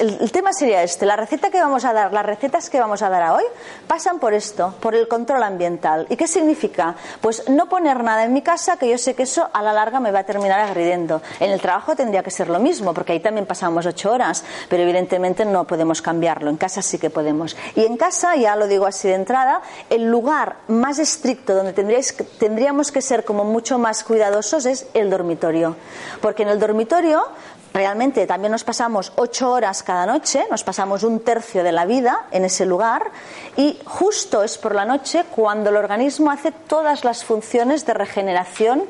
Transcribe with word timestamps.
El, 0.00 0.32
tema 0.32 0.52
sería 0.52 0.82
este. 0.82 1.06
La 1.06 1.16
receta 1.16 1.50
que 1.50 1.60
vamos 1.60 1.84
a 1.84 1.92
dar, 1.92 2.12
las 2.12 2.24
recetas 2.24 2.70
que 2.70 2.80
vamos 2.80 3.02
a 3.02 3.08
dar 3.08 3.22
a 3.22 3.34
hoy, 3.34 3.44
pasan 3.86 4.18
por 4.18 4.34
esto, 4.34 4.74
por 4.80 4.94
el 4.94 5.08
control 5.08 5.42
ambiental. 5.42 6.06
¿Y 6.08 6.16
qué 6.16 6.26
significa? 6.26 6.96
Pues 7.20 7.48
no 7.48 7.68
poner 7.68 8.02
nada 8.02 8.24
en 8.24 8.32
mi 8.32 8.42
casa 8.42 8.78
que 8.78 8.88
yo 8.88 8.98
sé 8.98 9.14
que 9.14 9.24
eso 9.24 9.48
a 9.52 9.62
la 9.62 9.72
larga 9.72 10.00
me 10.00 10.10
va 10.10 10.20
a 10.20 10.24
terminar 10.24 10.60
agrediendo. 10.60 11.20
En 11.38 11.50
el 11.50 11.60
trabajo 11.60 11.94
tendría 11.94 12.22
que 12.22 12.30
ser 12.30 12.48
lo 12.48 12.58
mismo, 12.58 12.94
porque 12.94 13.12
ahí 13.12 13.20
también 13.20 13.46
pasamos 13.46 13.86
ocho 13.86 14.10
horas, 14.10 14.42
pero 14.68 14.82
evidentemente 14.82 15.44
no 15.44 15.64
podemos 15.64 16.00
cambiarlo. 16.00 16.50
En 16.50 16.56
casa 16.56 16.82
sí 16.82 16.98
que 16.98 17.10
podemos. 17.10 17.56
Y 17.76 17.84
en 17.84 17.96
casa, 17.96 18.36
ya 18.36 18.56
lo 18.56 18.66
digo 18.66 18.86
así 18.86 19.08
de 19.08 19.14
entrada, 19.14 19.60
el 19.90 20.10
lugar 20.10 20.56
más 20.68 20.98
estricto 20.98 21.54
donde 21.54 21.72
tendríamos 21.72 22.90
que 22.90 23.02
ser 23.02 23.24
como 23.24 23.44
mucho 23.44 23.78
más 23.78 24.02
cuidadosos 24.02 24.64
es 24.64 24.86
el 24.94 25.10
dormitorio. 25.10 25.76
Porque 26.20 26.42
en 26.42 26.48
el 26.48 26.58
dormitorio 26.58 27.26
realmente 27.72 28.26
también 28.26 28.52
nos 28.52 28.64
pasamos 28.64 29.12
ocho 29.16 29.50
horas 29.50 29.82
cada 29.82 30.06
noche, 30.06 30.46
nos 30.50 30.64
pasamos 30.64 31.02
un 31.02 31.20
tercio 31.20 31.62
de 31.62 31.72
la 31.72 31.86
vida 31.86 32.26
en 32.30 32.44
ese 32.44 32.66
lugar 32.66 33.10
y 33.56 33.78
justo 33.84 34.42
es 34.42 34.58
por 34.58 34.74
la 34.74 34.84
noche 34.84 35.24
cuando 35.34 35.70
el 35.70 35.76
organismo 35.76 36.30
hace 36.30 36.52
todas 36.52 37.04
las 37.04 37.24
funciones 37.24 37.86
de 37.86 37.94
regeneración 37.94 38.84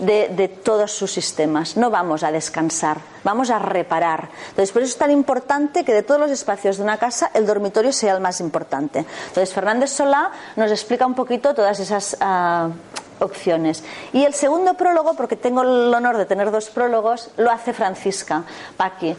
de, 0.00 0.48
todos 0.48 0.92
sus 0.92 1.12
sistemas. 1.12 1.76
No 1.76 1.90
vamos 1.90 2.22
a 2.22 2.32
descansar, 2.32 2.98
vamos 3.22 3.50
a 3.50 3.58
reparar. 3.58 4.28
Entonces, 4.48 4.72
por 4.72 4.82
eso 4.82 4.92
es 4.92 4.98
tan 4.98 5.10
importante 5.10 5.84
que 5.84 5.92
de 5.92 6.02
todos 6.02 6.20
los 6.20 6.30
espacios 6.30 6.78
de 6.78 6.84
una 6.84 6.96
casa 6.96 7.30
el 7.34 7.46
dormitorio 7.46 7.92
sea 7.92 8.14
el 8.14 8.20
más 8.20 8.40
importante. 8.40 9.04
Entonces, 9.28 9.52
Fernández 9.52 9.90
Solá 9.90 10.30
nos 10.56 10.70
explica 10.70 11.06
un 11.06 11.14
poquito 11.14 11.54
todas 11.54 11.78
esas 11.80 12.16
ah, 12.20 12.70
opciones. 13.20 13.84
Y 14.12 14.24
el 14.24 14.34
segundo 14.34 14.74
prólogo, 14.74 15.14
porque 15.14 15.36
tengo 15.36 15.62
el 15.62 15.94
honor 15.94 16.16
de 16.16 16.26
tener 16.26 16.50
dos 16.50 16.70
prólogos, 16.70 17.30
lo 17.36 17.50
hace 17.50 17.72
Francisca 17.72 18.44
Paqui. 18.76 19.16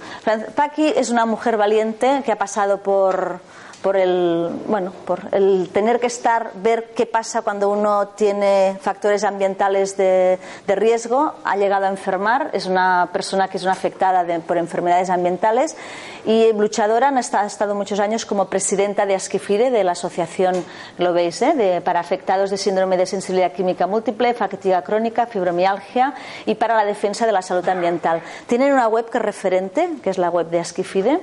Paqui 0.55 0.93
es 0.95 1.09
una 1.09 1.25
mujer 1.25 1.57
valiente 1.57 2.21
que 2.25 2.31
ha 2.31 2.37
pasado 2.37 2.79
por 2.79 3.39
por 3.81 3.97
el, 3.97 4.49
bueno, 4.67 4.91
por 5.05 5.21
el 5.31 5.69
tener 5.73 5.99
que 5.99 6.07
estar, 6.07 6.51
ver 6.55 6.91
qué 6.95 7.05
pasa 7.05 7.41
cuando 7.41 7.69
uno 7.69 8.09
tiene 8.09 8.77
factores 8.81 9.23
ambientales 9.23 9.97
de, 9.97 10.39
de 10.67 10.75
riesgo, 10.75 11.33
ha 11.43 11.57
llegado 11.57 11.85
a 11.85 11.89
enfermar, 11.89 12.51
es 12.53 12.65
una 12.65 13.09
persona 13.11 13.47
que 13.47 13.57
es 13.57 13.63
una 13.63 13.73
afectada 13.73 14.25
por 14.41 14.57
enfermedades 14.57 15.09
ambientales 15.09 15.75
y 16.25 16.53
luchadora, 16.53 17.09
ha 17.09 17.45
estado 17.45 17.75
muchos 17.75 17.99
años 17.99 18.25
como 18.25 18.45
presidenta 18.45 19.05
de 19.05 19.15
Asquifire, 19.15 19.71
de 19.71 19.83
la 19.83 19.93
asociación, 19.93 20.63
lo 20.97 21.13
veis, 21.13 21.41
¿eh? 21.41 21.53
de, 21.53 21.81
para 21.81 21.99
afectados 21.99 22.49
de 22.49 22.57
síndrome 22.57 22.97
de 22.97 23.05
sensibilidad 23.05 23.51
química 23.51 23.87
múltiple, 23.87 24.33
fatiga 24.33 24.81
crónica, 24.83 25.25
fibromialgia 25.25 26.13
y 26.45 26.55
para 26.55 26.75
la 26.75 26.85
defensa 26.85 27.25
de 27.25 27.31
la 27.31 27.41
salud 27.41 27.67
ambiental. 27.67 28.21
Tienen 28.47 28.73
una 28.73 28.87
web 28.87 29.09
que 29.09 29.17
es 29.17 29.23
referente, 29.23 29.89
que 30.03 30.09
es 30.09 30.17
la 30.17 30.29
web 30.29 30.49
de 30.49 30.59
Asquifide, 30.59 31.19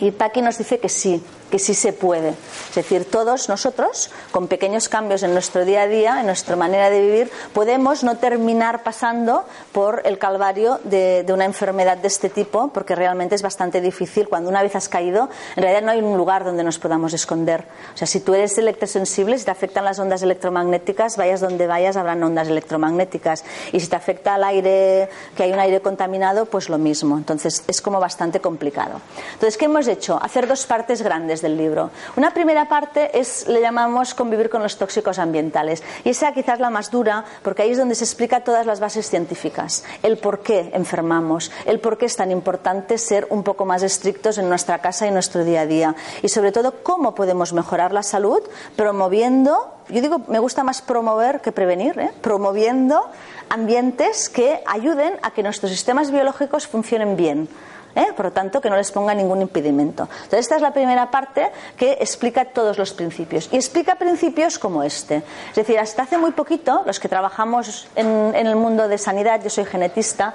y 0.00 0.10
Paqui 0.10 0.42
nos 0.42 0.58
dice 0.58 0.78
que 0.78 0.88
sí, 0.88 1.22
que 1.50 1.58
sí 1.58 1.74
se 1.74 1.92
puede. 1.92 2.30
Es 2.68 2.74
decir, 2.74 3.10
todos 3.10 3.48
nosotros, 3.48 4.10
con 4.30 4.48
pequeños 4.48 4.88
cambios 4.88 5.22
en 5.22 5.32
nuestro 5.32 5.64
día 5.64 5.82
a 5.82 5.86
día, 5.86 6.20
en 6.20 6.26
nuestra 6.26 6.56
manera 6.56 6.90
de 6.90 7.00
vivir, 7.00 7.30
podemos 7.52 8.04
no 8.04 8.16
terminar 8.16 8.82
pasando 8.82 9.44
por 9.72 10.02
el 10.04 10.18
calvario 10.18 10.80
de, 10.84 11.26
una 11.30 11.44
enfermedad 11.44 11.98
de 11.98 12.08
este 12.08 12.28
tipo, 12.28 12.68
porque 12.68 12.94
realmente 12.94 13.34
es 13.34 13.42
bastante 13.42 13.80
difícil. 13.80 14.28
Cuando 14.28 14.48
una 14.48 14.62
vez 14.62 14.74
has 14.76 14.88
caído, 14.88 15.28
en 15.56 15.62
realidad 15.62 15.82
no 15.82 15.92
hay 15.92 16.00
un 16.00 16.16
lugar 16.16 16.44
donde 16.44 16.64
nos 16.64 16.78
podamos 16.78 17.12
esconder. 17.12 17.66
O 17.94 17.96
sea, 17.96 18.06
si 18.06 18.20
tú 18.20 18.34
eres 18.34 18.56
electrosensible, 18.58 19.38
si 19.38 19.44
te 19.44 19.50
afectan 19.50 19.84
las 19.84 19.98
ondas 19.98 20.22
electromagnéticas, 20.22 21.16
vayas 21.16 21.40
donde 21.40 21.66
vayas, 21.66 21.96
habrán 21.96 22.22
ondas 22.22 22.48
electromagnéticas. 22.48 23.44
Y 23.72 23.80
si 23.80 23.88
te 23.88 23.96
afecta 23.96 24.36
el 24.36 24.44
aire, 24.44 25.08
que 25.36 25.42
hay 25.42 25.52
un 25.52 25.58
aire 25.58 25.80
contaminado, 25.80 26.46
pues 26.46 26.68
lo 26.68 26.78
mismo. 26.78 27.16
Entonces, 27.16 27.64
es 27.66 27.80
como 27.80 28.00
bastante 28.00 28.40
complicado. 28.40 29.00
Entonces, 29.34 29.56
¿qué 29.56 29.64
hemos 29.64 29.88
hecho? 29.88 30.18
Hacer 30.22 30.46
dos 30.46 30.66
partes 30.66 31.02
grandes 31.02 31.39
del 31.42 31.56
libro. 31.56 31.90
Una 32.16 32.32
primera 32.32 32.68
parte 32.68 33.18
es, 33.18 33.46
le 33.48 33.60
llamamos 33.60 34.14
convivir 34.14 34.50
con 34.50 34.62
los 34.62 34.76
tóxicos 34.76 35.18
ambientales. 35.18 35.82
Y 36.04 36.10
esa 36.10 36.32
quizás 36.32 36.60
la 36.60 36.70
más 36.70 36.90
dura, 36.90 37.24
porque 37.42 37.62
ahí 37.62 37.70
es 37.70 37.78
donde 37.78 37.94
se 37.94 38.04
explica 38.04 38.44
todas 38.44 38.66
las 38.66 38.80
bases 38.80 39.08
científicas. 39.08 39.84
El 40.02 40.18
por 40.18 40.40
qué 40.40 40.70
enfermamos, 40.74 41.50
el 41.66 41.80
por 41.80 41.98
qué 41.98 42.06
es 42.06 42.16
tan 42.16 42.30
importante 42.30 42.98
ser 42.98 43.26
un 43.30 43.42
poco 43.42 43.64
más 43.64 43.82
estrictos 43.82 44.38
en 44.38 44.48
nuestra 44.48 44.78
casa 44.78 45.06
y 45.06 45.10
nuestro 45.10 45.44
día 45.44 45.62
a 45.62 45.66
día. 45.66 45.94
Y 46.22 46.28
sobre 46.28 46.52
todo, 46.52 46.82
cómo 46.82 47.14
podemos 47.14 47.52
mejorar 47.52 47.92
la 47.92 48.02
salud 48.02 48.40
promoviendo, 48.76 49.74
yo 49.88 50.00
digo, 50.00 50.20
me 50.28 50.38
gusta 50.38 50.64
más 50.64 50.82
promover 50.82 51.40
que 51.40 51.52
prevenir, 51.52 51.98
¿eh? 51.98 52.10
promoviendo 52.20 53.02
ambientes 53.48 54.28
que 54.28 54.62
ayuden 54.66 55.14
a 55.22 55.32
que 55.32 55.42
nuestros 55.42 55.70
sistemas 55.70 56.10
biológicos 56.10 56.66
funcionen 56.66 57.16
bien 57.16 57.48
¿eh? 57.94 58.08
por 58.16 58.26
lo 58.26 58.32
tanto 58.32 58.60
que 58.60 58.70
no 58.70 58.76
les 58.76 58.90
ponga 58.90 59.14
ningún 59.14 59.42
impedimento. 59.42 60.04
Entonces, 60.04 60.40
esta 60.40 60.56
es 60.56 60.62
la 60.62 60.72
primera 60.72 61.10
parte 61.10 61.50
que 61.76 61.92
explica 61.92 62.46
todos 62.46 62.78
los 62.78 62.92
principios. 62.92 63.48
Y 63.52 63.56
explica 63.56 63.96
principios 63.96 64.58
como 64.58 64.82
este. 64.82 65.22
Es 65.50 65.56
decir, 65.56 65.78
hasta 65.78 66.02
hace 66.02 66.18
muy 66.18 66.32
poquito, 66.32 66.82
los 66.86 67.00
que 67.00 67.08
trabajamos 67.08 67.88
en, 67.96 68.34
el 68.34 68.56
mundo 68.56 68.88
de 68.88 68.98
sanidad, 68.98 69.42
yo 69.42 69.50
soy 69.50 69.64
genetista, 69.64 70.34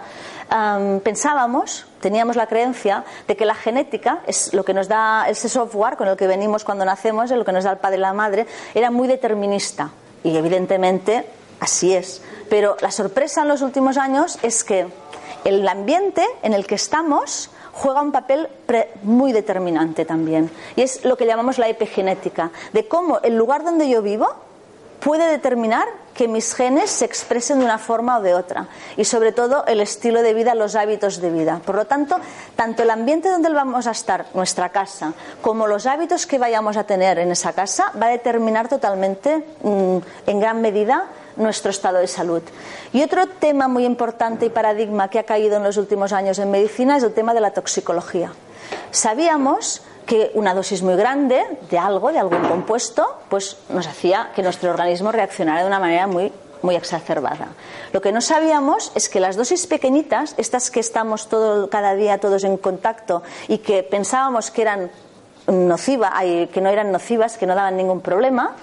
pensábamos, 1.03 1.85
teníamos 2.01 2.35
la 2.35 2.47
creencia 2.47 3.03
de 3.27 3.35
que 3.35 3.45
la 3.45 3.55
genética 3.55 4.19
es 4.27 4.53
lo 4.53 4.63
que 4.63 4.73
nos 4.73 4.87
da 4.87 5.27
ese 5.27 5.49
software 5.49 5.97
con 5.97 6.07
el 6.07 6.17
que 6.17 6.27
venimos 6.27 6.63
cuando 6.63 6.85
nacemos, 6.85 7.31
es 7.31 7.37
lo 7.37 7.45
que 7.45 7.51
nos 7.51 7.63
da 7.63 7.71
el 7.71 7.77
padre 7.77 7.97
y 7.97 8.01
la 8.01 8.13
madre, 8.13 8.47
era 8.73 8.91
muy 8.91 9.07
determinista. 9.07 9.91
Y 10.23 10.35
evidentemente 10.35 11.25
así 11.59 11.93
es. 11.93 12.21
Pero 12.49 12.77
la 12.81 12.91
sorpresa 12.91 13.41
en 13.41 13.47
los 13.47 13.61
últimos 13.61 13.97
años 13.97 14.37
es 14.43 14.63
que 14.63 14.87
el 15.45 15.67
ambiente 15.67 16.25
en 16.43 16.53
el 16.53 16.67
que 16.67 16.75
estamos 16.75 17.49
juega 17.71 18.01
un 18.01 18.11
papel 18.11 18.49
muy 19.03 19.31
determinante 19.31 20.03
también. 20.03 20.49
Y 20.75 20.81
es 20.81 21.05
lo 21.05 21.15
que 21.15 21.25
llamamos 21.25 21.57
la 21.57 21.69
epigenética, 21.69 22.51
de 22.73 22.87
cómo 22.87 23.19
el 23.19 23.37
lugar 23.37 23.63
donde 23.63 23.87
yo 23.87 24.01
vivo 24.01 24.27
puede 24.99 25.29
determinar 25.29 25.87
que 26.15 26.27
mis 26.27 26.55
genes 26.55 26.89
se 26.89 27.05
expresen 27.05 27.59
de 27.59 27.65
una 27.65 27.77
forma 27.77 28.17
o 28.17 28.21
de 28.21 28.33
otra. 28.33 28.67
Y 28.97 29.05
sobre 29.05 29.33
todo 29.33 29.65
el 29.67 29.81
estilo 29.81 30.23
de 30.23 30.33
vida, 30.33 30.55
los 30.55 30.75
hábitos 30.75 31.21
de 31.21 31.29
vida. 31.29 31.61
Por 31.63 31.75
lo 31.75 31.85
tanto, 31.85 32.15
tanto 32.55 32.83
el 32.83 32.89
ambiente 32.89 33.29
donde 33.29 33.49
vamos 33.49 33.85
a 33.85 33.91
estar, 33.91 34.25
nuestra 34.33 34.69
casa, 34.69 35.13
como 35.41 35.67
los 35.67 35.85
hábitos 35.85 36.25
que 36.25 36.39
vayamos 36.39 36.77
a 36.77 36.85
tener 36.85 37.19
en 37.19 37.31
esa 37.31 37.53
casa, 37.53 37.91
va 38.01 38.07
a 38.07 38.09
determinar 38.11 38.67
totalmente, 38.69 39.45
mm, 39.61 39.97
en 40.25 40.39
gran 40.39 40.61
medida, 40.61 41.05
nuestro 41.35 41.71
estado 41.71 41.99
de 41.99 42.07
salud. 42.07 42.41
Y 42.93 43.03
otro 43.03 43.27
tema 43.27 43.67
muy 43.67 43.85
importante 43.85 44.45
y 44.45 44.49
paradigma 44.49 45.09
que 45.09 45.19
ha 45.19 45.23
caído 45.23 45.57
en 45.57 45.63
los 45.63 45.77
últimos 45.77 46.13
años 46.13 46.39
en 46.39 46.51
medicina 46.51 46.97
es 46.97 47.03
el 47.03 47.13
tema 47.13 47.33
de 47.33 47.41
la 47.41 47.51
toxicología. 47.51 48.31
Sabíamos 48.91 49.81
que 50.05 50.31
una 50.35 50.53
dosis 50.53 50.81
muy 50.81 50.95
grande 50.95 51.43
de 51.69 51.77
algo, 51.77 52.11
de 52.11 52.19
algún 52.19 52.43
compuesto, 52.47 53.19
pues 53.29 53.57
nos 53.69 53.87
hacía 53.87 54.31
que 54.35 54.43
nuestro 54.43 54.69
organismo 54.69 55.11
reaccionara 55.11 55.61
de 55.61 55.67
una 55.67 55.79
manera 55.79 56.07
muy 56.07 56.31
muy 56.61 56.75
exacerbada. 56.75 57.49
Lo 57.93 58.01
que 58.01 58.11
no 58.11 58.21
sabíamos 58.21 58.91
es 58.95 59.07
que 59.07 59.19
las 59.19 59.35
dosis 59.35 59.67
pequeñitas, 59.67 60.33
estas 60.37 60.71
que 60.71 60.79
estamos 60.79 61.29
todo, 61.29 61.69
cada 61.69 61.93
día 61.93 62.19
todos 62.19 62.43
en 62.43 62.57
contacto 62.57 63.23
y 63.47 63.59
que 63.59 63.83
pensábamos 63.83 64.51
que 64.51 64.63
eran 64.63 64.91
nocivas, 65.47 66.11
que 66.51 66.61
no 66.61 66.69
eran 66.69 66.91
nocivas, 66.91 67.37
que 67.37 67.45
no 67.45 67.55
daban 67.55 67.77
ningún 67.77 68.01
problema, 68.01 68.55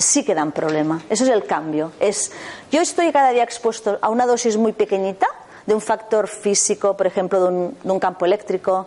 sí 0.00 0.24
que 0.24 0.34
dan 0.34 0.52
problema. 0.52 1.02
Eso 1.08 1.24
es 1.24 1.30
el 1.30 1.44
cambio. 1.44 1.92
Es, 2.00 2.32
yo 2.72 2.80
estoy 2.80 3.12
cada 3.12 3.30
día 3.30 3.44
expuesto 3.44 3.98
a 4.00 4.08
una 4.08 4.26
dosis 4.26 4.56
muy 4.56 4.72
pequeñita 4.72 5.26
de 5.66 5.74
un 5.74 5.80
factor 5.80 6.26
físico, 6.26 6.96
por 6.96 7.06
ejemplo, 7.06 7.40
de 7.40 7.90
un, 7.92 8.00
campo 8.00 8.24
eléctrico, 8.24 8.86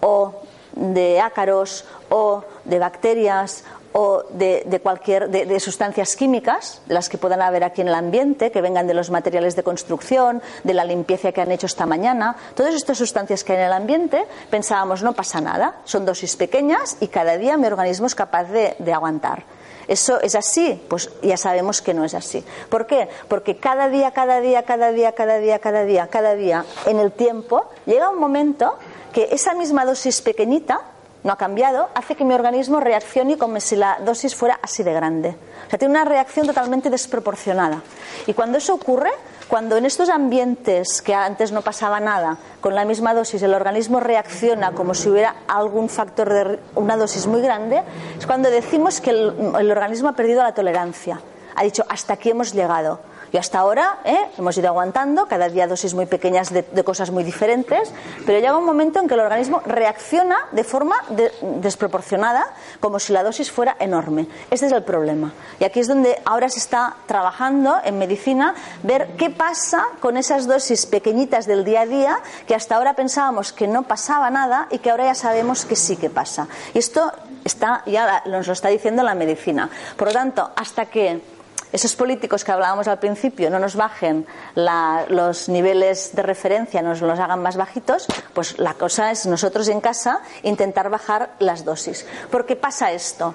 o 0.00 0.42
de 0.72 1.20
ácaros, 1.20 1.84
o 2.08 2.42
de 2.64 2.78
bacterias, 2.78 3.62
o 3.92 4.24
de, 4.30 4.80
cualquier 4.82 5.28
de, 5.28 5.60
sustancias 5.60 6.16
químicas, 6.16 6.80
de 6.86 6.94
las 6.94 7.08
que 7.08 7.18
puedan 7.18 7.42
haber 7.42 7.62
aquí 7.62 7.82
en 7.82 7.88
el 7.88 7.94
ambiente, 7.94 8.50
que 8.50 8.60
vengan 8.60 8.88
de 8.88 8.94
los 8.94 9.10
materiales 9.10 9.54
de 9.54 9.62
construcción, 9.62 10.42
de 10.64 10.74
la 10.74 10.84
limpieza 10.84 11.30
que 11.30 11.42
han 11.42 11.52
hecho 11.52 11.66
esta 11.66 11.86
mañana. 11.86 12.34
Todas 12.56 12.74
estas 12.74 12.98
sustancias 12.98 13.44
que 13.44 13.52
hay 13.52 13.58
en 13.58 13.66
el 13.66 13.72
ambiente, 13.72 14.24
pensábamos 14.50 15.02
no 15.02 15.12
pasa 15.12 15.40
nada, 15.40 15.76
son 15.84 16.06
dosis 16.06 16.34
pequeñas 16.34 16.96
y 17.00 17.08
cada 17.08 17.36
día 17.36 17.56
mi 17.56 17.66
organismo 17.66 18.06
es 18.06 18.16
capaz 18.16 18.44
de 18.44 18.92
aguantar. 18.92 19.44
¿Eso 19.88 20.20
es 20.20 20.34
así? 20.34 20.80
Pues 20.88 21.10
ya 21.22 21.36
sabemos 21.36 21.82
que 21.82 21.94
no 21.94 22.04
es 22.04 22.14
así. 22.14 22.44
¿Por 22.68 22.86
qué? 22.86 23.08
Porque 23.28 23.56
cada 23.56 23.88
día, 23.88 24.12
cada 24.12 24.40
día, 24.40 24.62
cada 24.62 24.92
día, 24.92 25.12
cada 25.12 25.38
día, 25.38 25.58
cada 25.58 25.84
día, 25.84 26.06
cada 26.08 26.34
día, 26.34 26.64
en 26.86 26.98
el 26.98 27.12
tiempo, 27.12 27.66
llega 27.86 28.10
un 28.10 28.18
momento 28.18 28.78
que 29.12 29.28
esa 29.30 29.54
misma 29.54 29.84
dosis 29.84 30.20
pequeñita 30.22 30.80
no 31.22 31.32
ha 31.32 31.36
cambiado, 31.36 31.88
hace 31.94 32.14
que 32.14 32.24
mi 32.24 32.34
organismo 32.34 32.80
reaccione 32.80 33.38
como 33.38 33.58
si 33.58 33.76
la 33.76 33.98
dosis 34.04 34.34
fuera 34.34 34.58
así 34.62 34.82
de 34.82 34.92
grande. 34.92 35.36
O 35.66 35.70
sea, 35.70 35.78
tiene 35.78 35.92
una 35.92 36.04
reacción 36.04 36.46
totalmente 36.46 36.90
desproporcionada. 36.90 37.82
Y 38.26 38.34
cuando 38.34 38.58
eso 38.58 38.74
ocurre, 38.74 39.10
cuando 39.48 39.76
en 39.76 39.86
estos 39.86 40.08
ambientes 40.08 41.02
que 41.02 41.14
antes 41.14 41.52
no 41.52 41.62
pasaba 41.62 42.00
nada, 42.00 42.38
con 42.60 42.74
la 42.74 42.84
misma 42.84 43.14
dosis 43.14 43.42
el 43.42 43.54
organismo 43.54 44.00
reacciona 44.00 44.72
como 44.72 44.94
si 44.94 45.08
hubiera 45.08 45.36
algún 45.48 45.88
factor 45.88 46.32
de 46.32 46.58
una 46.74 46.96
dosis 46.96 47.26
muy 47.26 47.40
grande, 47.40 47.82
es 48.18 48.26
cuando 48.26 48.50
decimos 48.50 49.00
que 49.00 49.10
el, 49.10 49.70
organismo 49.70 50.08
ha 50.08 50.16
perdido 50.16 50.42
la 50.42 50.54
tolerancia. 50.54 51.20
Ha 51.56 51.62
dicho, 51.62 51.84
hasta 51.88 52.14
aquí 52.14 52.30
hemos 52.30 52.52
llegado 52.52 53.00
y 53.34 53.36
hasta 53.36 53.58
ahora 53.58 53.98
¿eh? 54.04 54.30
hemos 54.38 54.56
ido 54.56 54.68
aguantando, 54.68 55.26
cada 55.26 55.48
día 55.48 55.66
dosis 55.66 55.92
muy 55.92 56.06
pequeñas 56.06 56.52
de, 56.52 56.84
cosas 56.84 57.10
muy 57.10 57.24
diferentes, 57.24 57.92
pero 58.24 58.38
llega 58.38 58.56
un 58.56 58.64
momento 58.64 59.00
en 59.00 59.08
que 59.08 59.14
el 59.14 59.20
organismo 59.20 59.60
reacciona 59.66 60.36
de 60.52 60.62
forma 60.62 60.94
desproporcionada, 61.40 62.46
como 62.78 63.00
si 63.00 63.12
la 63.12 63.24
dosis 63.24 63.50
fuera 63.50 63.74
enorme. 63.80 64.28
Este 64.52 64.66
es 64.66 64.72
el 64.72 64.84
problema. 64.84 65.32
Y 65.58 65.64
aquí 65.64 65.80
es 65.80 65.88
donde 65.88 66.16
ahora 66.24 66.48
se 66.48 66.60
está 66.60 66.94
trabajando 67.06 67.74
en 67.82 67.98
medicina, 67.98 68.54
ver 68.84 69.16
qué 69.16 69.30
pasa 69.30 69.88
con 69.98 70.16
esas 70.16 70.46
dosis 70.46 70.86
pequeñitas 70.86 71.46
del 71.46 71.64
día 71.64 71.80
a 71.80 71.86
día, 71.86 72.18
que 72.46 72.54
hasta 72.54 72.76
ahora 72.76 72.94
pensábamos 72.94 73.52
que 73.52 73.66
no 73.66 73.82
pasaba 73.82 74.30
nada 74.30 74.68
y 74.70 74.78
que 74.78 74.92
ahora 74.92 75.06
ya 75.06 75.14
sabemos 75.16 75.64
que 75.64 75.74
sí 75.74 75.96
que 75.96 76.08
pasa. 76.08 76.46
Y 76.72 76.78
esto 76.78 77.10
está, 77.44 77.82
ya 77.86 78.22
nos 78.26 78.46
lo 78.46 78.52
está 78.52 78.68
diciendo 78.68 79.02
la 79.02 79.16
medicina. 79.16 79.68
Por 79.96 80.06
lo 80.06 80.14
tanto, 80.14 80.52
hasta 80.54 80.86
que 80.86 81.33
esos 81.74 81.96
políticos 81.96 82.44
que 82.44 82.52
hablábamos 82.52 82.86
al 82.86 83.00
principio 83.00 83.50
no 83.50 83.58
nos 83.58 83.74
bajen 83.74 84.24
los 84.54 85.48
niveles 85.48 86.14
de 86.14 86.22
referencia, 86.22 86.82
nos 86.82 87.02
los 87.02 87.18
hagan 87.18 87.42
más 87.42 87.56
bajitos, 87.56 88.06
pues 88.32 88.60
la 88.60 88.74
cosa 88.74 89.10
es 89.10 89.26
nosotros 89.26 89.66
en 89.66 89.80
casa 89.80 90.20
intentar 90.44 90.88
bajar 90.88 91.34
las 91.40 91.64
dosis. 91.64 92.06
Porque 92.30 92.54
pasa 92.54 92.92
esto. 92.92 93.34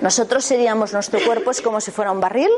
Nosotros 0.00 0.44
seríamos, 0.44 0.92
nuestro 0.92 1.18
cuerpo 1.26 1.50
es 1.50 1.60
como 1.60 1.80
si 1.80 1.90
fuera 1.90 2.12
un 2.12 2.20
barril 2.20 2.50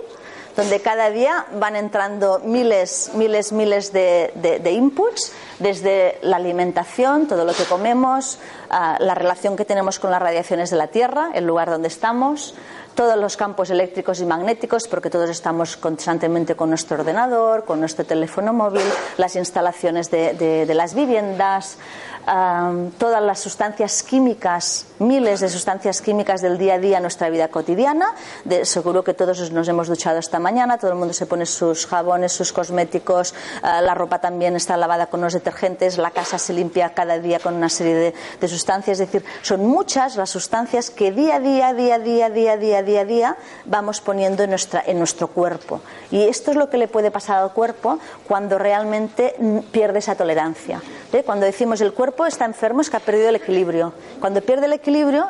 donde 0.56 0.80
cada 0.80 1.10
día 1.10 1.46
van 1.54 1.76
entrando 1.76 2.40
miles, 2.44 3.10
miles, 3.14 3.52
miles 3.52 3.92
de, 3.92 4.72
inputs, 4.72 5.32
desde 5.58 6.18
la 6.22 6.36
alimentación, 6.36 7.26
todo 7.26 7.44
lo 7.44 7.54
que 7.54 7.64
comemos, 7.64 8.38
ah, 8.70 8.96
la 9.00 9.14
relación 9.14 9.56
que 9.56 9.64
tenemos 9.64 9.98
con 9.98 10.10
las 10.10 10.20
radiaciones 10.20 10.70
de 10.70 10.76
la 10.76 10.88
Tierra, 10.88 11.30
el 11.34 11.46
lugar 11.46 11.70
donde 11.70 11.88
estamos, 11.88 12.54
todos 12.94 13.16
los 13.16 13.36
campos 13.36 13.70
eléctricos 13.70 14.20
y 14.20 14.26
magnéticos, 14.26 14.86
porque 14.88 15.10
todos 15.10 15.30
estamos 15.30 15.76
constantemente 15.76 16.54
con 16.54 16.68
nuestro 16.68 16.98
ordenador, 16.98 17.64
con 17.64 17.80
nuestro 17.80 18.04
teléfono 18.04 18.52
móvil, 18.52 18.82
las 19.16 19.36
instalaciones 19.36 20.10
de, 20.10 20.70
las 20.74 20.94
viviendas, 20.94 21.78
todas 22.24 23.22
las 23.22 23.40
sustancias 23.40 24.02
químicas, 24.02 24.86
miles 24.98 25.40
de 25.40 25.48
sustancias 25.48 26.00
químicas 26.00 26.40
del 26.40 26.58
día 26.58 26.74
a 26.74 26.78
día 26.78 26.96
en 26.98 27.02
nuestra 27.02 27.30
vida 27.30 27.48
cotidiana. 27.48 28.14
seguro 28.62 29.02
que 29.02 29.14
todos 29.14 29.50
nos 29.50 29.68
hemos 29.68 29.88
duchado 29.88 30.18
esta 30.18 30.38
mañana, 30.38 30.78
todo 30.78 30.92
el 30.92 30.98
mundo 30.98 31.14
se 31.14 31.26
pone 31.26 31.46
sus 31.46 31.86
jabones, 31.86 32.32
sus 32.32 32.52
cosméticos, 32.52 33.34
ah, 33.62 33.80
la 33.80 33.94
ropa 33.94 34.20
también 34.20 34.56
está 34.56 34.76
lavada 34.76 35.06
con 35.06 35.20
los 35.20 35.32
detergentes, 35.32 35.98
la 35.98 36.10
casa 36.10 36.38
se 36.38 36.52
limpia 36.52 36.94
cada 36.94 37.18
día 37.18 37.38
con 37.38 37.54
una 37.54 37.68
serie 37.68 37.94
de, 37.94 38.14
de 38.40 38.48
sustancias. 38.48 39.00
Es 39.00 39.10
decir, 39.10 39.24
son 39.42 39.66
muchas 39.66 40.16
las 40.16 40.30
sustancias 40.30 40.90
que 40.90 41.12
día 41.12 41.36
a 41.36 41.40
día, 41.40 41.72
día 41.74 41.96
a 41.96 41.98
día, 41.98 42.30
día 42.30 42.52
a 42.52 42.56
día, 42.56 42.82
día 42.82 43.00
a 43.00 43.04
día 43.04 43.36
vamos 43.64 44.00
poniendo 44.00 44.42
en, 44.42 44.50
nuestra, 44.50 44.82
en 44.86 44.98
nuestro 44.98 45.28
cuerpo. 45.28 45.80
Y 46.10 46.22
esto 46.22 46.50
es 46.50 46.56
lo 46.56 46.70
que 46.70 46.78
le 46.78 46.88
puede 46.88 47.10
pasar 47.10 47.42
al 47.42 47.52
cuerpo 47.52 47.98
cuando 48.28 48.58
realmente 48.58 49.34
pierde 49.72 49.98
esa 49.98 50.14
tolerancia. 50.14 50.80
¿Eh? 51.12 51.22
Cuando 51.24 51.46
decimos 51.46 51.80
el 51.80 51.92
cuerpo 51.92 52.11
está 52.26 52.44
enfermo 52.44 52.80
es 52.80 52.90
que 52.90 52.96
ha 52.96 53.00
perdido 53.00 53.28
el 53.28 53.36
equilibrio. 53.36 53.92
Cuando 54.20 54.40
pierde 54.40 54.66
el 54.66 54.72
equilibrio, 54.72 55.28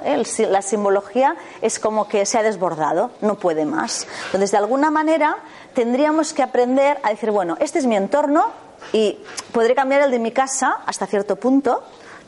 la 0.50 0.62
simbología 0.62 1.36
es 1.60 1.78
como 1.78 2.08
que 2.08 2.26
se 2.26 2.38
ha 2.38 2.42
desbordado, 2.42 3.10
no 3.20 3.36
puede 3.36 3.64
más. 3.64 4.06
Entonces, 4.26 4.50
de 4.50 4.58
alguna 4.58 4.90
manera, 4.90 5.38
tendríamos 5.74 6.32
que 6.32 6.42
aprender 6.42 6.98
a 7.02 7.10
decir, 7.10 7.30
bueno, 7.30 7.56
este 7.60 7.78
es 7.78 7.86
mi 7.86 7.96
entorno 7.96 8.50
y 8.92 9.18
podré 9.52 9.74
cambiar 9.74 10.02
el 10.02 10.10
de 10.10 10.18
mi 10.18 10.32
casa 10.32 10.78
hasta 10.86 11.06
cierto 11.06 11.36
punto, 11.36 11.82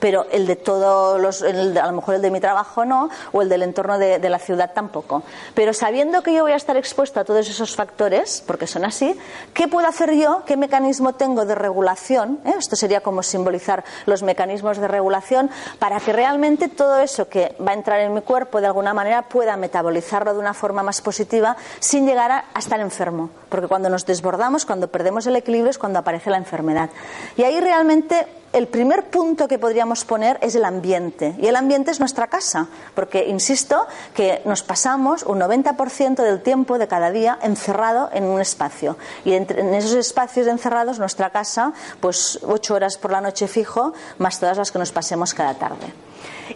pero 0.05 0.27
el 0.31 0.47
de 0.47 0.57
todos 0.57 1.19
los, 1.19 1.41
a 1.41 1.87
lo 1.87 1.93
mejor 1.93 2.17
el 2.17 2.21
de 2.21 2.31
mi 2.31 2.39
trabajo 2.39 2.85
no, 2.85 3.09
o 3.33 3.41
el 3.41 3.49
del 3.49 3.63
entorno 3.63 3.97
de, 3.97 4.29
la 4.29 4.39
ciudad 4.39 4.73
tampoco. 4.75 5.23
Pero 5.55 5.73
sabiendo 5.73 6.23
que 6.23 6.35
yo 6.35 6.43
voy 6.43 6.53
a 6.53 6.57
estar 6.57 6.77
expuesto 6.77 7.21
a 7.21 7.25
todos 7.25 7.49
esos 7.49 7.75
factores, 7.75 8.45
porque 8.47 8.67
son 8.67 8.85
así, 8.85 9.19
¿qué 9.55 9.67
puedo 9.67 9.89
hacer 9.89 10.13
yo? 10.13 10.43
¿Qué 10.45 10.59
mecanismo 10.59 11.15
tengo 11.15 11.47
de 11.47 11.55
regulación? 11.55 12.39
¿Eh? 12.45 12.53
Esto 12.59 12.77
sería 12.77 13.01
como 13.01 13.23
simbolizar 13.23 13.83
los 14.05 14.23
mecanismos 14.23 14.77
de 14.77 14.89
regulación 14.89 15.49
para 15.79 15.99
que 16.01 16.13
realmente 16.13 16.69
todo 16.69 16.99
eso 16.99 17.31
que 17.31 17.57
va 17.67 17.71
a 17.71 17.75
entrar 17.75 17.99
en 18.01 18.13
mi 18.13 18.21
cuerpo 18.21 18.61
de 18.61 18.67
alguna 18.67 18.93
manera 18.93 19.23
pueda 19.23 19.57
metabolizarlo 19.57 20.35
de 20.35 20.39
una 20.39 20.53
forma 20.53 20.83
más 20.83 21.01
positiva 21.01 21.57
sin 21.79 22.05
llegar 22.05 22.31
a, 22.31 22.45
a 22.53 22.59
estar 22.59 22.79
enfermo. 22.79 23.31
Porque 23.49 23.69
cuando 23.69 23.89
nos 23.89 24.05
desbordamos, 24.05 24.67
cuando 24.67 24.89
perdemos 24.89 25.27
el 25.27 25.37
equilibrio 25.37 25.71
es 25.71 25.79
cuando 25.79 25.99
aparece 25.99 26.29
la 26.29 26.37
enfermedad. 26.37 26.91
Y 27.39 27.45
ahí 27.45 27.59
realmente 27.59 28.27
el 28.55 28.69
primer 28.69 29.11
punto 29.11 29.49
que 29.49 29.59
podríamos 29.59 30.05
poner 30.05 30.39
es 30.41 30.55
el 30.55 30.65
ambiente. 30.65 31.35
Y 31.39 31.49
el 31.49 31.57
ambiente 31.57 31.91
es 31.91 31.99
nuestra 31.99 32.29
casa, 32.29 32.69
porque 32.95 33.27
insisto 33.27 33.87
que 34.15 34.43
nos 34.45 34.63
pasamos 34.63 35.25
un 35.25 35.41
90% 35.41 36.23
del 36.23 36.41
tiempo 36.41 36.79
de 36.79 36.87
cada 36.87 37.11
día 37.11 37.39
encerrado 37.43 38.11
en 38.13 38.25
un 38.25 38.41
espacio. 38.41 38.97
Y 39.25 39.33
en 39.33 39.75
esos 39.75 39.95
espacios 39.95 40.47
encerrados, 40.47 41.01
nuestra 41.01 41.31
casa, 41.31 41.73
pues 42.01 42.39
ocho 42.43 42.75
horas 42.75 42.97
por 42.97 43.11
la 43.11 43.21
noche 43.21 43.49
fijo, 43.49 43.93
más 44.19 44.39
todas 44.39 44.57
las 44.57 44.71
que 44.71 44.79
nos 44.79 44.93
pasemos 44.93 45.35
cada 45.35 45.55
tarde. 45.55 45.93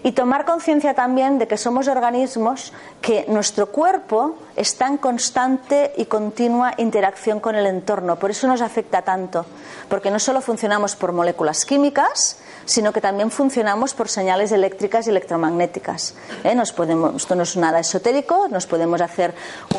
Y 0.02 0.12
tomar 0.12 0.44
conciencia 0.44 0.94
también 0.94 1.38
de 1.38 1.48
que 1.48 1.56
somos 1.56 1.88
organismos 1.88 2.72
que 3.00 3.24
nuestro 3.28 3.66
cuerpo 3.66 4.36
está 4.56 4.86
en 4.86 4.98
constante 4.98 5.92
y 5.96 6.06
continua 6.06 6.74
interacción 6.76 7.40
con 7.40 7.54
el 7.54 7.66
entorno. 7.66 8.18
Por 8.18 8.30
eso 8.30 8.46
nos 8.46 8.60
afecta 8.60 9.02
tanto. 9.02 9.46
Porque 9.88 10.10
no 10.10 10.18
solo 10.18 10.40
funcionamos 10.40 10.96
por 10.96 11.12
moléculas 11.12 11.64
químicas, 11.64 12.38
sino 12.64 12.92
que 12.92 13.00
también 13.00 13.30
funcionamos 13.30 13.94
por 13.94 14.08
señales 14.08 14.52
eléctricas 14.52 15.06
y 15.06 15.10
electromagnéticas. 15.10 16.14
¿Eh? 16.44 16.54
Nos 16.54 16.72
podemos, 16.72 17.16
esto 17.16 17.34
no 17.34 17.44
es 17.44 17.56
nada 17.56 17.80
esotérico, 17.80 18.48
nos 18.48 18.66
podemos 18.66 19.00
hacer 19.00 19.34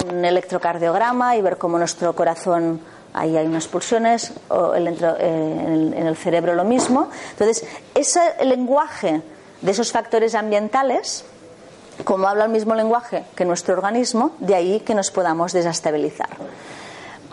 un 0.09 0.25
electrocardiograma 0.25 1.35
y 1.35 1.41
ver 1.41 1.57
cómo 1.57 1.77
nuestro 1.77 2.15
corazón 2.15 2.81
ahí 3.13 3.37
hay 3.37 3.45
unas 3.45 3.67
pulsiones, 3.67 4.33
o 4.49 4.73
el, 4.73 4.87
eh, 4.87 5.93
en 5.95 6.07
el 6.07 6.15
cerebro 6.15 6.53
lo 6.55 6.63
mismo. 6.63 7.09
Entonces, 7.31 7.65
ese 7.93 8.21
lenguaje 8.45 9.21
de 9.61 9.71
esos 9.71 9.91
factores 9.91 10.35
ambientales, 10.35 11.25
como 12.03 12.27
habla 12.27 12.45
el 12.45 12.51
mismo 12.51 12.75
lenguaje 12.75 13.25
que 13.35 13.45
nuestro 13.45 13.73
organismo, 13.73 14.31
de 14.39 14.55
ahí 14.55 14.79
que 14.81 14.95
nos 14.95 15.11
podamos 15.11 15.53
desestabilizar. 15.53 16.29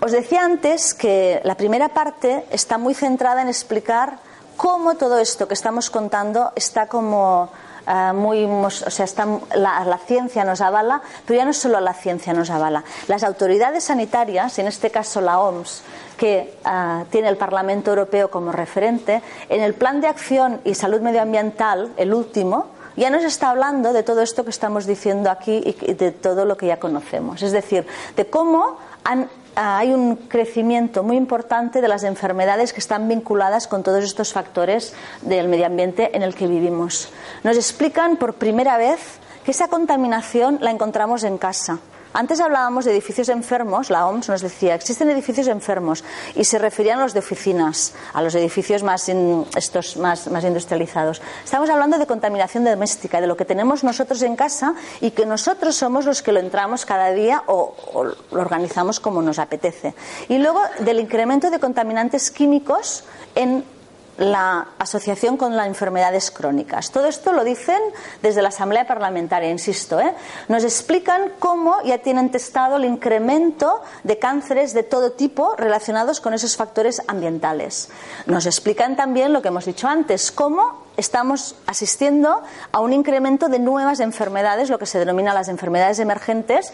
Os 0.01 0.13
decía 0.13 0.45
antes 0.45 0.93
que 0.93 1.41
la 1.45 1.57
primera 1.57 1.89
parte 1.89 2.45
está 2.51 2.77
muy 2.79 2.95
centrada 2.95 3.43
en 3.43 3.49
explicar 3.49 4.19
cómo 4.57 4.97
todo 4.97 5.19
esto 5.19 5.49
que 5.49 5.55
estamos 5.55 5.91
contando 5.91 6.53
está 6.55 6.87
como 6.87 7.51
eh, 7.87 8.13
muy, 8.13 8.45
o 8.45 8.71
sea, 8.71 9.07
la, 9.55 9.99
ciencia 10.07 10.45
nos 10.45 10.61
avala, 10.61 11.03
pero 11.25 11.39
ya 11.39 11.45
no 11.45 11.53
solo 11.53 11.81
la 11.81 11.95
ciencia 11.95 12.33
nos 12.33 12.51
avala. 12.51 12.85
Las 13.09 13.23
autoridades 13.23 13.85
sanitarias, 13.85 14.59
en 14.59 14.67
este 14.67 14.91
caso 14.91 15.21
la 15.21 15.41
OMS, 15.41 15.83
que 16.17 16.55
ah, 16.65 17.05
tiene 17.11 17.29
el 17.29 17.37
Parlamento 17.37 17.91
Europeo 17.91 18.31
como 18.31 18.53
referente, 18.53 19.23
en 19.49 19.63
el 19.63 19.75
Plan 19.75 20.01
de 20.01 20.09
Acción 20.09 20.61
y 20.65 20.75
Salud 20.75 21.01
Medioambiental, 21.01 21.93
el 21.97 22.13
último, 22.15 22.67
ya 22.97 23.11
nos 23.11 23.25
está 23.25 23.51
hablando 23.51 23.93
de 23.93 24.03
todo 24.03 24.23
esto 24.23 24.43
que 24.43 24.51
estamos 24.51 24.87
diciendo 24.87 25.31
aquí 25.31 25.63
y 25.65 25.93
de 25.95 26.13
todo 26.13 26.45
lo 26.45 26.57
que 26.57 26.67
ya 26.67 26.79
conocemos. 26.79 27.43
Es 27.43 27.53
decir, 27.53 27.87
de 28.17 28.27
cómo 28.27 28.79
ah, 29.05 29.27
hay 29.57 29.93
un 29.93 30.17
crecimiento 30.17 31.03
muy 31.03 31.17
importante 31.17 31.81
de 31.81 31.89
las 31.89 32.05
enfermedades 32.05 32.73
que 32.73 32.81
están 32.81 33.09
vinculadas 33.09 33.67
con 33.67 33.83
todos 33.83 34.05
estos 34.05 34.33
factores 34.33 34.93
del 35.23 35.49
medio 35.49 35.67
ambiente 35.67 36.15
en 36.15 36.23
el 36.23 36.35
que 36.35 36.47
vivimos. 36.47 37.09
Nos 37.43 37.57
explican 37.57 38.19
por 38.19 38.35
primera 38.35 38.77
vez 38.77 39.01
que 39.45 39.51
esa 39.51 39.69
contaminación 39.69 40.59
la 40.61 40.71
encontramos 40.71 41.25
en 41.25 41.39
casa 41.39 41.81
antes 42.17 42.41
hablábamos 42.41 42.87
de 42.87 42.93
edificios 42.93 43.29
enfermos, 43.29 43.91
la 43.91 44.07
OMS 44.07 44.31
nos 44.31 44.41
decía, 44.41 44.75
existen 44.75 45.11
edificios 45.11 45.49
enfermos 45.49 46.03
y 46.35 46.45
se 46.45 46.59
referían 46.59 46.99
a 46.99 47.03
los 47.03 47.13
de 47.13 47.19
oficinas, 47.21 47.93
a 48.15 48.23
los 48.23 48.35
edificios 48.35 48.83
más, 48.83 49.07
estos 49.55 49.99
más, 49.99 50.27
más 50.29 50.43
industrializados. 50.45 51.21
Estamos 51.45 51.69
hablando 51.69 51.99
de 51.99 52.07
contaminación 52.07 52.65
doméstica, 52.65 53.21
de 53.21 53.27
lo 53.27 53.37
que 53.37 53.45
tenemos 53.45 53.85
nosotros 53.85 54.23
en 54.23 54.35
casa 54.35 54.75
y 55.03 55.11
que 55.11 55.27
nosotros 55.27 55.77
somos 55.77 56.07
los 56.07 56.23
que 56.23 56.33
lo 56.33 56.41
entramos 56.41 56.87
cada 56.87 57.11
día 57.13 57.43
o, 57.47 57.77
o 57.93 58.05
lo 58.05 58.41
organizamos 58.41 58.99
como 58.99 59.21
nos 59.21 59.39
apetece. 59.39 59.95
Y 60.29 60.39
luego 60.39 60.63
del 60.81 61.01
incremento 61.01 61.51
de 61.51 61.59
contaminantes 61.59 62.31
químicos 62.31 63.05
en 63.35 63.76
la 64.19 64.69
asociación 64.79 65.37
con 65.37 65.57
las 65.57 65.67
enfermedades 65.67 66.31
crónicas. 66.31 66.91
Todo 66.91 67.07
esto 67.07 67.33
lo 67.33 67.45
dicen 67.45 67.81
desde 68.23 68.43
la 68.43 68.49
Asamblea 68.49 68.87
Parlamentaria, 68.87 69.51
insisto. 69.51 70.01
¿eh? 70.01 70.15
Nos 70.49 70.65
explican 70.65 71.33
cómo 71.39 71.83
ya 71.85 71.99
tienen 71.99 72.31
testado 72.31 72.77
el 72.77 72.85
incremento 72.85 73.83
de 74.05 74.19
cánceres 74.19 74.73
de 74.75 74.83
todo 74.83 75.13
tipo 75.13 75.55
relacionados 75.57 76.21
con 76.21 76.35
esos 76.35 76.57
factores 76.57 77.03
ambientales. 77.07 77.89
Nos 78.27 78.47
explican 78.47 78.97
también 78.97 79.33
lo 79.33 79.43
que 79.43 79.49
hemos 79.49 79.65
dicho 79.65 79.89
antes, 79.89 80.33
cómo 80.33 80.87
estamos 80.97 81.57
asistiendo 81.67 82.43
a 82.73 82.81
un 82.81 82.93
incremento 82.93 83.49
de 83.49 83.59
nuevas 83.59 84.01
enfermedades, 84.01 84.71
lo 84.71 84.79
que 84.79 84.87
se 84.87 84.99
denomina 84.99 85.35
las 85.35 85.49
enfermedades 85.49 85.99
emergentes, 85.99 86.73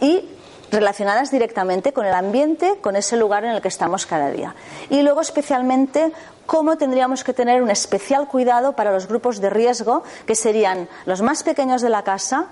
y 0.00 0.28
relacionadas 0.70 1.30
directamente 1.30 1.92
con 1.92 2.06
el 2.06 2.14
ambiente, 2.14 2.78
con 2.80 2.96
ese 2.96 3.16
lugar 3.16 3.44
en 3.44 3.50
el 3.50 3.62
que 3.62 3.68
estamos 3.68 4.06
cada 4.06 4.30
día. 4.30 4.54
Y 4.90 5.02
luego, 5.02 5.20
especialmente, 5.20 6.12
cómo 6.46 6.76
tendríamos 6.76 7.24
que 7.24 7.32
tener 7.32 7.62
un 7.62 7.70
especial 7.70 8.28
cuidado 8.28 8.74
para 8.74 8.92
los 8.92 9.06
grupos 9.08 9.40
de 9.40 9.50
riesgo, 9.50 10.02
que 10.26 10.34
serían 10.34 10.88
los 11.06 11.22
más 11.22 11.42
pequeños 11.42 11.82
de 11.82 11.90
la 11.90 12.02
casa, 12.02 12.46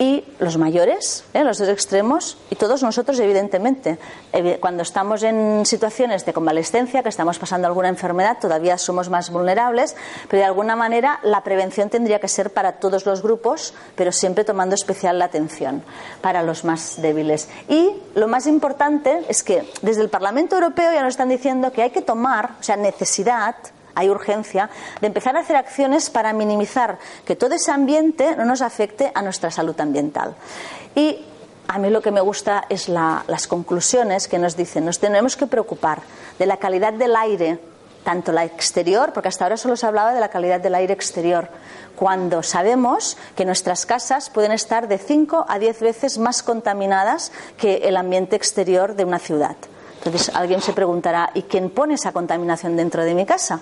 y 0.00 0.24
los 0.38 0.56
mayores, 0.56 1.24
¿eh? 1.34 1.44
los 1.44 1.58
dos 1.58 1.68
extremos, 1.68 2.38
y 2.48 2.56
todos 2.56 2.82
nosotros, 2.82 3.20
evidentemente. 3.20 3.98
Cuando 4.58 4.82
estamos 4.82 5.22
en 5.22 5.66
situaciones 5.66 6.24
de 6.24 6.32
convalescencia, 6.32 7.02
que 7.02 7.10
estamos 7.10 7.38
pasando 7.38 7.68
alguna 7.68 7.90
enfermedad, 7.90 8.38
todavía 8.40 8.78
somos 8.78 9.10
más 9.10 9.28
vulnerables, 9.28 9.94
pero 10.30 10.40
de 10.40 10.46
alguna 10.46 10.74
manera 10.74 11.20
la 11.22 11.44
prevención 11.44 11.90
tendría 11.90 12.18
que 12.18 12.28
ser 12.28 12.50
para 12.50 12.80
todos 12.80 13.04
los 13.04 13.22
grupos, 13.22 13.74
pero 13.94 14.10
siempre 14.10 14.44
tomando 14.44 14.74
especial 14.74 15.18
la 15.18 15.26
atención 15.26 15.82
para 16.22 16.42
los 16.42 16.64
más 16.64 17.02
débiles. 17.02 17.50
Y 17.68 17.90
lo 18.14 18.26
más 18.26 18.46
importante 18.46 19.22
es 19.28 19.42
que 19.42 19.70
desde 19.82 20.00
el 20.00 20.08
Parlamento 20.08 20.54
Europeo 20.54 20.94
ya 20.94 21.02
nos 21.02 21.10
están 21.10 21.28
diciendo 21.28 21.72
que 21.72 21.82
hay 21.82 21.90
que 21.90 22.00
tomar, 22.00 22.52
o 22.58 22.62
sea, 22.62 22.76
necesidad, 22.76 23.54
hay 24.00 24.10
urgencia 24.10 24.70
de 25.00 25.06
empezar 25.06 25.36
a 25.36 25.40
hacer 25.40 25.56
acciones 25.56 26.10
para 26.10 26.32
minimizar 26.32 26.98
que 27.24 27.36
todo 27.36 27.54
ese 27.54 27.70
ambiente 27.70 28.34
no 28.36 28.44
nos 28.44 28.62
afecte 28.62 29.12
a 29.14 29.22
nuestra 29.22 29.50
salud 29.50 29.78
ambiental. 29.80 30.34
Y 30.94 31.24
a 31.68 31.78
mí 31.78 31.90
lo 31.90 32.02
que 32.02 32.10
me 32.10 32.20
gusta 32.20 32.64
es 32.68 32.88
las 32.88 33.46
conclusiones 33.46 34.26
que 34.26 34.38
nos 34.38 34.56
dicen, 34.56 34.84
nos 34.84 34.98
tenemos 34.98 35.36
que 35.36 35.46
preocupar 35.46 36.00
de 36.38 36.46
la 36.46 36.56
calidad 36.56 36.92
del 36.92 37.14
aire, 37.14 37.60
tanto 38.02 38.32
la 38.32 38.44
exterior, 38.44 39.12
porque 39.12 39.28
hasta 39.28 39.44
ahora 39.44 39.56
solo 39.56 39.76
se 39.76 39.86
hablaba 39.86 40.12
de 40.12 40.20
la 40.20 40.30
calidad 40.30 40.60
del 40.60 40.74
aire 40.74 40.94
exterior, 40.94 41.48
cuando 41.94 42.42
sabemos 42.42 43.18
que 43.36 43.44
nuestras 43.44 43.84
casas 43.84 44.30
pueden 44.30 44.52
estar 44.52 44.88
de 44.88 44.98
5 44.98 45.44
a 45.46 45.58
10 45.58 45.80
veces 45.80 46.18
más 46.18 46.42
contaminadas 46.42 47.30
que 47.58 47.76
el 47.84 47.96
ambiente 47.96 48.34
exterior 48.34 48.96
de 48.96 49.04
una 49.04 49.18
ciudad. 49.18 49.56
Entonces 49.98 50.34
alguien 50.34 50.62
se 50.62 50.72
preguntará, 50.72 51.30
¿y 51.34 51.42
quién 51.42 51.68
pone 51.68 51.94
esa 51.94 52.10
contaminación 52.10 52.74
dentro 52.74 53.04
de 53.04 53.14
mi 53.14 53.26
casa? 53.26 53.60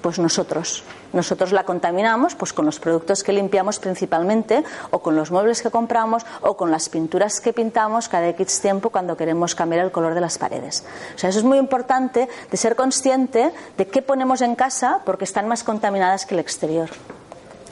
Pues 0.00 0.18
nosotros. 0.18 0.82
Nosotros 1.12 1.52
la 1.52 1.64
contaminamos 1.64 2.34
pues 2.34 2.52
con 2.52 2.64
los 2.64 2.80
productos 2.80 3.22
que 3.22 3.32
limpiamos 3.32 3.78
principalmente 3.78 4.64
o 4.90 5.00
con 5.00 5.16
los 5.16 5.30
muebles 5.30 5.60
que 5.60 5.70
compramos 5.70 6.24
o 6.40 6.56
con 6.56 6.70
las 6.70 6.88
pinturas 6.88 7.40
que 7.40 7.52
pintamos 7.52 8.08
cada 8.08 8.28
X 8.28 8.60
tiempo 8.60 8.90
cuando 8.90 9.16
queremos 9.16 9.54
cambiar 9.54 9.84
el 9.84 9.90
color 9.90 10.14
de 10.14 10.20
las 10.20 10.38
paredes. 10.38 10.84
O 11.14 11.18
sea, 11.18 11.30
eso 11.30 11.40
es 11.40 11.44
muy 11.44 11.58
importante 11.58 12.28
de 12.50 12.56
ser 12.56 12.76
consciente 12.76 13.52
de 13.76 13.86
qué 13.88 14.00
ponemos 14.02 14.40
en 14.40 14.54
casa 14.54 15.00
porque 15.04 15.24
están 15.24 15.48
más 15.48 15.64
contaminadas 15.64 16.24
que 16.24 16.34
el 16.34 16.40
exterior. 16.40 16.88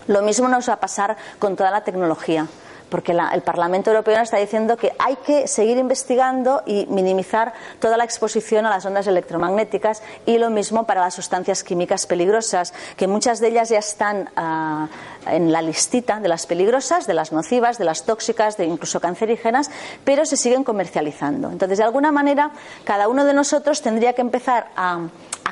Lo 0.06 0.22
mismo 0.22 0.48
nos 0.48 0.68
va 0.68 0.74
a 0.74 0.80
pasar 0.80 1.16
con 1.38 1.56
toda 1.56 1.70
la 1.70 1.84
tecnología 1.84 2.46
porque 2.88 3.12
el 3.12 3.42
Parlamento 3.42 3.90
Europeo 3.90 4.20
está 4.20 4.36
diciendo 4.38 4.76
que 4.76 4.92
hay 4.98 5.16
que 5.16 5.46
seguir 5.46 5.78
investigando 5.78 6.62
y 6.66 6.86
minimizar 6.86 7.52
toda 7.80 7.96
la 7.96 8.04
exposición 8.04 8.66
a 8.66 8.70
las 8.70 8.84
ondas 8.86 9.06
electromagnéticas 9.06 10.02
y 10.26 10.38
lo 10.38 10.50
mismo 10.50 10.84
para 10.84 11.02
las 11.02 11.14
sustancias 11.14 11.62
químicas 11.62 12.06
peligrosas, 12.06 12.72
que 12.96 13.06
muchas 13.06 13.40
de 13.40 13.48
ellas 13.48 13.68
ya 13.68 13.78
están 13.78 14.30
ah, 14.36 14.88
en 15.26 15.52
la 15.52 15.62
listita 15.62 16.20
de 16.20 16.28
las 16.28 16.46
peligrosas, 16.46 17.06
de 17.06 17.14
las 17.14 17.32
nocivas, 17.32 17.78
de 17.78 17.84
las 17.84 18.04
tóxicas, 18.04 18.56
de 18.56 18.66
incluso 18.66 19.00
cancerígenas, 19.00 19.70
pero 20.04 20.24
se 20.24 20.36
siguen 20.36 20.64
comercializando. 20.64 21.50
Entonces, 21.50 21.78
de 21.78 21.84
alguna 21.84 22.12
manera, 22.12 22.50
cada 22.84 23.08
uno 23.08 23.24
de 23.24 23.34
nosotros 23.34 23.82
tendría 23.82 24.14
que 24.14 24.22
empezar 24.22 24.68
a 24.76 25.08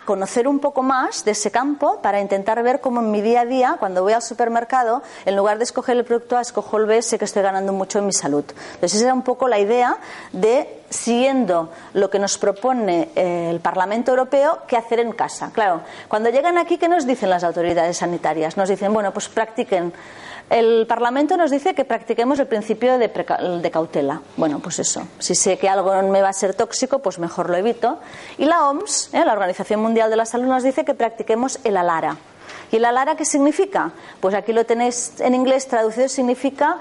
conocer 0.07 0.49
un 0.49 0.61
poco 0.61 0.83
más 0.83 1.25
de 1.25 1.33
ese 1.33 1.51
campo 1.51 2.01
para 2.01 2.21
intentar 2.21 2.63
ver 2.63 2.81
cómo 2.81 3.01
en 3.01 3.11
mi 3.11 3.21
día 3.21 3.43
a 3.43 3.45
día, 3.45 3.77
cuando 3.79 4.03
voy 4.03 4.13
al 4.13 4.23
supermercado, 4.23 5.03
en 5.27 5.37
lugar 5.37 5.59
de 5.59 5.65
escoger 5.65 5.97
el 5.97 6.05
producto 6.05 6.39
A, 6.39 6.41
escojo 6.41 6.79
el 6.79 6.87
B, 6.87 7.03
estoy 7.27 7.43
ganando 7.43 7.73
mucho 7.73 7.99
en 7.99 8.07
mi 8.07 8.13
salud. 8.13 8.45
Entonces, 8.49 8.95
esa 8.95 9.05
era 9.05 9.15
un 9.15 9.23
poco 9.23 9.47
la 9.47 9.59
idea 9.59 9.99
de, 10.33 10.83
siguiendo 10.89 11.71
lo 11.93 12.09
que 12.09 12.19
nos 12.19 12.39
propone 12.39 13.11
eh, 13.15 13.51
el 13.51 13.61
Parlamento 13.61 14.13
Europeo, 14.13 14.61
qué 14.67 14.77
hacer 14.77 15.01
en 15.01 15.13
casa. 15.13 15.51
Claro, 15.53 15.83
cuando 16.09 16.31
llegan 16.31 16.59
aquí, 16.59 16.79
¿qué 16.79 16.89
nos 16.89 17.07
dicen 17.07 17.31
las 17.31 17.45
autoridades 17.45 17.99
sanitarias? 17.99 18.57
Nos 18.57 18.69
dicen, 18.69 18.93
bueno, 18.93 19.13
pues 19.13 19.29
practiquen 19.29 19.93
el 20.49 20.87
Parlamento 20.87 21.37
nos 21.37 21.51
dice 21.51 21.75
que 21.75 21.85
practiquemos 21.85 22.39
el 22.39 22.47
principio 22.47 22.99
de, 22.99 23.71
cautela. 23.71 24.21
Bueno, 24.37 24.61
pues 24.61 24.79
eso. 24.79 25.07
Si 25.19 25.35
sé 25.35 25.59
que 25.59 25.69
algo 25.69 26.03
me 26.05 26.23
va 26.23 26.29
a 26.29 26.33
ser 26.33 26.55
tóxico, 26.55 27.01
pues 27.01 27.19
mejor 27.19 27.51
lo 27.51 27.57
evito. 27.57 27.99
Y 28.39 28.45
la 28.45 28.69
OMS, 28.69 29.11
¿eh? 29.13 29.25
la 29.25 29.33
Organización 29.33 29.81
Mundial 29.81 30.09
de 30.09 30.17
la 30.17 30.25
Salud, 30.25 30.47
nos 30.47 30.63
dice 30.63 30.85
que 30.85 30.95
practiquemos 30.95 31.59
el 31.65 31.77
ALARA. 31.77 32.17
¿Y 32.71 32.77
el 32.77 32.85
ALARA 32.85 33.17
qué 33.17 33.25
significa? 33.25 33.91
Pues 34.21 34.37
aquí 34.37 34.53
lo 34.53 34.65
tenéis 34.65 35.15
en 35.19 35.35
inglés 35.35 35.67
traducido, 35.67 36.09
significa 36.09 36.79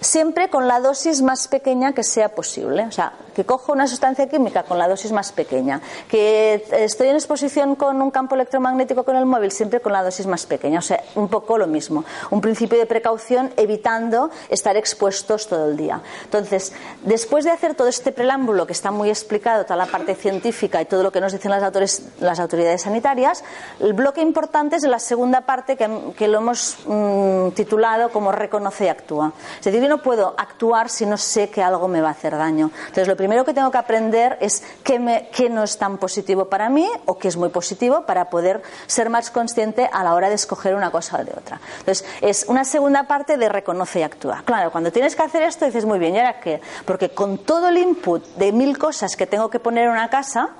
siempre 0.00 0.48
con 0.50 0.68
la 0.68 0.80
dosis 0.80 1.22
más 1.22 1.48
pequeña 1.48 1.92
que 1.92 2.02
sea 2.02 2.28
posible. 2.30 2.84
O 2.84 2.92
sea, 2.92 3.12
que 3.34 3.44
cojo 3.44 3.72
una 3.72 3.86
sustancia 3.86 4.28
química 4.28 4.62
con 4.62 4.78
la 4.78 4.88
dosis 4.88 5.12
más 5.12 5.32
pequeña, 5.32 5.80
que 6.08 6.64
estoy 6.72 7.08
en 7.08 7.16
exposición 7.16 7.76
con 7.76 8.00
un 8.00 8.10
campo 8.10 8.34
electromagnético 8.34 9.04
con 9.04 9.16
el 9.16 9.26
móvil, 9.26 9.50
siempre 9.50 9.80
con 9.80 9.92
la 9.92 10.02
dosis 10.02 10.26
más 10.26 10.46
pequeña. 10.46 10.78
O 10.78 10.82
sea, 10.82 11.02
un 11.14 11.28
poco 11.28 11.58
lo 11.58 11.66
mismo. 11.66 12.04
Un 12.30 12.40
principio 12.40 12.78
de 12.78 12.86
precaución 12.86 13.52
evitando 13.56 14.30
estar 14.48 14.76
expuestos 14.76 15.48
todo 15.48 15.68
el 15.68 15.76
día. 15.76 16.00
Entonces, 16.24 16.72
después 17.02 17.44
de 17.44 17.50
hacer 17.50 17.74
todo 17.74 17.88
este 17.88 18.12
preámbulo 18.12 18.66
que 18.66 18.72
está 18.72 18.90
muy 18.90 19.10
explicado, 19.10 19.64
toda 19.64 19.76
la 19.76 19.86
parte 19.86 20.14
científica 20.14 20.80
y 20.80 20.86
todo 20.86 21.02
lo 21.02 21.12
que 21.12 21.20
nos 21.20 21.32
dicen 21.32 21.50
las, 21.50 21.62
autores, 21.62 22.02
las 22.20 22.40
autoridades 22.40 22.82
sanitarias, 22.82 23.44
el 23.80 23.92
bloque 23.92 24.20
importante 24.20 24.76
es 24.76 24.84
la 24.84 24.98
segunda 24.98 25.42
parte 25.42 25.76
que, 25.76 26.26
lo 26.26 26.38
hemos 26.38 26.78
mm, 26.86 27.50
titulado 27.50 28.10
como 28.10 28.32
reconoce 28.32 28.86
y 28.86 28.88
actúa. 28.88 29.32
Es 29.58 29.64
decir, 29.64 29.86
no 29.96 30.02
puedo 30.02 30.34
actuar 30.36 30.90
si 30.90 31.06
no 31.06 31.16
sé 31.16 31.48
que 31.48 31.62
algo 31.62 31.88
me 31.88 32.02
va 32.02 32.08
a 32.08 32.10
hacer 32.10 32.36
daño. 32.36 32.70
Entonces, 32.80 33.08
lo 33.08 33.16
primero 33.16 33.46
que 33.46 33.54
tengo 33.54 33.70
que 33.70 33.78
aprender 33.78 34.36
es 34.42 34.62
qué, 34.84 34.98
me, 34.98 35.30
qué 35.32 35.48
no 35.48 35.62
es 35.62 35.78
tan 35.78 35.96
positivo 35.96 36.46
para 36.46 36.68
mí 36.68 36.86
o 37.06 37.16
qué 37.16 37.28
es 37.28 37.36
muy 37.36 37.48
positivo 37.48 38.02
para 38.02 38.28
poder 38.28 38.62
ser 38.86 39.08
más 39.08 39.30
consciente 39.30 39.88
a 39.90 40.04
la 40.04 40.14
hora 40.14 40.28
de 40.28 40.34
escoger 40.34 40.74
una 40.74 40.90
cosa 40.90 41.18
o 41.20 41.24
de 41.24 41.32
otra. 41.32 41.60
Entonces, 41.78 42.04
es 42.20 42.44
una 42.46 42.64
segunda 42.64 43.04
parte 43.04 43.38
de 43.38 43.48
reconoce 43.48 44.00
y 44.00 44.02
actúa. 44.02 44.42
Claro, 44.44 44.70
cuando 44.70 44.92
tienes 44.92 45.16
que 45.16 45.22
hacer 45.22 45.42
esto 45.42 45.64
dices, 45.64 45.86
muy 45.86 45.98
bien, 45.98 46.14
¿y 46.14 46.18
ahora 46.18 46.40
qué? 46.40 46.60
Porque 46.84 47.10
con 47.10 47.38
todo 47.38 47.68
el 47.68 47.78
input 47.78 48.22
de 48.36 48.52
mil 48.52 48.76
cosas 48.76 49.16
que 49.16 49.26
tengo 49.26 49.48
que 49.48 49.60
poner 49.60 49.84
en 49.86 49.92
una 49.92 50.10
casa, 50.10 50.50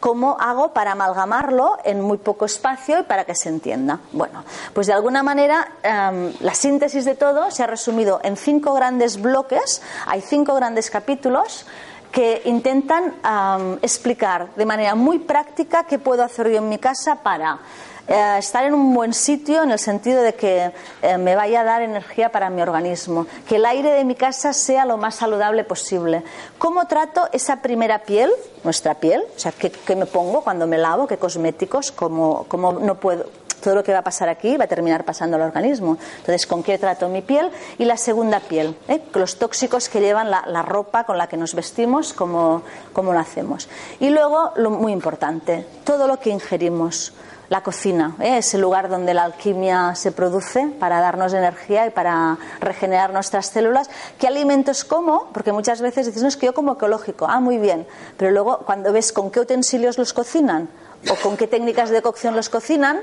¿Cómo 0.00 0.38
hago 0.40 0.72
para 0.72 0.92
amalgamarlo 0.92 1.76
en 1.84 2.00
muy 2.00 2.16
poco 2.16 2.46
espacio 2.46 3.00
y 3.00 3.02
para 3.02 3.24
que 3.24 3.34
se 3.34 3.50
entienda? 3.50 4.00
Bueno, 4.12 4.44
pues 4.72 4.86
de 4.86 4.94
alguna 4.94 5.22
manera 5.22 5.72
em, 5.82 6.32
la 6.40 6.54
síntesis 6.54 7.04
de 7.04 7.14
todo 7.14 7.50
se 7.50 7.62
ha 7.62 7.66
resumido 7.66 8.18
en 8.24 8.36
cinco 8.36 8.72
grandes 8.72 9.20
bloques, 9.20 9.82
hay 10.06 10.22
cinco 10.22 10.54
grandes 10.54 10.90
capítulos 10.90 11.66
que 12.10 12.42
intentan 12.46 13.14
explicar 13.82 14.48
de 14.56 14.66
manera 14.66 14.94
muy 14.94 15.20
práctica 15.20 15.84
qué 15.84 15.98
puedo 15.98 16.24
hacer 16.24 16.48
yo 16.48 16.58
en 16.58 16.68
mi 16.68 16.78
casa 16.78 17.16
para 17.16 17.60
eh, 18.10 18.38
estar 18.38 18.64
en 18.64 18.74
un 18.74 18.92
buen 18.92 19.14
sitio 19.14 19.62
en 19.62 19.70
el 19.70 19.78
sentido 19.78 20.20
de 20.20 20.34
que 20.34 20.72
eh, 21.00 21.16
me 21.16 21.36
vaya 21.36 21.60
a 21.60 21.64
dar 21.64 21.80
energía 21.80 22.32
para 22.32 22.50
mi 22.50 22.60
organismo, 22.60 23.28
que 23.46 23.54
el 23.54 23.64
aire 23.64 23.92
de 23.92 24.04
mi 24.04 24.16
casa 24.16 24.52
sea 24.52 24.84
lo 24.84 24.96
más 24.96 25.14
saludable 25.14 25.62
posible. 25.62 26.24
¿Cómo 26.58 26.88
trato 26.88 27.28
esa 27.30 27.62
primera 27.62 28.00
piel, 28.00 28.32
nuestra 28.64 28.96
piel? 28.96 29.22
O 29.36 29.38
sea, 29.38 29.52
¿qué, 29.52 29.94
me 29.94 30.06
pongo 30.06 30.40
cuando 30.40 30.66
me 30.66 30.76
lavo? 30.76 31.06
¿Qué 31.06 31.18
cosméticos? 31.18 31.92
¿Cómo, 31.92 32.46
cómo 32.48 32.72
no 32.72 32.96
puedo? 32.96 33.26
todo 33.60 33.74
lo 33.74 33.84
que 33.84 33.92
va 33.92 33.98
a 33.98 34.02
pasar 34.02 34.30
aquí 34.30 34.56
va 34.56 34.64
a 34.64 34.68
terminar 34.68 35.04
pasando 35.04 35.36
al 35.36 35.42
organismo. 35.42 35.98
Entonces, 36.16 36.46
¿con 36.46 36.62
qué 36.62 36.78
trato 36.78 37.08
mi 37.08 37.20
piel? 37.20 37.50
Y 37.78 37.84
la 37.84 37.98
segunda 37.98 38.40
piel, 38.40 38.74
¿eh? 38.88 39.02
los 39.12 39.38
tóxicos 39.38 39.90
que 39.90 40.00
llevan 40.00 40.30
la, 40.30 40.62
ropa 40.62 41.04
con 41.04 41.18
la 41.18 41.28
que 41.28 41.36
nos 41.36 41.54
vestimos, 41.54 42.14
cómo, 42.14 42.62
cómo 42.94 43.12
lo 43.12 43.20
hacemos. 43.20 43.68
Y 44.00 44.08
luego, 44.08 44.52
lo 44.56 44.70
muy 44.70 44.92
importante, 44.92 45.66
todo 45.84 46.08
lo 46.08 46.18
que 46.18 46.30
ingerimos 46.30 47.12
la 47.50 47.62
cocina, 47.62 48.14
¿eh? 48.20 48.38
ese 48.38 48.58
lugar 48.58 48.88
donde 48.88 49.12
la 49.12 49.24
alquimia 49.24 49.96
se 49.96 50.12
produce 50.12 50.68
para 50.78 51.00
darnos 51.00 51.34
energía 51.34 51.84
y 51.84 51.90
para 51.90 52.38
regenerar 52.60 53.12
nuestras 53.12 53.46
células. 53.46 53.90
¿Qué 54.18 54.28
alimentos 54.28 54.84
como? 54.84 55.26
Porque 55.32 55.52
muchas 55.52 55.82
veces 55.82 56.06
dices, 56.06 56.22
no, 56.22 56.28
es 56.28 56.36
que 56.36 56.46
yo 56.46 56.54
como 56.54 56.74
ecológico. 56.74 57.26
Ah, 57.28 57.40
muy 57.40 57.58
bien. 57.58 57.88
Pero 58.16 58.30
luego, 58.30 58.58
cuando 58.58 58.92
ves 58.92 59.12
con 59.12 59.32
qué 59.32 59.40
utensilios 59.40 59.98
los 59.98 60.12
cocinan, 60.12 60.68
o 61.08 61.14
con 61.16 61.36
qué 61.36 61.46
técnicas 61.46 61.90
de 61.90 62.02
cocción 62.02 62.36
los 62.36 62.48
cocinan, 62.48 63.00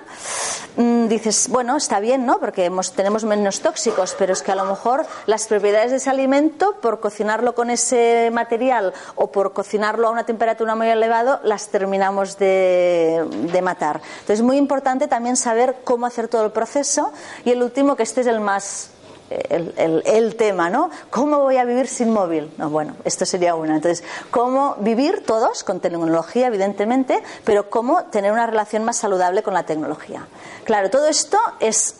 mm, 0.75 1.08
dices, 1.08 1.48
bueno, 1.50 1.77
está 1.77 2.00
bien, 2.00 2.25
¿no? 2.25 2.39
Porque 2.39 2.72
tenemos 2.96 3.24
menos 3.24 3.62
tóxicos, 3.62 4.16
pero 4.18 4.34
es 4.34 4.44
que 4.44 4.51
a 4.51 4.56
lo 4.56 4.66
mejor 4.66 5.06
las 5.25 5.48
propiedades 5.48 5.92
de 5.92 5.98
ese 5.98 6.10
alimento, 6.10 6.75
por 6.82 7.00
cocinarlo 7.00 7.56
con 7.56 7.70
ese 7.70 8.30
material 8.32 8.94
o 9.16 9.32
por 9.32 9.54
cocinarlo 9.54 10.08
a 10.08 10.12
una 10.12 10.25
temperatura 10.25 10.75
muy 10.75 10.88
elevada, 10.88 11.42
las 11.44 11.70
terminamos 11.70 12.38
de, 12.38 13.25
de 13.51 13.62
matar. 13.62 14.01
Entonces 14.20 14.39
es 14.39 14.46
muy 14.46 14.58
importante 14.58 15.08
también 15.08 15.36
saber 15.36 15.77
cómo 15.84 16.06
hacer 16.06 16.27
todo 16.27 16.46
el 16.46 16.51
proceso 16.51 17.12
y 17.46 17.51
el 17.51 17.63
último, 17.63 17.96
que 17.96 18.04
este 18.04 18.22
es 18.22 18.27
el 18.27 18.39
más 18.39 18.92
el, 19.29 20.36
tema, 20.36 20.69
¿no? 20.69 20.89
¿Cómo 21.10 21.39
voy 21.39 21.57
a 21.57 21.65
vivir 21.65 21.88
sin 21.88 22.12
móvil? 22.12 22.51
No, 22.57 22.69
bueno, 22.69 22.96
esto 23.03 23.25
sería 23.25 23.55
una. 23.55 23.75
Entonces, 23.75 24.03
¿cómo 24.31 24.75
vivir 24.79 25.24
todos 25.25 25.63
con 25.63 25.79
tecnología, 25.79 26.48
evidentemente, 26.48 27.22
pero 27.43 27.69
cómo 27.69 28.05
tener 28.05 28.31
una 28.31 28.48
relación 28.48 28.84
más 28.84 28.98
saludable 28.98 29.43
con 29.43 29.53
la 29.53 29.63
tecnología? 29.63 30.27
Claro, 30.63 30.89
todo 30.89 31.07
esto 31.07 31.38
es 31.60 31.96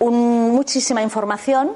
muchísima 0.00 1.02
información 1.02 1.72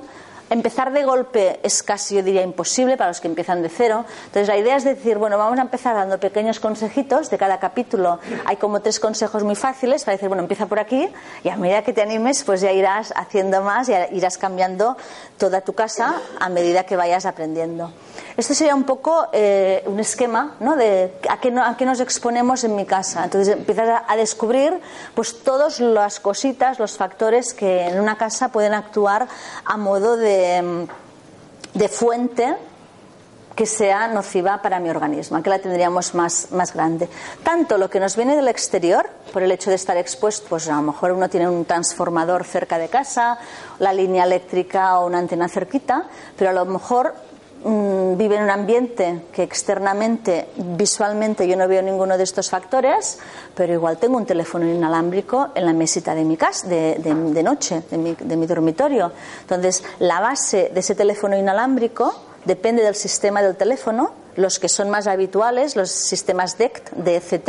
Empezar 0.50 0.92
de 0.92 1.04
golpe 1.04 1.58
es 1.62 1.82
casi, 1.82 2.16
yo 2.16 2.22
diría, 2.22 2.42
imposible 2.42 2.96
para 2.96 3.08
los 3.08 3.20
que 3.20 3.28
empiezan 3.28 3.62
de 3.62 3.68
cero. 3.68 4.04
Entonces, 4.26 4.48
la 4.48 4.56
idea 4.56 4.76
es 4.76 4.84
decir, 4.84 5.18
bueno, 5.18 5.38
vamos 5.38 5.58
a 5.58 5.62
empezar 5.62 5.94
dando 5.94 6.18
pequeños 6.18 6.60
consejitos. 6.60 7.30
De 7.30 7.38
cada 7.38 7.58
capítulo 7.58 8.18
hay 8.44 8.56
como 8.56 8.80
tres 8.80 9.00
consejos 9.00 9.42
muy 9.42 9.56
fáciles 9.56 10.04
para 10.04 10.16
decir, 10.16 10.28
bueno, 10.28 10.42
empieza 10.42 10.66
por 10.66 10.78
aquí 10.78 11.08
y 11.42 11.48
a 11.48 11.56
medida 11.56 11.82
que 11.82 11.92
te 11.92 12.02
animes, 12.02 12.44
pues 12.44 12.60
ya 12.60 12.72
irás 12.72 13.12
haciendo 13.16 13.62
más 13.62 13.88
y 13.88 13.92
irás 14.12 14.38
cambiando 14.38 14.96
toda 15.38 15.62
tu 15.62 15.72
casa 15.72 16.20
a 16.38 16.48
medida 16.48 16.84
que 16.84 16.96
vayas 16.96 17.26
aprendiendo. 17.26 17.90
Este 18.36 18.52
sería 18.54 18.74
un 18.74 18.82
poco 18.82 19.28
eh, 19.32 19.84
un 19.86 20.00
esquema 20.00 20.56
¿no? 20.58 20.74
de 20.74 21.14
a 21.30 21.38
qué, 21.38 21.54
a 21.56 21.76
qué, 21.76 21.86
nos 21.86 22.00
exponemos 22.00 22.64
en 22.64 22.74
mi 22.74 22.84
casa. 22.84 23.22
Entonces 23.22 23.54
empiezas 23.54 24.02
a, 24.08 24.16
descubrir 24.16 24.80
pues 25.14 25.42
todas 25.44 25.78
las 25.78 26.18
cositas, 26.18 26.80
los 26.80 26.96
factores 26.96 27.54
que 27.54 27.86
en 27.86 28.00
una 28.00 28.18
casa 28.18 28.48
pueden 28.48 28.74
actuar 28.74 29.28
a 29.64 29.76
modo 29.76 30.16
de, 30.16 30.33
de 31.74 31.88
fuente 31.88 32.56
que 33.54 33.66
sea 33.66 34.08
nociva 34.08 34.60
para 34.62 34.80
mi 34.80 34.90
organismo, 34.90 35.42
que 35.42 35.50
la 35.50 35.58
tendríamos 35.58 36.14
más, 36.14 36.48
más 36.50 36.74
grande. 36.74 37.08
Tanto 37.42 37.78
lo 37.78 37.88
que 37.88 38.00
nos 38.00 38.16
viene 38.16 38.36
del 38.36 38.48
exterior, 38.48 39.08
por 39.32 39.42
el 39.42 39.52
hecho 39.52 39.70
de 39.70 39.76
estar 39.76 39.96
expuesto, 39.96 40.46
pues 40.48 40.68
a 40.68 40.76
lo 40.76 40.82
mejor 40.82 41.12
uno 41.12 41.28
tiene 41.28 41.48
un 41.48 41.64
transformador 41.64 42.44
cerca 42.44 42.78
de 42.78 42.88
casa, 42.88 43.38
la 43.78 43.92
línea 43.92 44.24
eléctrica 44.24 44.98
o 44.98 45.06
una 45.06 45.18
antena 45.18 45.48
cerquita, 45.48 46.06
pero 46.36 46.50
a 46.50 46.52
lo 46.52 46.64
mejor 46.64 47.14
Mm, 47.64 48.18
vive 48.18 48.36
en 48.36 48.42
un 48.42 48.50
ambiente 48.50 49.22
que 49.32 49.42
externamente, 49.42 50.48
visualmente, 50.56 51.48
yo 51.48 51.56
no 51.56 51.66
veo 51.66 51.80
ninguno 51.80 52.18
de 52.18 52.24
estos 52.24 52.50
factores, 52.50 53.18
pero 53.54 53.72
igual 53.72 53.96
tengo 53.96 54.18
un 54.18 54.26
teléfono 54.26 54.66
inalámbrico 54.66 55.48
en 55.54 55.64
la 55.64 55.72
mesita 55.72 56.14
de 56.14 56.24
mi 56.24 56.36
casa, 56.36 56.66
de, 56.68 56.96
de, 56.98 57.42
noche, 57.42 57.82
de 57.90 57.96
mi, 57.96 58.14
de 58.20 58.36
mi 58.36 58.46
dormitorio. 58.46 59.12
Entonces, 59.40 59.82
la 59.98 60.20
base 60.20 60.70
de 60.74 60.80
ese 60.80 60.94
teléfono 60.94 61.38
inalámbrico 61.38 62.14
depende 62.44 62.82
del 62.82 62.96
sistema 62.96 63.40
del 63.40 63.56
teléfono. 63.56 64.12
Los 64.36 64.58
que 64.58 64.68
son 64.68 64.90
más 64.90 65.06
habituales, 65.06 65.74
los 65.74 65.90
sistemas 65.90 66.58
DECT, 66.58 66.90
DECT, 66.90 67.48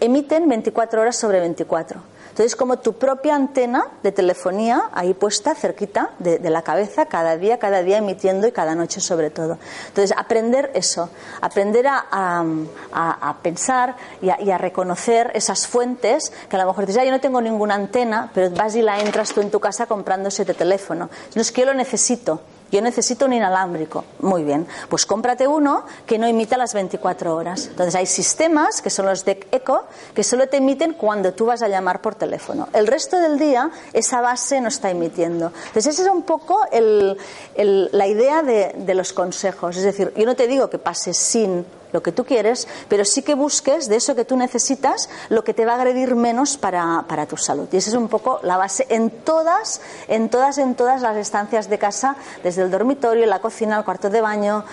emiten 0.00 0.48
24 0.48 1.02
horas 1.02 1.16
sobre 1.16 1.40
24. 1.40 2.11
Entonces, 2.32 2.56
como 2.56 2.78
tu 2.78 2.94
propia 2.94 3.36
antena 3.36 3.88
de 4.02 4.10
telefonía 4.10 4.84
ahí 4.94 5.12
puesta 5.12 5.54
cerquita 5.54 6.12
de, 6.18 6.38
la 6.48 6.62
cabeza, 6.62 7.04
cada 7.04 7.36
día, 7.36 7.58
cada 7.58 7.82
día 7.82 7.98
emitiendo 7.98 8.46
y 8.46 8.52
cada 8.52 8.74
noche 8.74 9.02
sobre 9.02 9.28
todo. 9.28 9.58
Entonces, 9.88 10.16
aprender 10.16 10.70
eso, 10.72 11.10
aprender 11.42 11.86
a, 11.86 13.36
pensar 13.42 13.96
y, 14.22 14.30
a, 14.30 14.56
reconocer 14.56 15.30
esas 15.34 15.66
fuentes 15.66 16.32
que 16.48 16.56
a 16.56 16.60
lo 16.60 16.68
mejor 16.68 16.86
dices, 16.86 17.02
ah, 17.02 17.04
yo 17.04 17.10
no 17.10 17.20
tengo 17.20 17.42
ninguna 17.42 17.74
antena, 17.74 18.30
pero 18.32 18.48
vas 18.50 18.74
y 18.76 18.80
la 18.80 18.98
entras 19.00 19.34
tú 19.34 19.42
en 19.42 19.50
tu 19.50 19.60
casa 19.60 19.84
comprando 19.84 20.30
ese 20.30 20.46
teléfono. 20.46 21.10
No 21.34 21.42
es 21.42 21.52
que 21.52 21.60
yo 21.60 21.66
lo 21.66 21.74
necesito, 21.74 22.40
yo 22.72 22.80
necesito 22.80 23.26
un 23.26 23.34
inalámbrico. 23.34 24.04
Muy 24.20 24.42
bien, 24.42 24.66
pues 24.88 25.04
cómprate 25.04 25.46
uno 25.46 25.84
que 26.06 26.18
no 26.18 26.26
emita 26.26 26.56
las 26.56 26.72
24 26.72 27.36
horas. 27.36 27.66
Entonces 27.66 27.94
hay 27.94 28.06
sistemas, 28.06 28.80
que 28.80 28.88
son 28.88 29.06
los 29.06 29.24
de 29.26 29.46
Eco, 29.52 29.84
que 30.14 30.24
solo 30.24 30.48
te 30.48 30.56
emiten 30.56 30.94
cuando 30.94 31.34
tú 31.34 31.46
vas 31.46 31.62
a 31.62 31.68
llamar 31.68 32.00
por 32.00 32.14
teléfono. 32.14 32.68
El 32.72 32.86
resto 32.86 33.18
del 33.18 33.38
día 33.38 33.70
esa 33.92 34.22
base 34.22 34.60
no 34.62 34.68
está 34.68 34.90
emitiendo. 34.90 35.52
Entonces 35.66 35.94
esa 35.94 36.02
es 36.04 36.08
un 36.08 36.22
poco 36.22 36.60
la 36.72 38.06
idea 38.06 38.42
de, 38.42 38.74
de 38.74 38.94
los 38.94 39.12
consejos. 39.12 39.76
Es 39.76 39.84
decir, 39.84 40.12
yo 40.16 40.24
no 40.24 40.34
te 40.34 40.48
digo 40.48 40.70
que 40.70 40.78
pases 40.78 41.18
sin 41.18 41.66
lo 41.92 42.02
que 42.02 42.12
tú 42.12 42.24
quieres, 42.24 42.68
pero 42.88 43.04
sí 43.04 43.22
que 43.22 43.34
busques 43.34 43.88
de 43.88 43.96
eso 43.96 44.14
que 44.14 44.24
tú 44.24 44.36
necesitas 44.36 45.08
lo 45.28 45.44
que 45.44 45.54
te 45.54 45.64
va 45.64 45.72
a 45.72 45.76
agredir 45.76 46.14
menos 46.14 46.56
para, 46.56 47.04
para 47.08 47.26
tu 47.26 47.36
salud. 47.36 47.68
Y 47.70 47.76
esa 47.76 47.90
es 47.90 47.96
un 47.96 48.08
poco 48.08 48.40
la 48.42 48.56
base 48.56 48.86
en 48.88 49.10
todas, 49.10 49.80
en 50.08 50.28
todas, 50.28 50.58
en 50.58 50.74
todas 50.74 51.02
las 51.02 51.16
estancias 51.16 51.68
de 51.68 51.78
casa, 51.78 52.16
desde 52.42 52.62
el 52.62 52.70
dormitorio, 52.70 53.26
la 53.26 53.40
cocina, 53.40 53.78
el 53.78 53.84
cuarto 53.84 54.10
de 54.10 54.20
baño, 54.20 54.64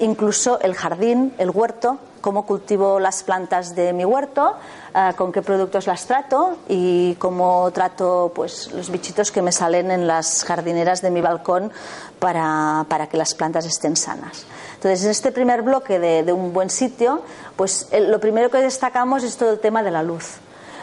incluso 0.00 0.60
el 0.60 0.74
jardín, 0.74 1.32
el 1.38 1.50
huerto, 1.50 1.98
cómo 2.20 2.46
cultivo 2.46 3.00
las 3.00 3.22
plantas 3.22 3.74
de 3.74 3.92
mi 3.92 4.04
huerto, 4.04 4.54
eh, 4.94 5.12
con 5.16 5.32
qué 5.32 5.42
productos 5.42 5.86
las 5.86 6.06
trato 6.06 6.58
y 6.68 7.14
cómo 7.14 7.70
trato 7.72 8.32
pues, 8.34 8.72
los 8.72 8.90
bichitos 8.90 9.30
que 9.30 9.42
me 9.42 9.52
salen 9.52 9.90
en 9.90 10.06
las 10.06 10.44
jardineras 10.44 11.00
de 11.00 11.10
mi 11.10 11.20
balcón 11.20 11.72
para, 12.18 12.84
para 12.88 13.08
que 13.08 13.16
las 13.16 13.34
plantas 13.34 13.64
estén 13.66 13.96
sanas. 13.96 14.46
Entonces, 14.74 15.04
en 15.04 15.10
este 15.10 15.32
primer 15.32 15.62
bloque 15.62 15.98
de, 15.98 16.32
un 16.32 16.52
buen 16.52 16.70
sitio, 16.70 17.22
pues 17.56 17.88
lo 17.92 18.20
primero 18.20 18.48
que 18.50 18.58
destacamos 18.58 19.24
es 19.24 19.36
todo 19.36 19.50
el 19.50 19.58
tema 19.58 19.82
de 19.82 19.90
la 19.90 20.04
luz. 20.04 20.36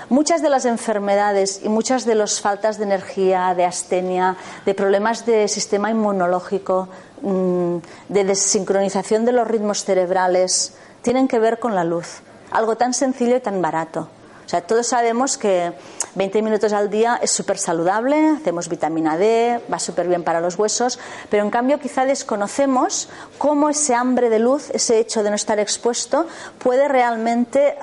Muchas 0.10 0.41
de 0.41 0.50
las 0.50 0.65
enfermedades 0.65 1.62
y 1.63 1.70
muchas 1.70 2.06
de 2.06 2.13
las 2.13 2.39
faltas 2.39 2.78
de 2.78 2.84
energía, 2.84 3.54
de 3.56 3.65
astenia, 3.65 4.36
de 4.65 4.74
problemas 4.76 5.26
de 5.26 5.48
sistema 5.48 5.89
inmunológico, 5.89 6.88
mm, 7.22 7.78
de 8.10 8.24
desincronización 8.24 9.26
de 9.26 9.32
los 9.32 9.48
ritmos 9.48 9.84
cerebrales, 9.84 10.74
tienen 11.02 11.28
que 11.28 11.39
ver 11.39 11.60
con 11.60 11.74
la 11.74 11.84
luz. 11.84 12.22
Algo 12.52 12.76
tan 12.78 12.94
sencillo 12.94 13.36
y 13.36 13.39
tan 13.39 13.62
barato. 13.62 14.08
O 14.46 14.50
sea, 14.50 14.62
todos 14.62 14.88
sabemos 14.88 15.38
que 15.38 15.74
20 16.15 16.41
minutos 16.41 16.71
al 16.71 16.89
día 16.89 17.19
es 17.21 17.32
súper 17.32 17.58
saludable, 17.58 18.30
hacemos 18.30 18.69
vitamina 18.69 19.17
D, 19.17 19.60
va 19.71 19.80
súper 19.80 20.08
bien 20.08 20.23
para 20.23 20.39
los 20.39 20.58
huesos, 20.58 20.97
pero 21.30 21.43
en 21.43 21.49
cambio 21.49 21.80
quizá 21.80 22.06
desconocemos 22.06 23.10
cómo 23.38 23.69
ese 23.69 23.93
hambre 23.93 24.30
de 24.30 24.39
luz, 24.39 24.69
ese 24.71 24.97
hecho 24.99 25.23
de 25.23 25.30
no 25.30 25.36
estar 25.36 25.60
expuesto, 25.60 26.25
puede 26.60 26.88
realmente 26.88 27.75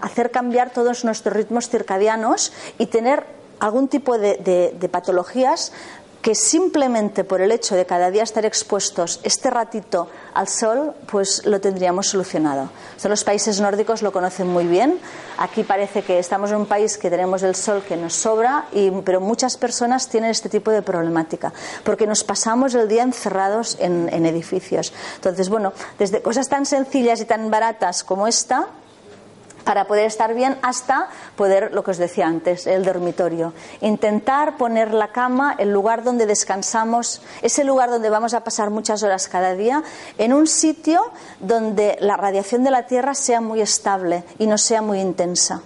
hacer 0.00 0.30
cambiar 0.30 0.70
todos 0.70 1.04
nuestros 1.04 1.34
ritmos 1.34 1.68
circadianos 1.68 2.52
y 2.78 2.86
tener 2.86 3.24
algún 3.60 3.88
tipo 3.88 4.18
de 4.18 4.88
patologías 4.90 5.72
que 6.26 6.34
simplemente 6.34 7.22
por 7.22 7.40
el 7.40 7.52
hecho 7.52 7.76
de 7.76 7.86
cada 7.86 8.10
día 8.10 8.24
estar 8.24 8.44
expuestos 8.44 9.20
este 9.22 9.48
ratito 9.48 10.08
al 10.34 10.48
sol, 10.48 10.92
pues 11.08 11.46
lo 11.46 11.60
tendríamos 11.60 12.08
solucionado. 12.08 12.68
los 13.04 13.22
países 13.22 13.60
nórdicos 13.60 14.02
lo 14.02 14.10
conocen 14.10 14.48
muy 14.48 14.66
bien. 14.66 14.98
Aquí 15.38 15.62
parece 15.62 16.02
que 16.02 16.18
estamos 16.18 16.50
en 16.50 16.56
un 16.56 16.66
país 16.66 16.98
que 16.98 17.10
tenemos 17.10 17.44
el 17.44 17.54
sol 17.54 17.84
que 17.86 17.96
nos 17.96 18.14
sobra, 18.14 18.64
y, 18.72 18.90
pero 19.04 19.20
muchas 19.20 19.56
personas 19.56 20.08
tienen 20.08 20.30
este 20.30 20.48
tipo 20.48 20.72
de 20.72 20.82
problemática, 20.82 21.52
porque 21.84 22.08
nos 22.08 22.24
pasamos 22.24 22.74
el 22.74 22.88
día 22.88 23.04
encerrados 23.04 23.76
en, 23.78 24.12
en 24.12 24.26
edificios. 24.26 24.92
Entonces, 25.14 25.48
bueno, 25.48 25.74
desde 25.96 26.22
cosas 26.22 26.48
tan 26.48 26.66
sencillas 26.66 27.20
y 27.20 27.26
tan 27.26 27.52
baratas 27.52 28.02
como 28.02 28.26
esta, 28.26 28.66
para 29.66 29.88
poder 29.88 30.06
estar 30.06 30.32
bien 30.32 30.56
hasta 30.62 31.08
poder, 31.34 31.74
lo 31.74 31.82
que 31.82 31.90
os 31.90 31.98
decía 31.98 32.28
antes, 32.28 32.68
el 32.68 32.84
dormitorio. 32.84 33.52
Intentar 33.80 34.56
poner 34.56 34.94
la 34.94 35.08
cama, 35.08 35.56
el 35.58 35.72
lugar 35.72 36.04
donde 36.04 36.24
descansamos, 36.24 37.20
ese 37.42 37.64
lugar 37.64 37.90
donde 37.90 38.08
vamos 38.08 38.32
a 38.32 38.44
pasar 38.44 38.70
muchas 38.70 39.02
horas 39.02 39.26
cada 39.26 39.54
día, 39.54 39.82
en 40.18 40.32
un 40.32 40.46
sitio 40.46 41.10
donde 41.40 41.98
la 42.00 42.16
radiación 42.16 42.62
de 42.62 42.70
la 42.70 42.86
Tierra 42.86 43.14
sea 43.14 43.40
muy 43.40 43.60
estable 43.60 44.22
y 44.38 44.46
no 44.46 44.56
sea 44.56 44.82
muy 44.82 45.00
intensa. 45.00 45.62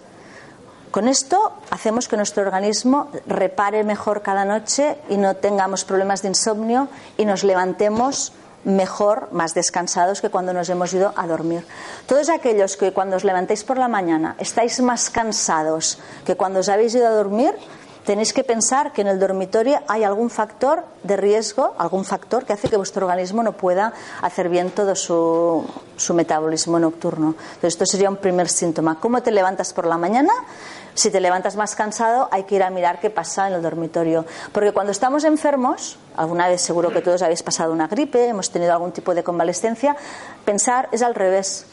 Con 0.91 1.07
esto 1.07 1.53
hacemos 1.71 2.09
que 2.09 2.17
nuestro 2.17 2.43
organismo 2.43 3.11
repare 3.27 3.85
mejor 3.85 4.23
cada 4.23 4.47
noche 4.47 4.97
y 5.11 5.19
no 5.19 5.37
tengamos 5.37 5.85
problemas 5.85 6.23
de 6.23 6.29
insomnio 6.29 6.89
y 7.19 7.27
nos 7.27 7.45
levantemos 7.45 8.33
mejor, 8.65 9.29
más 9.33 9.55
descansados 9.55 10.21
que 10.21 10.31
cuando 10.31 10.53
nos 10.53 10.69
hemos 10.69 10.93
ido 10.93 11.13
a 11.17 11.27
dormir. 11.27 11.67
Todos 12.07 12.29
aquellos 12.29 12.77
que 12.77 12.93
cuando 12.93 13.17
os 13.17 13.25
levantéis 13.25 13.65
por 13.65 13.79
la 13.79 13.89
mañana 13.89 14.37
estáis 14.39 14.81
más 14.81 15.11
cansados 15.11 15.99
que 16.25 16.37
cuando 16.37 16.61
os 16.61 16.69
habéis 16.69 16.95
ido 16.95 17.07
a 17.07 17.11
dormir, 17.11 17.55
tenéis 18.05 18.33
que 18.33 18.45
pensar 18.45 18.93
que 18.93 19.03
en 19.03 19.09
el 19.09 19.19
dormitorio 19.19 19.81
hay 19.89 20.05
algún 20.05 20.31
factor 20.31 20.85
de 21.03 21.17
riesgo, 21.17 21.75
algún 21.79 22.05
factor 22.05 22.45
que 22.45 22.53
hace 22.53 22.69
que 22.69 22.77
vuestro 22.77 23.07
organismo 23.07 23.43
no 23.43 23.53
pueda 23.53 23.93
hacer 24.23 24.49
bien 24.49 24.71
todo 24.71 24.95
su, 24.95 25.65
su 25.97 26.15
metabolismo 26.15 26.79
nocturno. 26.79 27.35
Entonces, 27.39 27.75
esto 27.75 27.87
sería 27.87 28.11
un 28.11 28.17
primer 28.17 28.49
síntoma. 28.49 28.99
¿Cómo 29.01 29.23
te 29.23 29.31
levantas 29.31 29.73
por 29.73 29.87
la 29.87 29.97
mañana? 29.97 30.33
Si 30.95 31.11
te 31.11 31.21
levantas 31.21 31.57
más 31.57 31.75
cansado, 31.75 32.29
hay 32.31 32.45
que 32.45 32.57
ir 32.57 32.63
a 32.63 32.71
mirar 32.71 33.01
qué 33.01 33.11
pasa 33.11 33.47
en 33.49 33.55
el 33.55 33.63
dormitorio. 33.63 34.27
Porque 34.53 34.73
cuando 34.73 34.93
estamos 34.93 35.25
enfermos, 35.25 35.97
alguna 36.21 36.49
vez 36.49 36.61
seguro 36.61 36.93
que 36.93 37.01
todos 37.01 37.23
habéis 37.23 37.43
pasado 37.43 37.73
una 37.73 37.89
gripe, 37.89 38.29
hemos 38.29 38.51
tenido 38.51 38.75
algún 38.75 38.93
tipo 38.93 39.15
de 39.15 39.25
convalescencia, 39.25 39.97
pensar 40.45 40.91
es 40.93 41.01
al 41.01 41.15
revés. 41.15 41.65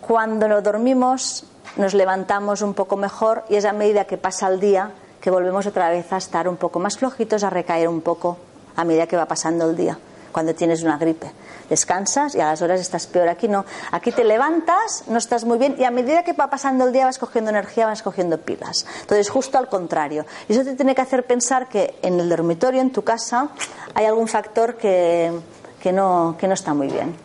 Cuando 0.00 0.46
nos 0.46 0.62
dormimos, 0.62 1.44
nos 1.76 1.92
levantamos 1.92 2.62
un 2.62 2.72
poco 2.72 2.96
mejor 2.96 3.44
y 3.48 3.56
es 3.56 3.64
a 3.64 3.72
medida 3.72 4.04
que 4.04 4.16
pasa 4.16 4.46
el 4.46 4.60
día 4.60 4.92
que 5.20 5.28
volvemos 5.28 5.66
otra 5.66 5.90
vez 5.90 6.12
a 6.12 6.18
estar 6.18 6.48
un 6.48 6.56
poco 6.56 6.78
más 6.78 6.96
flojitos, 6.96 7.42
a 7.42 7.50
recaer 7.50 7.88
un 7.88 8.00
poco 8.00 8.36
a 8.76 8.84
medida 8.84 9.08
que 9.08 9.16
va 9.16 9.26
pasando 9.26 9.68
el 9.68 9.76
día. 9.76 9.98
Cuando 10.36 10.54
tienes 10.54 10.82
una 10.82 10.98
gripe. 10.98 11.32
Descansas 11.70 12.34
y 12.34 12.40
a 12.42 12.44
las 12.44 12.60
horas 12.60 12.78
estás 12.78 13.06
peor. 13.06 13.26
Aquí 13.26 13.48
no. 13.48 13.64
Aquí 13.90 14.12
te 14.12 14.22
levantas, 14.22 15.04
no 15.06 15.16
estás 15.16 15.46
muy 15.46 15.56
bien 15.56 15.76
y 15.78 15.84
a 15.84 15.90
medida 15.90 16.24
que 16.24 16.34
va 16.34 16.50
pasando 16.50 16.84
el 16.84 16.92
día 16.92 17.06
vas 17.06 17.16
cogiendo 17.16 17.48
energía, 17.48 17.86
vas 17.86 18.02
cogiendo 18.02 18.36
pilas. 18.36 18.84
Entonces, 19.00 19.30
justo 19.30 19.56
al 19.56 19.70
contrario. 19.70 20.26
Y 20.46 20.52
eso 20.52 20.62
te 20.62 20.74
tiene 20.74 20.94
que 20.94 21.00
hacer 21.00 21.24
pensar 21.24 21.70
que 21.70 21.98
en 22.02 22.20
el 22.20 22.28
dormitorio, 22.28 22.82
en 22.82 22.92
tu 22.92 23.02
casa, 23.02 23.48
hay 23.94 24.04
algún 24.04 24.28
factor 24.28 24.76
que, 24.76 25.32
que, 25.80 25.90
no, 25.90 26.36
que 26.38 26.46
no 26.46 26.52
está 26.52 26.74
muy 26.74 26.88
bien. 26.88 27.16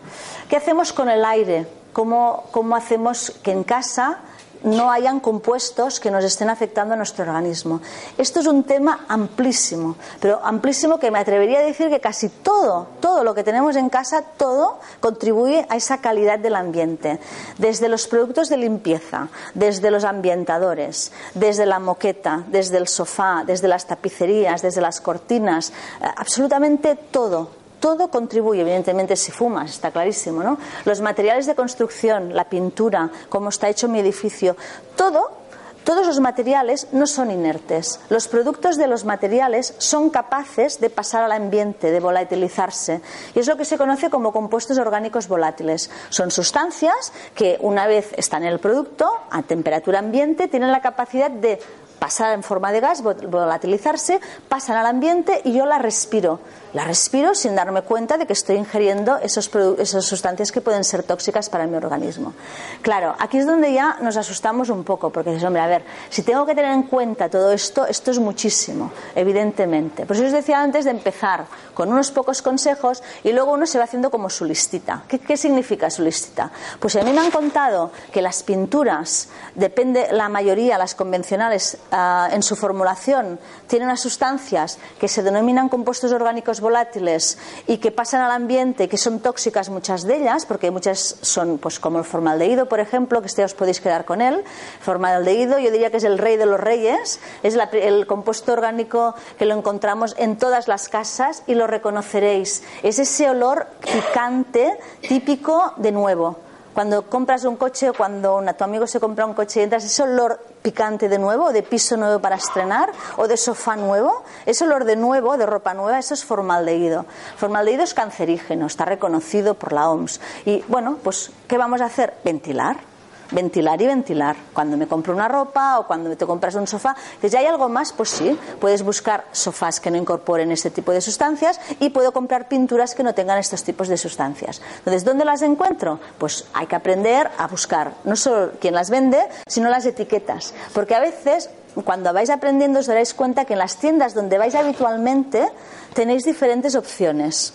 ¿Qué 0.47 0.56
hacemos 0.56 0.93
con 0.93 1.10
el 1.10 1.26
aire? 1.26 1.67
¿Cómo, 1.91 2.45
cómo 2.52 2.78
hacemos 2.78 3.32
que 3.43 3.52
en 3.52 3.65
casa 3.65 4.19
no 4.63 4.91
hayan 4.91 5.19
compuestos 5.19 6.00
que 6.00 6.12
nos 6.12 6.24
estén 6.24 6.50
afectando 6.50 6.93
a 6.93 6.97
nuestro 6.97 7.24
organismo. 7.24 7.82
Esto 8.17 8.39
es 8.39 8.47
un 8.47 8.63
tema 8.63 9.06
amplísimo, 9.08 9.95
pero 10.19 10.39
amplísimo 10.43 11.00
que 11.00 11.12
me 11.12 11.19
atrevería 11.19 11.60
a 11.60 11.63
decir 11.63 11.89
que 11.89 12.00
casi 12.00 12.30
todo, 12.30 12.88
todo 13.00 13.24
lo 13.24 13.34
que 13.34 13.43
tenemos 13.43 13.76
en 13.76 13.89
casa, 13.89 14.24
todo 14.38 14.80
contribuye 15.00 15.65
a 15.69 15.76
esa 15.76 16.00
calidad 16.00 16.39
del 16.39 16.56
ambiente. 16.56 17.19
Desde 17.58 17.89
los 17.89 18.08
productos 18.08 18.50
de 18.50 18.58
limpieza, 18.58 19.30
desde 19.54 19.91
los 19.91 20.04
ambientadores, 20.04 21.12
desde 21.34 21.65
la 21.65 21.80
moqueta, 21.80 22.43
desde 22.47 22.78
el 22.78 22.88
sofá, 22.88 23.43
desde 23.45 23.67
las 23.67 23.88
tapicerías, 23.88 24.62
desde 24.62 24.82
las 24.82 25.02
cortinas, 25.02 25.69
eh, 25.69 26.06
absolutamente 26.17 26.95
todo 26.95 27.61
todo 27.81 28.09
contribuye, 28.09 28.61
evidentemente, 28.61 29.17
si 29.17 29.33
fumas, 29.33 29.71
está 29.71 29.91
clarísimo, 29.91 30.41
¿no? 30.43 30.57
Los 30.85 31.01
materiales 31.01 31.45
de 31.47 31.55
construcción, 31.55 32.33
la 32.33 32.45
pintura, 32.45 33.09
cómo 33.27 33.49
está 33.49 33.67
hecho 33.67 33.89
mi 33.89 33.99
edificio, 33.99 34.55
todo 34.95 35.41
todos 35.83 36.05
los 36.05 36.19
materiales 36.19 36.89
no 36.91 37.07
son 37.07 37.31
inertes. 37.31 37.99
Los 38.09 38.27
productos 38.27 38.77
de 38.77 38.85
los 38.85 39.03
materiales 39.03 39.73
son 39.79 40.11
capaces 40.11 40.79
de 40.79 40.91
pasar 40.91 41.23
al 41.23 41.31
ambiente, 41.31 41.89
de 41.89 41.99
volatilizarse. 41.99 43.01
Y 43.33 43.39
es 43.39 43.47
lo 43.47 43.57
que 43.57 43.65
se 43.65 43.79
conoce 43.79 44.11
como 44.11 44.31
compuestos 44.31 44.77
orgánicos 44.77 45.27
volátiles. 45.27 45.89
Son 46.09 46.29
sustancias 46.29 47.11
que, 47.33 47.57
una 47.61 47.87
vez 47.87 48.13
están 48.15 48.43
en 48.43 48.49
el 48.49 48.59
producto, 48.59 49.11
a 49.31 49.41
temperatura 49.41 49.99
ambiente, 49.99 50.47
tienen 50.47 50.71
la 50.71 50.81
capacidad 50.81 51.31
de 51.31 51.59
pasar 51.97 52.33
en 52.33 52.43
forma 52.43 52.71
de 52.71 52.79
gas, 52.79 53.01
volatilizarse, 53.01 54.19
pasan 54.49 54.77
al 54.77 54.85
ambiente 54.85 55.41
y 55.43 55.53
yo 55.53 55.65
la 55.65 55.79
respiro. 55.79 56.39
La 56.73 56.86
respiro 56.86 57.36
sin 57.36 57.55
darme 57.55 57.81
cuenta 57.81 58.17
de 58.17 58.25
que 58.25 58.34
estoy 58.34 58.55
ingiriendo 58.55 59.17
esos 59.17 59.51
esas 59.77 60.05
sustancias 60.05 60.51
que 60.51 60.62
pueden 60.62 60.86
ser 60.86 61.03
tóxicas 61.03 61.49
para 61.49 61.67
mi 61.67 61.75
organismo. 61.75 62.34
Claro, 62.81 63.13
aquí 63.19 63.38
es 63.38 63.45
donde 63.45 63.73
ya 63.73 63.97
nos 64.01 64.15
asustamos 64.15 64.69
un 64.69 64.86
poco, 64.86 65.10
porque 65.10 65.31
dices, 65.31 65.43
hombre, 65.43 65.62
a 65.62 65.67
ver, 65.67 65.84
si 66.10 66.23
tengo 66.23 66.45
que 66.45 66.55
tener 66.55 66.71
en 66.71 66.84
cuenta 66.84 67.29
todo 67.29 67.51
esto, 67.51 67.86
esto 67.86 68.12
es 68.12 68.19
muchísimo, 68.19 68.91
evidentemente. 69.15 70.05
Por 70.05 70.15
eso 70.15 70.25
os 70.25 70.31
decía 70.31 70.62
antes 70.62 70.86
de 70.86 70.91
empezar 70.91 71.45
con 71.73 71.91
unos 71.91 72.12
pocos 72.12 72.41
consejos 72.41 73.03
y 73.23 73.34
luego 73.34 73.51
uno 73.51 73.65
se 73.65 73.77
va 73.77 73.84
haciendo 73.84 74.10
como 74.10 74.29
su 74.29 74.45
listita. 74.45 75.03
¿Qué, 75.10 75.19
qué 75.19 75.36
significa 75.36 75.89
su 75.89 76.03
listita? 76.03 76.51
Pues 76.79 76.95
a 76.95 77.03
mí 77.03 77.12
me 77.12 77.19
han 77.19 77.31
contado 77.31 77.91
que 78.13 78.21
las 78.21 78.43
pinturas, 78.43 79.27
depende 79.55 80.07
la 80.12 80.29
mayoría, 80.29 80.77
las 80.77 80.95
convencionales, 80.95 81.77
ah, 81.91 82.29
en 82.31 82.43
su 82.43 82.55
formulación, 82.55 83.39
tienen 83.67 83.89
unas 83.89 83.99
sustancias 83.99 84.77
que 84.99 85.10
se 85.10 85.21
denominan 85.21 85.67
compuestos 85.67 86.13
orgánicos 86.13 86.61
volátiles 86.62 87.38
y 87.67 87.78
que 87.80 87.91
pasan 87.91 88.21
al 88.21 88.32
ambiente, 88.32 88.88
que 88.88 88.97
son 88.97 89.19
tóxicas 89.19 89.69
muchas 89.69 90.04
de 90.04 90.17
ellas, 90.17 90.45
porque 90.45 90.71
muchas 90.71 91.17
son 91.21 91.58
pues 91.58 91.80
como 91.80 92.00
el 92.00 92.06
formaldehído, 92.06 92.67
por 92.67 92.80
ejemplo, 92.80 93.21
que 93.21 93.28
este 93.28 93.43
os 93.43 93.54
podéis 93.54 93.82
quedar 93.82 94.06
con 94.06 94.21
él. 94.21 94.43
Formaldehído, 94.82 95.60
yo 95.60 95.71
diría 95.71 95.91
que 95.91 95.97
es 95.97 96.04
el 96.04 96.17
rey 96.17 96.38
de 96.38 96.45
los 96.45 96.60
reyes, 96.60 97.19
es 97.43 97.58
el 97.74 98.08
compuesto 98.08 98.54
orgánico 98.54 99.15
que 99.38 99.45
lo 99.45 99.56
encontramos 99.56 100.15
en 100.17 100.38
todas 100.38 100.67
las 100.67 100.88
casas 100.88 101.43
y 101.47 101.56
lo 101.56 101.67
reconoceréis. 101.67 102.63
Es 102.84 103.00
ese 103.00 103.30
olor 103.30 103.67
picante 103.82 104.78
típico 105.02 105.74
de 105.78 105.91
nuevo 105.91 106.50
cuando 106.73 107.03
compras 107.10 107.43
un 107.45 107.55
coche 107.55 107.89
o 107.89 107.93
cuando 107.93 108.41
tu 108.57 108.63
amigo 108.63 108.88
se 108.88 108.99
compra 108.99 109.25
un 109.25 109.34
coche 109.34 109.60
y 109.60 109.63
entras, 109.63 109.84
ese 109.84 110.03
olor 110.03 110.39
picante 110.62 111.10
de 111.10 111.17
nuevo, 111.17 111.51
de 111.51 111.63
piso 111.63 111.97
nuevo 111.97 112.19
para 112.19 112.36
estrenar, 112.36 112.91
o 113.17 113.27
de 113.27 113.38
sofá 113.38 113.75
nuevo, 113.75 114.23
ese 114.45 114.63
olor 114.63 114.86
de 114.86 114.95
nuevo, 114.95 115.38
de 115.38 115.45
ropa 115.45 115.73
nueva, 115.73 115.99
eso 115.99 116.13
es 116.13 116.23
formaldehído. 116.23 117.05
Formaldehído 117.38 117.84
es 117.84 117.93
cancerígeno, 117.93 118.67
está 118.67 118.86
reconocido 118.86 119.55
por 119.55 119.73
la 119.73 119.89
OMS. 119.89 120.21
Y 120.45 120.63
bueno, 120.67 120.97
pues, 121.03 121.31
¿qué 121.47 121.57
vamos 121.57 121.81
a 121.81 121.86
hacer? 121.86 122.13
Ventilar 122.23 122.90
ventilar 123.31 123.81
y 123.81 123.87
ventilar. 123.87 124.35
Cuando 124.53 124.77
me 124.77 124.87
compro 124.87 125.13
una 125.13 125.27
ropa 125.27 125.79
o 125.79 125.87
cuando 125.87 126.15
te 126.15 126.25
compras 126.25 126.55
un 126.55 126.67
sofá, 126.67 126.95
que 127.19 127.29
ya 127.29 127.39
hay 127.39 127.45
algo 127.45 127.69
más, 127.69 127.91
pues 127.93 128.09
sí, 128.09 128.37
puedes 128.59 128.83
buscar 128.83 129.25
sofás 129.31 129.79
que 129.79 129.91
no 129.91 129.97
incorporen 129.97 130.51
este 130.51 130.69
tipo 130.69 130.91
de 130.91 131.01
sustancias 131.01 131.59
y 131.79 131.89
puedo 131.89 132.11
comprar 132.11 132.47
pinturas 132.47 132.95
que 132.95 133.03
no 133.03 133.13
tengan 133.13 133.37
estos 133.37 133.63
tipos 133.63 133.87
de 133.87 133.97
sustancias. 133.97 134.61
Entonces, 134.79 135.03
¿dónde 135.03 135.25
las 135.25 135.41
encuentro? 135.41 135.99
Pues 136.17 136.45
hay 136.53 136.67
que 136.67 136.75
aprender 136.75 137.29
a 137.37 137.47
buscar 137.47 137.93
no 138.03 138.15
solo 138.15 138.51
quién 138.59 138.75
las 138.75 138.89
vende, 138.89 139.19
sino 139.47 139.69
las 139.69 139.85
etiquetas. 139.85 140.53
Porque 140.73 140.95
a 140.95 140.99
veces 140.99 141.49
cuando 141.85 142.11
vais 142.11 142.29
aprendiendo 142.29 142.79
os 142.79 142.87
daréis 142.87 143.13
cuenta 143.13 143.45
que 143.45 143.53
en 143.53 143.59
las 143.59 143.77
tiendas 143.77 144.13
donde 144.13 144.37
vais 144.37 144.55
habitualmente 144.55 145.47
tenéis 145.93 146.23
diferentes 146.23 146.75
opciones. 146.75 147.53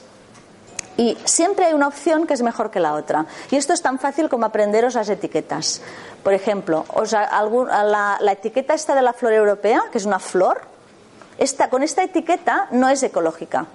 Y 0.96 1.16
siempre 1.24 1.66
hay 1.66 1.74
una 1.74 1.88
opción 1.88 2.26
que 2.26 2.34
es 2.34 2.42
mejor 2.42 2.70
que 2.70 2.80
la 2.80 2.94
otra. 2.94 3.26
Y 3.50 3.56
esto 3.56 3.72
es 3.72 3.82
tan 3.82 3.98
fácil 3.98 4.28
como 4.28 4.46
aprenderos 4.46 4.94
las 4.94 5.08
etiquetas. 5.08 5.82
Por 6.22 6.32
ejemplo, 6.32 6.84
la, 7.12 8.18
la, 8.20 8.32
etiqueta 8.32 8.74
esta 8.74 8.94
de 8.94 9.02
la 9.02 9.12
flor 9.12 9.32
europea, 9.32 9.84
que 9.92 9.98
es 9.98 10.06
una 10.06 10.18
flor, 10.18 10.62
esta, 11.38 11.68
con 11.68 11.82
esta 11.82 12.02
etiqueta 12.02 12.68
no 12.70 12.88
es 12.88 13.02
ecológica 13.02 13.66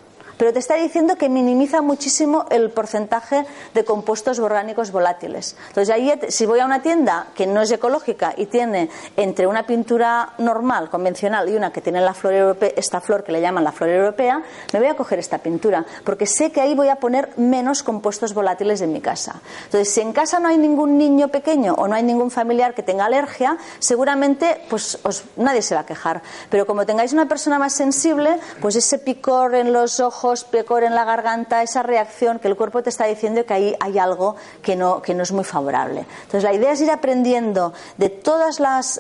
pero 0.42 0.54
te 0.54 0.58
está 0.58 0.74
diciendo 0.74 1.18
que 1.18 1.30
minimiza 1.30 1.84
muchísimo 1.84 2.48
el 2.50 2.72
porcentaje 2.72 3.46
de 3.76 3.86
compuestos 3.86 4.40
orgánicos 4.40 4.92
volátiles. 4.92 5.56
Entonces, 5.68 5.96
si 6.34 6.48
voy 6.48 6.60
a 6.60 6.66
una 6.66 6.82
tienda 6.82 7.28
que 7.36 7.46
no 7.46 7.62
es 7.62 7.70
ecológica 7.70 8.34
y 8.36 8.48
tiene 8.48 8.90
entre 9.18 9.46
una 9.46 9.68
pintura 9.68 10.34
normal, 10.40 10.90
convencional, 10.90 11.48
y 11.48 11.56
una 11.56 11.72
que 11.72 11.80
tiene 11.80 12.02
la 12.02 12.16
flor 12.16 12.34
europea, 12.34 12.72
esta 12.76 13.02
flor 13.02 13.24
que 13.24 13.32
le 13.32 13.40
llaman 13.40 13.64
la 13.64 13.72
flor 13.72 13.92
europea, 13.92 14.42
me 14.74 14.80
voy 14.80 14.88
a 14.88 14.96
coger 14.96 15.20
esta 15.20 15.38
pintura, 15.38 15.86
porque 16.04 16.26
sé 16.26 16.52
que 16.52 16.60
ahí 16.60 16.74
voy 16.74 16.88
a 16.88 16.96
poner 16.96 17.38
menos 17.38 17.84
compuestos 17.84 18.34
volátiles 18.34 18.82
en 18.82 18.94
mi 18.94 19.00
casa. 19.00 19.42
Entonces, 19.66 19.94
si 19.94 20.02
en 20.02 20.12
casa 20.12 20.40
no 20.40 20.48
hay 20.48 20.58
ningún 20.58 20.98
niño 20.98 21.28
pequeño 21.28 21.76
o 21.76 21.88
no 21.88 21.94
hay 21.94 22.02
ningún 22.02 22.32
familiar 22.32 22.74
que 22.74 22.82
tenga 22.82 23.06
alergia, 23.06 23.60
seguramente 23.78 24.60
pues 24.72 24.98
nadie 25.36 25.62
se 25.62 25.76
va 25.76 25.82
a 25.82 25.86
quejar. 25.86 26.24
Pero 26.50 26.66
como 26.66 26.88
tengáis 26.88 27.14
una 27.14 27.28
persona 27.28 27.60
más 27.60 27.74
sensible, 27.74 28.40
pues 28.60 28.76
ese 28.76 28.98
picor 28.98 29.54
en 29.54 29.72
los 29.72 30.00
ojos, 30.00 30.31
pecor 30.44 30.84
en 30.84 30.96
la 30.96 31.06
garganta, 31.06 31.62
esa 31.62 31.84
reacción 31.84 32.40
que 32.40 32.48
el 32.48 32.56
cuerpo 32.56 32.82
te 32.82 32.90
está 32.90 33.06
diciendo 33.06 33.46
que 33.46 33.54
ahí 33.54 33.76
hay 33.80 34.00
algo 34.00 34.36
que 34.62 34.76
no, 34.76 35.02
que 35.02 35.14
no 35.14 35.24
es 35.24 35.32
muy 35.32 35.44
favorable. 35.44 36.06
Entonces, 36.24 36.44
la 36.44 36.54
idea 36.54 36.72
es 36.72 36.82
ir 36.82 36.92
aprendiendo 36.92 37.74
de 37.98 38.10
todas 38.10 38.60
las, 38.60 39.00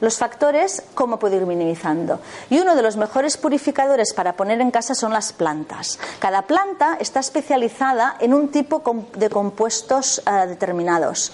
los 0.00 0.18
factores, 0.18 0.82
cómo 0.94 1.18
puedo 1.18 1.36
ir 1.36 1.46
minimizando. 1.46 2.20
Y 2.50 2.58
uno 2.58 2.74
de 2.74 2.82
los 2.82 2.96
mejores 2.96 3.36
purificadores 3.36 4.12
para 4.14 4.34
poner 4.34 4.60
en 4.60 4.70
casa 4.70 4.94
son 4.94 5.12
las 5.12 5.32
plantas. 5.32 5.98
Cada 6.18 6.42
planta 6.42 6.96
está 7.00 7.20
especializada 7.20 8.16
en 8.20 8.34
un 8.34 8.48
tipo 8.48 8.82
de 9.16 9.30
compuestos 9.30 10.22
eh, 10.26 10.46
determinados. 10.46 11.32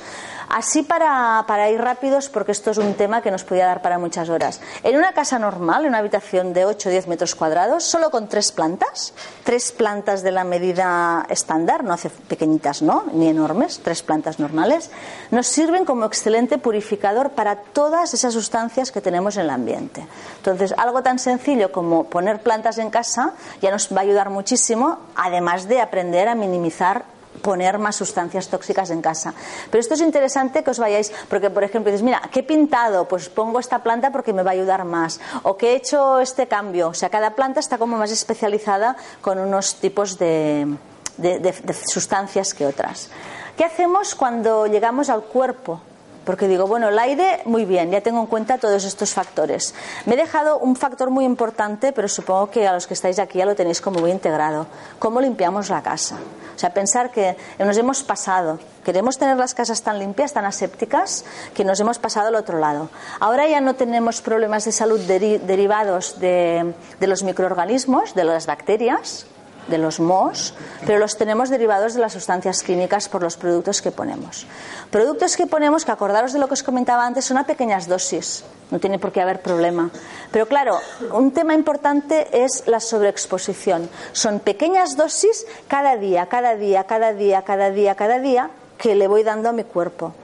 Así 0.51 0.83
para, 0.83 1.45
para, 1.47 1.71
ir 1.71 1.81
rápidos, 1.81 2.29
porque 2.29 2.51
esto 2.51 2.73
es 2.73 2.79
un 2.79 2.95
tema 2.95 3.23
que 3.23 3.31
nos 3.31 3.45
podría 3.45 3.67
dar 3.67 3.83
para 3.83 4.01
muchas 4.01 4.29
horas. 4.29 4.61
En 4.83 4.97
una 4.97 5.13
casa 5.13 5.39
normal, 5.39 5.83
en 5.83 5.91
una 5.91 5.99
habitación 5.99 6.53
de 6.53 6.65
8 6.65 6.89
o 6.89 6.93
10 6.93 7.07
metros 7.07 7.37
cuadrados, 7.37 7.85
solo 7.85 8.11
con 8.11 8.27
tres 8.27 8.51
plantas, 8.51 9.15
tres 9.45 9.71
plantas 9.71 10.25
de 10.25 10.33
la 10.33 10.43
medida 10.43 11.25
estándar, 11.29 11.85
no 11.85 11.95
hace 11.95 12.11
pequeñitas, 12.11 12.83
¿no? 12.83 13.05
Ni 13.13 13.29
enormes, 13.29 13.79
tres 13.85 14.03
plantas 14.03 14.41
normales, 14.41 14.91
nos 15.31 15.47
sirven 15.47 15.85
como 15.85 16.05
excelente 16.05 16.59
purificador 16.59 17.31
para 17.31 17.55
todas 17.55 18.13
esas 18.13 18.35
sustancias 18.35 18.91
que 18.91 19.01
tenemos 19.01 19.37
en 19.37 19.45
el 19.45 19.51
ambiente. 19.51 20.05
Entonces, 20.39 20.75
algo 20.77 21.05
tan 21.05 21.21
sencillo 21.21 21.71
como 21.71 22.05
poner 22.05 22.43
plantas 22.43 22.79
en 22.79 22.91
casa 22.91 23.35
ya 23.63 23.71
nos 23.71 23.89
va 23.95 23.99
a 23.99 24.03
ayudar 24.03 24.31
muchísimo, 24.31 24.99
además 25.15 25.69
de 25.69 25.81
aprender 25.81 26.27
a 26.27 26.35
minimizar 26.35 27.05
poner 27.43 27.79
más 27.79 27.97
sustancias 27.97 28.49
tóxicas 28.49 28.91
en 28.91 29.01
casa. 29.01 29.35
Pero 29.71 29.81
esto 29.81 29.95
es 29.95 30.01
interesante 30.01 30.63
que 30.63 30.71
os 30.71 30.79
vayáis, 30.79 31.13
porque 31.29 31.51
por 31.51 31.65
ejemplo 31.65 31.91
dices, 31.91 32.05
mira, 32.05 32.21
¿qué 32.33 32.41
he 32.41 32.43
pintado? 32.43 33.07
Pues 33.07 33.29
pongo 33.29 33.59
esta 33.59 33.83
planta 33.83 34.13
porque 34.13 34.33
me 34.33 34.43
va 34.43 34.51
a 34.51 34.55
ayudar 34.55 34.85
más. 34.85 35.21
O 35.43 35.57
que 35.57 35.73
he 35.73 35.77
hecho 35.77 36.21
este 36.21 36.47
cambio. 36.47 36.89
O 36.89 36.95
sea, 36.95 37.09
cada 37.09 37.35
planta 37.35 37.61
está 37.61 37.79
como 37.79 37.97
más 37.97 38.11
especializada 38.11 38.97
con 39.21 39.39
unos 39.39 39.77
tipos 39.77 40.19
de, 40.19 40.77
de 41.17 41.75
sustancias 41.87 42.55
que 42.55 42.67
otras. 42.67 43.11
¿Qué 43.57 43.65
hacemos 43.65 44.15
cuando 44.15 44.67
llegamos 44.67 45.11
al 45.11 45.23
cuerpo? 45.23 45.81
Porque 46.25 46.49
digo, 46.49 46.67
bueno, 46.67 46.89
el 46.89 46.99
aire, 46.99 47.41
muy 47.47 47.65
bien, 47.65 47.91
ya 47.91 48.03
tengo 48.03 48.21
en 48.21 48.27
cuenta 48.27 48.59
todos 48.59 48.85
estos 48.85 49.15
factores. 49.15 49.75
Me 50.05 50.15
he 50.15 50.17
dejado 50.17 50.59
un 50.59 50.77
factor 50.77 51.11
muy 51.11 51.25
importante, 51.25 51.93
pero 51.93 52.09
supongo 52.09 52.51
que 52.51 52.69
a 52.69 52.73
los 52.75 52.87
que 52.87 52.95
estáis 52.95 53.19
aquí 53.19 53.39
ya 53.39 53.47
lo 53.47 53.55
tenéis 53.55 53.81
como 53.81 54.01
muy 54.01 54.11
integrado. 54.11 54.67
¿Cómo 54.99 55.21
limpiamos 55.21 55.71
la 55.71 55.83
casa? 55.83 56.17
O 56.55 56.59
sea, 56.59 56.75
pensar 56.75 57.11
que 57.11 57.37
nos 57.59 57.77
hemos 57.79 58.03
pasado. 58.03 58.59
Queremos 58.85 59.17
tener 59.17 59.37
las 59.39 59.55
casas 59.55 59.81
tan 59.83 59.99
limpias, 59.99 60.35
tan 60.35 60.45
asépticas, 60.45 61.25
que 61.55 61.65
nos 61.65 61.81
hemos 61.81 61.99
pasado 61.99 62.29
al 62.29 62.35
otro 62.35 62.59
lado. 62.59 62.91
Ahora 63.19 63.49
ya 63.49 63.63
no 63.63 63.75
tenemos 63.75 64.21
problemas 64.21 64.67
de 64.67 64.73
salud 64.73 65.01
derivados 65.01 66.21
de, 66.21 66.75
de 66.99 67.07
los 67.07 67.23
microorganismos, 67.23 68.15
de 68.15 68.25
las 68.25 68.47
bacterias, 68.47 69.27
de 69.69 69.79
los 69.79 70.01
mohos, 70.01 70.55
pero 70.87 70.99
los 70.99 71.17
tenemos 71.17 71.49
derivados 71.49 71.95
de 71.95 72.01
las 72.01 72.13
sustancias 72.13 72.63
químicas 72.63 73.09
por 73.09 73.23
los 73.23 73.37
productos 73.37 73.83
que 73.83 73.91
ponemos. 73.91 74.47
Productos 74.91 75.37
que 75.37 75.47
ponemos, 75.47 75.85
que 75.85 75.93
acordaros 75.93 76.33
de 76.33 76.39
lo 76.39 76.49
que 76.49 76.55
os 76.55 76.63
comentaba 76.63 77.07
antes, 77.07 77.25
son 77.25 77.39
a 77.39 77.45
pequeñas 77.45 77.87
dosis, 77.87 78.45
no 78.71 78.79
tiene 78.79 78.99
por 78.99 79.13
qué 79.13 79.21
haber 79.21 79.43
problema. 79.43 79.91
Pero 80.33 80.47
claro, 80.47 80.79
un 81.13 81.33
tema 81.33 81.55
importante 81.55 82.45
es 82.45 82.65
la 82.67 82.81
sobreexposición. 82.81 83.89
Son 84.13 84.41
pequeñas 84.41 84.97
dosis 84.97 85.47
cada 85.69 85.97
día, 85.97 86.27
cada 86.27 86.57
día, 86.57 86.85
cada 86.85 87.13
día, 87.13 87.43
cada 87.43 87.71
día, 87.71 87.95
cada 87.95 88.19
día, 88.19 88.51
que 88.79 88.95
le 88.95 89.07
voy 89.07 89.23
dando 89.23 89.49
a 89.49 89.53
mi 89.53 89.65
cuerpo. 89.65 90.15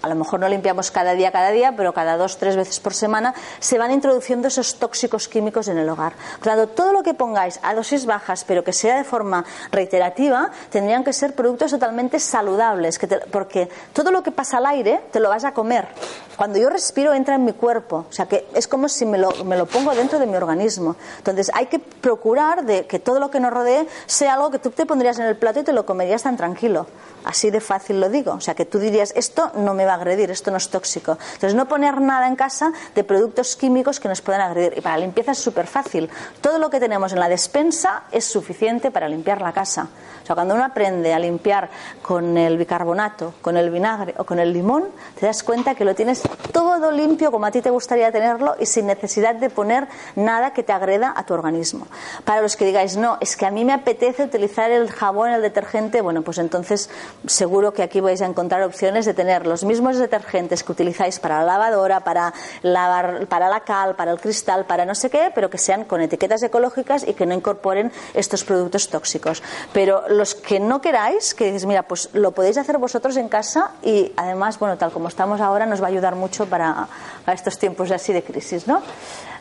A 0.00 0.08
lo 0.08 0.14
mejor 0.14 0.40
no 0.40 0.48
limpiamos 0.48 0.90
cada 0.90 1.14
día, 1.14 1.32
cada 1.32 1.50
día, 1.50 1.74
pero 1.76 1.92
cada 1.92 2.16
dos, 2.16 2.38
tres 2.38 2.56
veces 2.56 2.80
por 2.80 2.94
semana 2.94 3.34
se 3.60 3.78
van 3.78 3.90
introduciendo 3.90 4.48
esos 4.48 4.76
tóxicos 4.76 5.28
químicos 5.28 5.68
en 5.68 5.78
el 5.78 5.88
hogar. 5.88 6.14
Tanto, 6.42 6.68
todo 6.68 6.92
lo 6.92 7.02
que 7.02 7.14
pongáis 7.14 7.58
a 7.62 7.74
dosis 7.74 8.06
bajas, 8.06 8.44
pero 8.44 8.64
que 8.64 8.72
sea 8.72 8.96
de 8.96 9.04
forma 9.04 9.44
reiterativa, 9.70 10.50
tendrían 10.70 11.04
que 11.04 11.12
ser 11.12 11.34
productos 11.34 11.70
totalmente 11.70 12.18
saludables, 12.20 12.98
porque 13.30 13.68
todo 13.92 14.10
lo 14.10 14.22
que 14.22 14.30
pasa 14.30 14.58
al 14.58 14.66
aire 14.66 15.00
te 15.10 15.20
lo 15.20 15.28
vas 15.28 15.44
a 15.44 15.52
comer. 15.52 15.88
Cuando 16.36 16.58
yo 16.58 16.70
respiro 16.70 17.14
entra 17.14 17.34
en 17.34 17.44
mi 17.44 17.52
cuerpo, 17.52 18.06
o 18.08 18.12
sea 18.12 18.26
que 18.26 18.48
es 18.54 18.66
como 18.66 18.88
si 18.88 19.04
me 19.06 19.18
lo, 19.18 19.30
me 19.44 19.56
lo 19.56 19.66
pongo 19.66 19.94
dentro 19.94 20.18
de 20.18 20.26
mi 20.26 20.36
organismo. 20.36 20.96
Entonces 21.18 21.50
hay 21.54 21.66
que 21.66 21.78
procurar 21.78 22.64
de 22.64 22.86
que 22.86 22.98
todo 22.98 23.20
lo 23.20 23.30
que 23.30 23.40
nos 23.40 23.52
rodee 23.52 23.86
sea 24.06 24.34
algo 24.34 24.50
que 24.50 24.58
tú 24.58 24.70
te 24.70 24.86
pondrías 24.86 25.18
en 25.18 25.26
el 25.26 25.36
plato 25.36 25.60
y 25.60 25.62
te 25.62 25.72
lo 25.72 25.86
comerías 25.86 26.22
tan 26.22 26.36
tranquilo. 26.36 26.86
Así 27.24 27.50
de 27.50 27.60
fácil 27.60 28.00
lo 28.00 28.08
digo. 28.08 28.32
O 28.32 28.40
sea, 28.40 28.54
que 28.54 28.64
tú 28.64 28.78
dirías, 28.78 29.12
esto 29.16 29.52
no 29.54 29.74
me 29.74 29.81
va 29.84 29.92
a 29.92 29.96
agredir, 29.96 30.30
esto 30.30 30.50
no 30.50 30.56
es 30.56 30.68
tóxico. 30.68 31.18
Entonces, 31.34 31.54
no 31.54 31.68
poner 31.68 32.00
nada 32.00 32.26
en 32.26 32.36
casa 32.36 32.72
de 32.94 33.04
productos 33.04 33.56
químicos 33.56 34.00
que 34.00 34.08
nos 34.08 34.20
puedan 34.20 34.40
agredir. 34.40 34.74
Y 34.76 34.80
para 34.80 34.96
la 34.96 35.04
limpieza 35.04 35.32
es 35.32 35.38
súper 35.38 35.66
fácil. 35.66 36.10
Todo 36.40 36.58
lo 36.58 36.70
que 36.70 36.80
tenemos 36.80 37.12
en 37.12 37.20
la 37.20 37.28
despensa 37.28 38.04
es 38.12 38.24
suficiente 38.24 38.90
para 38.90 39.08
limpiar 39.08 39.40
la 39.40 39.52
casa. 39.52 39.88
O 40.22 40.26
sea, 40.26 40.34
cuando 40.34 40.54
uno 40.54 40.64
aprende 40.64 41.12
a 41.12 41.18
limpiar 41.18 41.68
con 42.02 42.36
el 42.36 42.56
bicarbonato, 42.56 43.34
con 43.42 43.56
el 43.56 43.70
vinagre 43.70 44.14
o 44.18 44.24
con 44.24 44.38
el 44.38 44.52
limón, 44.52 44.84
te 45.18 45.26
das 45.26 45.42
cuenta 45.42 45.74
que 45.74 45.84
lo 45.84 45.94
tienes 45.94 46.22
todo 46.52 46.90
limpio 46.90 47.30
como 47.30 47.46
a 47.46 47.50
ti 47.50 47.60
te 47.60 47.70
gustaría 47.70 48.10
tenerlo 48.12 48.56
y 48.58 48.66
sin 48.66 48.86
necesidad 48.86 49.34
de 49.34 49.50
poner 49.50 49.88
nada 50.16 50.52
que 50.52 50.62
te 50.62 50.72
agreda 50.72 51.12
a 51.16 51.24
tu 51.24 51.34
organismo. 51.34 51.86
Para 52.24 52.40
los 52.40 52.56
que 52.56 52.64
digáis, 52.64 52.96
no, 52.96 53.18
es 53.20 53.36
que 53.36 53.46
a 53.46 53.50
mí 53.50 53.64
me 53.64 53.72
apetece 53.72 54.24
utilizar 54.24 54.70
el 54.70 54.90
jabón, 54.90 55.30
el 55.30 55.42
detergente, 55.42 56.00
bueno, 56.00 56.22
pues 56.22 56.38
entonces 56.38 56.90
seguro 57.26 57.72
que 57.72 57.82
aquí 57.82 58.00
vais 58.00 58.22
a 58.22 58.26
encontrar 58.26 58.62
opciones 58.62 59.06
de 59.06 59.14
tener 59.14 59.46
los 59.46 59.64
mismos 59.64 59.98
detergentes 59.98 60.62
que 60.62 60.72
utilizáis 60.72 61.18
para 61.18 61.38
la 61.38 61.44
lavadora, 61.44 62.00
para 62.00 62.32
lavar, 62.62 63.26
para 63.26 63.48
la 63.48 63.60
cal, 63.60 63.94
para 63.94 64.10
el 64.10 64.20
cristal, 64.20 64.64
para 64.66 64.84
no 64.84 64.94
sé 64.94 65.10
qué, 65.10 65.30
pero 65.34 65.50
que 65.50 65.58
sean 65.58 65.84
con 65.84 66.00
etiquetas 66.00 66.42
ecológicas 66.42 67.06
y 67.06 67.14
que 67.14 67.26
no 67.26 67.34
incorporen 67.34 67.92
estos 68.14 68.44
productos 68.44 68.88
tóxicos. 68.88 69.42
Pero 69.72 70.02
los 70.12 70.34
que 70.34 70.60
no 70.60 70.80
queráis, 70.80 71.34
que 71.34 71.46
dices, 71.46 71.66
mira, 71.66 71.82
pues 71.82 72.08
lo 72.12 72.32
podéis 72.32 72.58
hacer 72.58 72.78
vosotros 72.78 73.16
en 73.16 73.28
casa 73.28 73.72
y 73.82 74.12
además, 74.16 74.58
bueno, 74.58 74.78
tal 74.78 74.92
como 74.92 75.08
estamos 75.08 75.40
ahora, 75.40 75.66
nos 75.66 75.80
va 75.80 75.86
a 75.86 75.90
ayudar 75.90 76.14
mucho 76.14 76.46
para, 76.46 76.88
estos 77.26 77.58
tiempos 77.58 77.90
así 77.90 78.12
de 78.12 78.22
crisis, 78.22 78.66
¿no? 78.66 78.82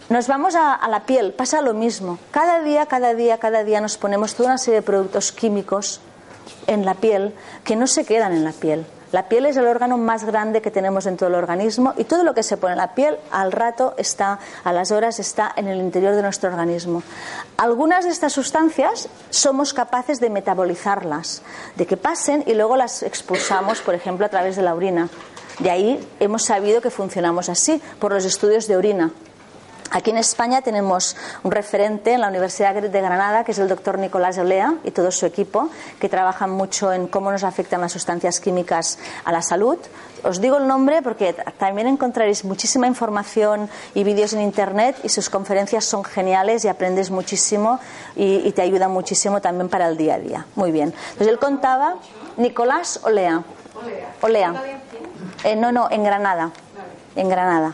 Nos 0.09 0.27
vamos 0.27 0.55
a, 0.55 0.73
a, 0.73 0.89
la 0.89 1.05
piel, 1.05 1.33
pasa 1.33 1.61
lo 1.61 1.73
mismo. 1.73 2.19
Cada 2.31 2.61
día, 2.61 2.85
cada 2.85 3.13
día, 3.13 3.37
cada 3.37 3.63
día 3.63 3.79
nos 3.79 3.97
ponemos 3.97 4.35
toda 4.35 4.49
una 4.49 4.57
serie 4.57 4.81
de 4.81 4.85
productos 4.85 5.31
químicos 5.31 6.01
en 6.67 6.85
la 6.85 6.95
piel 6.95 7.33
que 7.63 7.75
no 7.75 7.87
se 7.87 8.05
quedan 8.05 8.33
en 8.33 8.43
la 8.43 8.51
piel. 8.51 8.85
La 9.11 9.27
piel 9.27 9.45
es 9.45 9.57
el 9.57 9.67
órgano 9.67 9.97
más 9.97 10.23
grande 10.23 10.61
que 10.61 10.71
tenemos 10.71 11.05
en 11.05 11.17
todo 11.17 11.27
el 11.27 11.35
organismo 11.35 11.93
y 11.97 12.05
todo 12.05 12.23
lo 12.23 12.33
que 12.33 12.43
se 12.43 12.55
pone 12.55 12.73
en 12.73 12.77
la 12.77 12.95
piel 12.95 13.17
al 13.31 13.51
rato 13.51 13.93
está, 13.97 14.39
a 14.63 14.71
las 14.71 14.91
horas 14.91 15.19
está 15.19 15.51
en 15.55 15.67
el 15.67 15.79
interior 15.79 16.15
de 16.15 16.21
nuestro 16.21 16.49
organismo. 16.49 17.03
Algunas 17.57 18.05
de 18.05 18.11
estas 18.11 18.31
sustancias 18.31 19.09
somos 19.29 19.73
capaces 19.73 20.19
de 20.21 20.29
metabolizarlas, 20.29 21.41
de 21.75 21.85
que 21.85 21.97
pasen 21.97 22.43
y 22.47 22.53
luego 22.53 22.77
las 22.77 23.03
expulsamos, 23.03 23.81
por 23.81 23.95
ejemplo, 23.95 24.25
a 24.25 24.29
través 24.29 24.55
de 24.55 24.61
la 24.61 24.73
orina. 24.73 25.09
De 25.59 25.69
ahí 25.69 26.07
hemos 26.19 26.45
sabido 26.45 26.81
que 26.81 26.89
funcionamos 26.89 27.49
así, 27.49 27.81
por 27.99 28.13
los 28.13 28.23
estudios 28.23 28.67
de 28.67 28.77
orina. 28.77 29.11
Aquí 29.93 30.11
en 30.11 30.17
España 30.17 30.61
tenemos 30.61 31.17
un 31.43 31.51
referente 31.51 32.13
en 32.13 32.21
la 32.21 32.29
Universidad 32.29 32.73
de 32.73 33.01
Granada, 33.01 33.43
que 33.43 33.51
es 33.51 33.59
el 33.59 33.67
doctor 33.67 33.99
Nicolás 33.99 34.37
Olea 34.37 34.75
y 34.85 34.91
todo 34.91 35.11
su 35.11 35.25
equipo, 35.25 35.69
que 35.99 36.07
trabajan 36.07 36.49
mucho 36.49 36.93
en 36.93 37.07
cómo 37.07 37.29
nos 37.29 37.43
afectan 37.43 37.81
las 37.81 37.91
sustancias 37.91 38.39
químicas 38.39 38.99
a 39.25 39.33
la 39.33 39.41
salud. 39.41 39.77
Os 40.23 40.39
digo 40.39 40.57
el 40.57 40.67
nombre 40.67 41.01
porque 41.01 41.33
también 41.57 41.87
encontraréis 41.87 42.45
muchísima 42.45 42.87
información 42.87 43.69
y 43.93 44.05
vídeos 44.05 44.31
en 44.31 44.41
Internet 44.41 44.95
y 45.03 45.09
sus 45.09 45.29
conferencias 45.29 45.83
son 45.83 46.05
geniales 46.05 46.63
y 46.63 46.69
aprendes 46.69 47.11
muchísimo 47.11 47.79
y, 48.15 48.49
te 48.53 48.61
ayudan 48.61 48.91
muchísimo 48.91 49.41
también 49.41 49.67
para 49.67 49.89
el 49.89 49.97
día 49.97 50.15
a 50.15 50.19
día. 50.19 50.45
Muy 50.55 50.71
bien. 50.71 50.93
Entonces 51.11 51.27
él 51.27 51.39
contaba, 51.39 51.95
Nicolás 52.37 53.01
Olea. 53.03 53.43
Olea. 54.21 54.53
Eh, 55.43 55.57
no, 55.57 55.73
no, 55.73 55.89
en 55.91 56.03
Granada. 56.05 56.51
En 57.17 57.27
Granada. 57.27 57.73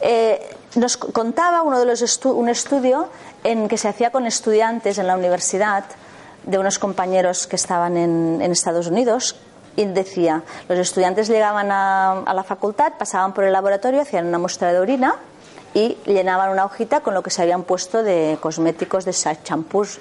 Eh, 0.00 0.55
nos 0.76 0.96
contaba 0.96 1.62
uno 1.62 1.78
de 1.78 1.86
los 1.86 2.20
un 2.24 2.48
estudio 2.48 3.08
en 3.44 3.68
que 3.68 3.76
se 3.76 3.88
hacía 3.88 4.10
con 4.10 4.26
estudiantes 4.26 4.98
en 4.98 5.06
la 5.06 5.16
universidad 5.16 5.84
de 6.44 6.58
unos 6.58 6.78
compañeros 6.78 7.46
que 7.46 7.56
estaban 7.56 7.96
en, 7.96 8.42
Estados 8.42 8.86
Unidos 8.86 9.36
y 9.74 9.84
decía, 9.84 10.42
los 10.68 10.78
estudiantes 10.78 11.28
llegaban 11.28 11.70
a, 11.70 12.22
a 12.22 12.34
la 12.34 12.44
facultad, 12.44 12.92
pasaban 12.98 13.34
por 13.34 13.44
el 13.44 13.52
laboratorio, 13.52 14.00
hacían 14.00 14.26
una 14.26 14.38
muestra 14.38 14.72
de 14.72 14.78
orina 14.78 15.16
y 15.76 15.98
llenaban 16.06 16.48
una 16.48 16.64
hojita 16.64 17.00
con 17.00 17.12
lo 17.12 17.22
que 17.22 17.28
se 17.28 17.42
habían 17.42 17.62
puesto 17.62 18.02
de 18.02 18.38
cosméticos, 18.40 19.04
de 19.04 19.12
champús, 19.12 20.00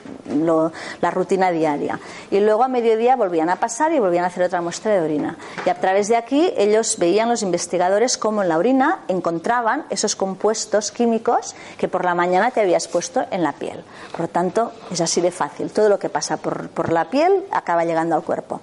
la 1.02 1.12
rutina 1.12 1.52
diaria. 1.52 2.00
Y 2.32 2.40
luego 2.40 2.64
a 2.64 2.70
mediodía 2.70 3.18
volvían 3.18 3.50
a 3.50 3.58
pasar 3.58 3.92
y 3.92 4.00
volvían 4.00 4.24
a 4.24 4.28
hacer 4.28 4.44
otra 4.44 4.62
muestra 4.62 4.94
de 4.94 5.02
orina. 5.02 5.38
Y 5.66 5.70
a 5.70 5.76
través 5.76 6.08
de 6.08 6.16
aquí 6.16 6.54
ellos 6.56 6.96
veían 6.98 7.28
los 7.28 7.44
investigadores 7.44 8.18
cómo 8.18 8.42
en 8.42 8.48
la 8.48 8.58
orina 8.58 9.00
encontraban 9.10 9.84
esos 9.90 10.16
compuestos 10.16 10.94
químicos 10.94 11.56
que 11.78 11.90
por 11.90 12.06
la 12.06 12.16
mañana 12.16 12.52
te 12.52 12.62
habías 12.62 12.88
puesto 12.88 13.26
en 13.30 13.44
la 13.44 13.52
piel. 13.52 13.84
Por 14.12 14.22
lo 14.22 14.28
tanto, 14.30 14.72
es 14.92 15.02
así 15.02 15.20
de 15.20 15.32
fácil. 15.32 15.72
Todo 15.72 15.90
lo 15.90 16.00
que 16.00 16.08
pasa 16.08 16.38
por, 16.38 16.70
por 16.70 16.94
la 16.94 17.10
piel 17.10 17.44
acaba 17.52 17.84
llegando 17.84 18.16
al 18.16 18.24
cuerpo. 18.24 18.62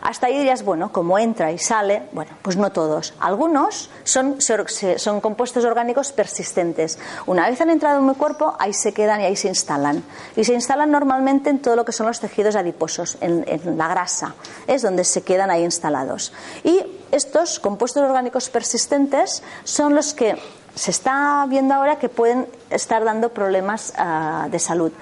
Hasta 0.00 0.28
ahí 0.28 0.38
dirías, 0.38 0.64
bueno, 0.64 0.92
como 0.92 1.18
entra 1.18 1.52
y 1.52 1.58
sale, 1.58 2.02
bueno, 2.12 2.32
pues 2.42 2.56
no 2.56 2.72
todos. 2.72 3.14
Algunos 3.20 3.90
son, 4.04 4.36
son 4.40 5.20
compuestos 5.20 5.64
orgánicos 5.64 6.12
persistentes. 6.12 6.98
Una 7.26 7.48
vez 7.48 7.60
han 7.60 7.70
entrado 7.70 7.98
en 8.00 8.06
mi 8.06 8.14
cuerpo, 8.14 8.56
ahí 8.58 8.72
se 8.72 8.92
quedan 8.92 9.20
y 9.20 9.24
ahí 9.24 9.36
se 9.36 9.48
instalan. 9.48 10.02
Y 10.36 10.44
se 10.44 10.54
instalan 10.54 10.90
normalmente 10.90 11.50
en 11.50 11.60
todo 11.60 11.76
lo 11.76 11.84
que 11.84 11.92
son 11.92 12.06
los 12.06 12.20
tejidos 12.20 12.56
adiposos, 12.56 13.18
en, 13.20 13.44
la 13.76 13.88
grasa. 13.88 14.34
Es 14.66 14.82
donde 14.82 15.04
se 15.04 15.22
quedan 15.22 15.50
ahí 15.50 15.64
instalados. 15.64 16.32
Y 16.64 16.82
estos 17.10 17.60
compuestos 17.60 18.02
orgánicos 18.02 18.48
persistentes 18.48 19.42
son 19.64 19.94
los 19.94 20.14
que 20.14 20.36
se 20.74 20.92
está 20.92 21.44
viendo 21.48 21.74
ahora 21.74 21.98
que 21.98 22.08
pueden 22.08 22.46
estar 22.70 23.04
dando 23.04 23.30
problemas 23.30 23.92
ah, 23.96 24.48
de 24.50 24.58
salud. 24.58 24.92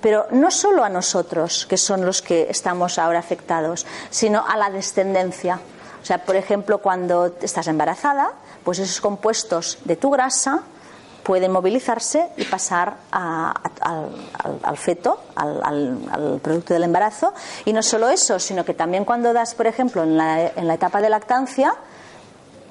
Pero 0.00 0.26
no 0.30 0.50
solo 0.50 0.84
a 0.84 0.88
nosotros, 0.88 1.66
que 1.66 1.76
son 1.76 2.04
los 2.04 2.22
que 2.22 2.48
estamos 2.50 2.98
ahora 2.98 3.18
afectados, 3.18 3.86
sino 4.10 4.44
a 4.46 4.56
la 4.56 4.70
descendencia. 4.70 5.60
O 6.02 6.06
sea, 6.06 6.24
por 6.24 6.36
ejemplo, 6.36 6.78
cuando 6.78 7.34
estás 7.40 7.66
embarazada, 7.66 8.32
pues 8.62 8.78
esos 8.78 9.00
compuestos 9.00 9.78
de 9.84 9.96
tu 9.96 10.10
grasa 10.10 10.62
pueden 11.26 11.50
movilizarse 11.50 12.28
y 12.36 12.44
pasar 12.44 12.98
al, 13.10 14.76
feto, 14.76 15.20
al, 15.34 16.38
producto 16.40 16.72
del 16.72 16.84
embarazo. 16.84 17.34
Y 17.64 17.72
no 17.72 17.82
solo 17.82 18.08
eso, 18.08 18.38
sino 18.38 18.64
que 18.64 18.74
también 18.74 19.04
cuando 19.04 19.32
das, 19.32 19.56
por 19.56 19.66
ejemplo, 19.66 20.04
en 20.04 20.16
la, 20.16 20.46
en 20.46 20.68
la 20.68 20.74
etapa 20.74 21.00
de 21.00 21.10
lactancia, 21.10 21.74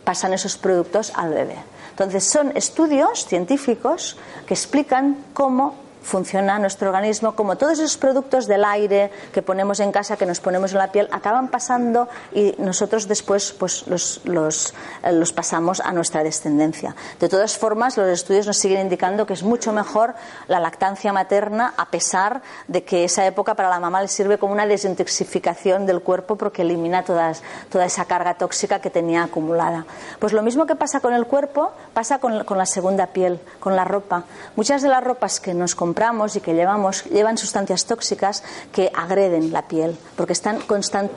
pasan 0.06 0.32
esos 0.32 0.58
productos 0.58 1.12
al 1.16 1.34
bebé. 1.34 1.58
Entonces, 1.90 2.24
son 2.24 2.56
estudios 2.56 3.26
científicos 3.26 4.16
que 4.48 4.54
explican 4.54 5.18
cómo 5.34 5.76
funciona 6.06 6.60
nuestro 6.60 6.90
organismo, 6.90 7.36
como 7.36 7.58
todos 7.58 7.80
esos 7.80 7.98
productos 7.98 8.46
del 8.46 8.64
aire 8.64 9.12
que 9.34 9.42
ponemos 9.42 9.80
en 9.80 9.92
casa, 9.92 10.18
que 10.18 10.26
nos 10.26 10.40
ponemos 10.40 10.72
en 10.72 10.78
la 10.78 10.92
piel, 10.92 11.10
acaban 11.12 11.50
pasando 11.50 12.08
y 12.32 12.54
nosotros 12.60 13.08
después 13.08 13.54
pues, 13.54 13.88
los, 13.88 14.22
los, 14.24 14.74
eh, 15.04 15.12
los 15.12 15.34
pasamos 15.34 15.80
a 15.80 15.92
nuestra 15.92 16.24
descendencia. 16.24 16.96
De 17.20 17.28
todas 17.28 17.58
formas, 17.58 17.98
los 17.98 18.08
estudios 18.08 18.46
nos 18.46 18.58
siguen 18.58 18.82
indicando 18.82 19.26
que 19.26 19.34
es 19.34 19.42
mucho 19.42 19.74
mejor 19.74 20.14
la 20.48 20.60
lactancia 20.60 21.12
materna, 21.12 21.74
a 21.76 21.90
pesar 21.90 22.44
de 22.68 22.84
que 22.84 23.04
esa 23.04 23.26
época 23.26 23.56
para 23.56 23.70
la 23.70 23.80
mamá 23.80 24.02
le 24.02 24.08
sirve 24.08 24.38
como 24.38 24.54
una 24.54 24.68
desintoxicación 24.68 25.88
del 25.88 26.02
cuerpo 26.02 26.36
porque 26.36 26.62
elimina 26.62 27.04
todas, 27.04 27.42
toda 27.70 27.86
esa 27.86 28.06
carga 28.06 28.36
tóxica 28.36 28.80
que 28.80 28.92
tenía 28.92 29.24
acumulada. 29.24 29.86
Pues 30.20 30.34
lo 30.34 30.44
mismo 30.44 30.68
que 30.68 30.76
pasa 30.76 31.00
con 31.00 31.16
el 31.16 31.26
cuerpo, 31.26 31.72
pasa 31.94 32.20
con, 32.20 32.44
con 32.44 32.60
la 32.60 32.68
segunda 32.68 33.08
piel, 33.08 33.40
con 33.60 33.76
la 33.76 33.86
ropa. 33.86 34.24
Muchas 34.56 34.84
de 34.84 34.90
las 34.90 35.04
ropas 35.04 35.40
que 35.40 35.56
nos 35.56 35.74
compramos 35.74 35.95
compramos 35.96 36.36
y 36.36 36.42
que 36.42 36.54
llevamos 36.54 37.06
llevan 37.06 37.38
sustancias 37.38 37.86
tóxicas 37.86 38.44
que 38.74 38.92
agreden 38.94 39.54
la 39.54 39.62
piel 39.62 39.98
porque 40.18 40.34
están 40.34 40.60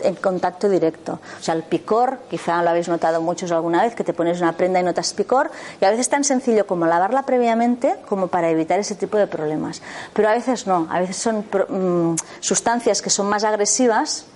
en 0.04 0.14
contacto 0.14 0.68
directo. 0.68 1.18
O 1.40 1.42
sea, 1.42 1.54
el 1.54 1.64
picor, 1.64 2.20
quizá 2.30 2.62
lo 2.62 2.70
habéis 2.70 2.88
notado 2.88 3.20
muchos 3.20 3.50
alguna 3.50 3.82
vez, 3.82 3.96
que 3.96 4.04
te 4.04 4.12
pones 4.12 4.40
una 4.40 4.52
prenda 4.52 4.78
y 4.78 4.84
notas 4.84 5.12
picor, 5.14 5.50
y 5.80 5.84
a 5.84 5.90
veces 5.90 6.06
es 6.06 6.10
tan 6.10 6.22
sencillo 6.22 6.64
como 6.68 6.86
lavarla 6.86 7.24
previamente 7.24 7.96
como 8.08 8.28
para 8.28 8.50
evitar 8.50 8.78
ese 8.78 8.94
tipo 8.94 9.16
de 9.16 9.26
problemas. 9.26 9.82
Pero 10.12 10.28
a 10.28 10.32
veces 10.32 10.68
no, 10.68 10.86
a 10.92 11.00
veces 11.00 11.16
son 11.16 11.38
mm, 11.40 12.14
sustancias 12.38 13.02
que 13.02 13.10
son 13.10 13.26
más 13.28 13.42
agresivas 13.42 14.26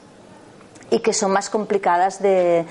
y 0.91 0.99
que 0.99 1.13
son 1.13 1.31
más 1.31 1.51
complicadas 1.51 2.21
de, 2.21 2.67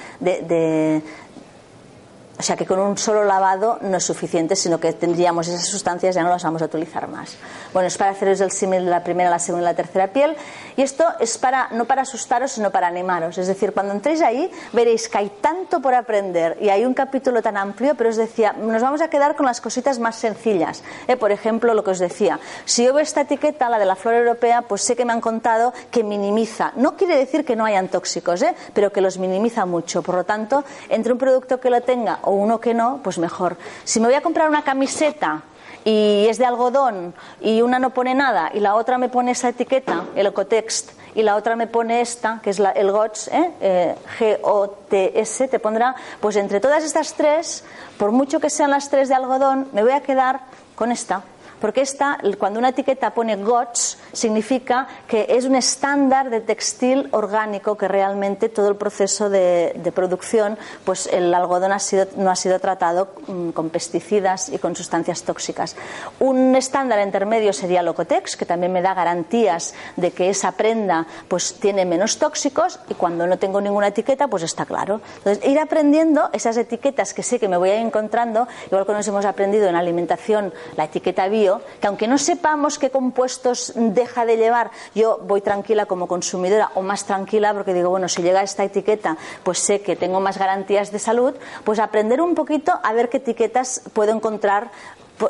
o 2.41 2.43
sea 2.43 2.55
que 2.55 2.65
con 2.65 2.79
un 2.79 2.97
solo 2.97 3.23
lavado 3.23 3.77
no 3.81 3.97
es 3.97 4.03
suficiente, 4.03 4.55
sino 4.55 4.79
que 4.79 4.93
tendríamos 4.93 5.47
esas 5.47 5.67
sustancias, 5.67 6.15
ya 6.15 6.23
no 6.23 6.29
las 6.29 6.43
vamos 6.43 6.63
a 6.63 6.65
utilizar 6.65 7.07
más. 7.07 7.37
Bueno, 7.71 7.85
es 7.85 7.95
para 7.99 8.09
haceros 8.09 8.41
el 8.41 8.49
símil 8.49 8.83
de 8.83 8.89
la 8.89 9.03
primera, 9.03 9.29
la 9.29 9.37
segunda 9.37 9.69
y 9.69 9.71
la 9.71 9.75
tercera 9.75 10.07
piel. 10.07 10.35
Y 10.75 10.81
esto 10.81 11.05
es 11.19 11.37
para, 11.37 11.69
no 11.69 11.85
para 11.85 12.01
asustaros, 12.01 12.53
sino 12.53 12.71
para 12.71 12.87
animaros. 12.87 13.37
Es 13.37 13.45
decir, 13.45 13.73
cuando 13.73 13.93
entréis 13.93 14.23
ahí, 14.23 14.49
veréis 14.73 15.07
que 15.07 15.19
hay 15.19 15.31
tanto 15.39 15.83
por 15.83 15.93
aprender 15.93 16.57
y 16.59 16.69
hay 16.69 16.83
un 16.83 16.95
capítulo 16.95 17.43
tan 17.43 17.57
amplio, 17.57 17.93
pero 17.93 18.09
os 18.09 18.15
decía, 18.15 18.53
nos 18.53 18.81
vamos 18.81 19.01
a 19.01 19.09
quedar 19.11 19.35
con 19.35 19.45
las 19.45 19.61
cositas 19.61 19.99
más 19.99 20.15
sencillas. 20.15 20.81
¿eh? 21.07 21.17
Por 21.17 21.31
ejemplo, 21.31 21.75
lo 21.75 21.83
que 21.83 21.91
os 21.91 21.99
decía, 21.99 22.39
si 22.65 22.85
yo 22.85 22.95
veo 22.95 23.03
esta 23.03 23.21
etiqueta, 23.21 23.69
la 23.69 23.77
de 23.77 23.85
la 23.85 23.95
flor 23.95 24.15
europea, 24.15 24.63
pues 24.63 24.81
sé 24.81 24.95
que 24.95 25.05
me 25.05 25.13
han 25.13 25.21
contado 25.21 25.73
que 25.91 26.03
minimiza. 26.03 26.71
No 26.75 26.97
quiere 26.97 27.17
decir 27.17 27.45
que 27.45 27.55
no 27.55 27.65
hayan 27.65 27.87
tóxicos, 27.89 28.41
¿eh? 28.41 28.55
pero 28.73 28.91
que 28.91 29.01
los 29.01 29.19
minimiza 29.19 29.67
mucho. 29.67 30.01
Por 30.01 30.15
lo 30.15 30.23
tanto, 30.23 30.63
entre 30.89 31.13
un 31.13 31.19
producto 31.19 31.59
que 31.59 31.69
lo 31.69 31.81
tenga 31.81 32.17
uno 32.33 32.59
que 32.59 32.73
no, 32.73 32.99
pues 33.03 33.17
mejor. 33.17 33.57
Si 33.83 33.99
me 33.99 34.07
voy 34.07 34.15
a 34.15 34.21
comprar 34.21 34.49
una 34.49 34.63
camiseta 34.63 35.43
y 35.83 36.25
es 36.27 36.37
de 36.37 36.45
algodón 36.45 37.13
y 37.39 37.61
una 37.61 37.79
no 37.79 37.91
pone 37.91 38.13
nada 38.13 38.51
y 38.53 38.59
la 38.59 38.75
otra 38.75 38.97
me 38.97 39.09
pone 39.09 39.31
esa 39.31 39.49
etiqueta, 39.49 40.03
el 40.15 40.27
Ecotext, 40.27 40.91
y 41.15 41.23
la 41.23 41.35
otra 41.35 41.55
me 41.55 41.67
pone 41.67 42.01
esta, 42.01 42.39
que 42.41 42.49
es 42.49 42.59
la, 42.59 42.71
el 42.71 42.91
GOTS, 42.91 43.27
¿eh? 43.29 43.51
eh 43.59 43.95
G-O-T-S, 44.19 45.47
te 45.47 45.59
pondrá, 45.59 45.95
pues 46.19 46.35
entre 46.35 46.59
todas 46.59 46.83
estas 46.83 47.13
tres, 47.13 47.63
por 47.97 48.11
mucho 48.11 48.39
que 48.39 48.49
sean 48.49 48.71
las 48.71 48.89
tres 48.89 49.09
de 49.09 49.15
algodón, 49.15 49.67
me 49.73 49.83
voy 49.83 49.91
a 49.91 50.01
quedar 50.01 50.41
con 50.75 50.91
esta. 50.91 51.23
Porque 51.59 51.81
esta, 51.81 52.17
cuando 52.39 52.59
una 52.59 52.69
etiqueta 52.69 53.13
pone 53.13 53.35
GOTS, 53.35 53.97
significa 54.13 54.87
que 55.07 55.25
es 55.29 55.45
un 55.45 55.55
estándar 55.55 56.29
de 56.29 56.41
textil 56.41 57.09
orgánico 57.11 57.77
que 57.77 57.87
realmente 57.87 58.49
todo 58.49 58.69
el 58.69 58.75
proceso 58.75 59.29
de, 59.29 59.91
producción, 59.93 60.57
pues 60.85 61.07
el 61.07 61.33
algodón 61.33 61.71
no 62.17 62.31
ha 62.31 62.35
sido 62.35 62.59
tratado 62.59 63.09
mm, 63.27 63.49
con 63.49 63.69
pesticidas 63.69 64.49
y 64.49 64.57
con 64.57 64.75
sustancias 64.75 65.23
tóxicas. 65.23 65.75
Un 66.19 66.55
estándar 66.55 67.05
intermedio 67.05 67.53
sería 67.53 67.81
Locotex, 67.81 68.35
que 68.35 68.45
también 68.45 68.71
me 68.71 68.81
da 68.81 68.93
garantías 68.93 69.73
de 69.95 70.11
que 70.11 70.29
esa 70.29 70.53
prenda 70.53 71.07
pues 71.27 71.55
tiene 71.55 71.85
menos 71.85 72.17
tóxicos 72.17 72.79
y 72.89 72.93
cuando 72.95 73.27
no 73.27 73.37
tengo 73.37 73.61
ninguna 73.61 73.87
etiqueta, 73.87 74.27
pues 74.27 74.43
está 74.43 74.65
claro. 74.65 75.01
Entonces, 75.17 75.45
ir 75.47 75.59
aprendiendo 75.59 76.29
esas 76.33 76.57
etiquetas 76.57 77.13
que 77.13 77.23
sé 77.23 77.39
que 77.39 77.47
me 77.47 77.57
voy 77.57 77.69
a 77.69 77.79
ir 77.79 77.85
encontrando, 77.85 78.47
igual 78.67 78.85
que 78.85 78.93
nos 78.93 79.07
hemos 79.07 79.25
aprendido 79.25 79.67
en 79.67 79.75
alimentación 79.75 80.53
la 80.75 80.85
etiqueta 80.85 81.27
bio, 81.27 81.61
que 81.79 81.87
aunque 81.87 82.07
no 82.07 82.17
sepamos 82.17 82.79
qué 82.79 82.89
compuestos 82.89 83.73
deja 84.01 84.25
de 84.25 84.37
llevar, 84.37 84.71
yo 84.93 85.19
voy 85.23 85.41
tranquila 85.41 85.85
como 85.85 86.07
consumidora 86.07 86.71
o 86.75 86.81
más 86.81 87.05
tranquila 87.05 87.53
porque 87.53 87.73
digo, 87.73 87.89
bueno, 87.89 88.09
si 88.09 88.21
llega 88.21 88.43
esta 88.43 88.63
etiqueta, 88.63 89.17
pues 89.43 89.59
sé 89.59 89.81
que 89.81 89.95
tengo 89.95 90.19
más 90.19 90.37
garantías 90.37 90.91
de 90.91 90.99
salud, 90.99 91.35
pues 91.63 91.79
aprender 91.79 92.21
un 92.21 92.35
poquito 92.35 92.73
a 92.83 92.93
ver 92.93 93.09
qué 93.09 93.17
etiquetas 93.17 93.81
puedo 93.93 94.11
encontrar 94.11 94.71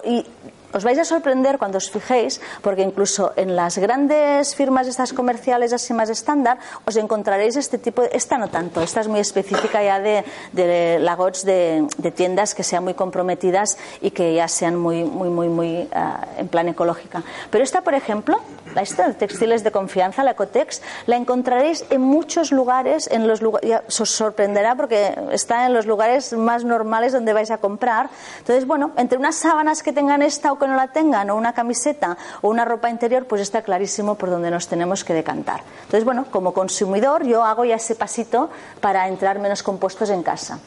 y 0.03 0.25
os 0.73 0.83
vais 0.83 0.97
a 0.99 1.05
sorprender 1.05 1.57
cuando 1.57 1.77
os 1.77 1.89
fijéis, 1.89 2.41
porque 2.61 2.81
incluso 2.81 3.33
en 3.35 3.55
las 3.55 3.77
grandes 3.77 4.55
firmas 4.55 4.87
estas 4.87 5.13
comerciales 5.13 5.73
así 5.73 5.93
más 5.93 6.09
estándar, 6.09 6.57
os 6.85 6.95
encontraréis 6.95 7.55
este 7.55 7.77
tipo, 7.77 8.03
esta 8.03 8.37
no 8.37 8.49
tanto, 8.49 8.81
esta 8.81 9.01
es 9.01 9.07
muy 9.07 9.19
específica 9.19 9.83
ya 9.83 9.99
de, 9.99 10.23
de 10.53 10.99
lagots 10.99 11.45
de, 11.45 11.87
de, 11.97 12.11
tiendas 12.11 12.55
que 12.55 12.63
sean 12.63 12.83
muy 12.83 12.93
comprometidas 12.93 13.77
y 14.01 14.11
que 14.11 14.33
ya 14.33 14.47
sean 14.47 14.75
muy, 14.75 15.03
muy, 15.03 15.29
muy, 15.29 15.47
muy 15.47 15.89
uh, 15.93 16.39
en 16.39 16.47
plan 16.47 16.67
ecológica. 16.67 17.23
Pero 17.49 17.63
esta, 17.63 17.81
por 17.81 17.93
ejemplo, 17.93 18.39
la 18.75 18.81
esta 18.81 19.07
de 19.07 19.13
textiles 19.13 19.63
de 19.63 19.71
confianza, 19.71 20.23
la 20.23 20.31
Ecotex, 20.31 20.81
la 21.05 21.15
encontraréis 21.17 21.85
en 21.89 22.01
muchos 22.01 22.51
lugares, 22.51 23.09
en 23.11 23.27
los 23.27 23.41
lugares, 23.41 23.81
os 23.99 24.09
sorprenderá 24.09 24.75
porque 24.75 25.15
está 25.31 25.65
en 25.65 25.73
los 25.73 25.85
lugares 25.85 26.33
más 26.33 26.63
normales 26.63 27.13
donde 27.13 27.33
vais 27.33 27.51
a 27.51 27.57
comprar. 27.57 28.09
Entonces, 28.39 28.65
bueno, 28.65 28.91
entre 28.97 29.17
unas 29.17 29.35
sábanas 29.35 29.83
que 29.83 29.93
tengan 29.93 30.21
esta 30.21 30.51
o 30.51 30.59
que 30.61 30.67
no 30.67 30.75
la 30.75 30.87
tengan, 30.87 31.29
o 31.29 31.35
una 31.35 31.53
camiseta 31.53 32.17
o 32.41 32.49
una 32.49 32.63
ropa 32.63 32.89
interior, 32.89 33.25
pues 33.25 33.41
está 33.41 33.63
clarísimo 33.63 34.15
por 34.15 34.29
donde 34.29 34.51
nos 34.51 34.67
tenemos 34.67 35.03
que 35.03 35.13
decantar. 35.13 35.63
Entonces, 35.83 36.05
bueno, 36.05 36.25
como 36.29 36.53
consumidor 36.53 37.25
yo 37.25 37.43
hago 37.43 37.65
ya 37.65 37.75
ese 37.75 37.95
pasito 37.95 38.49
para 38.79 39.07
entrar 39.07 39.39
menos 39.39 39.63
compuestos 39.63 40.09
en 40.11 40.23
casa. 40.23 40.59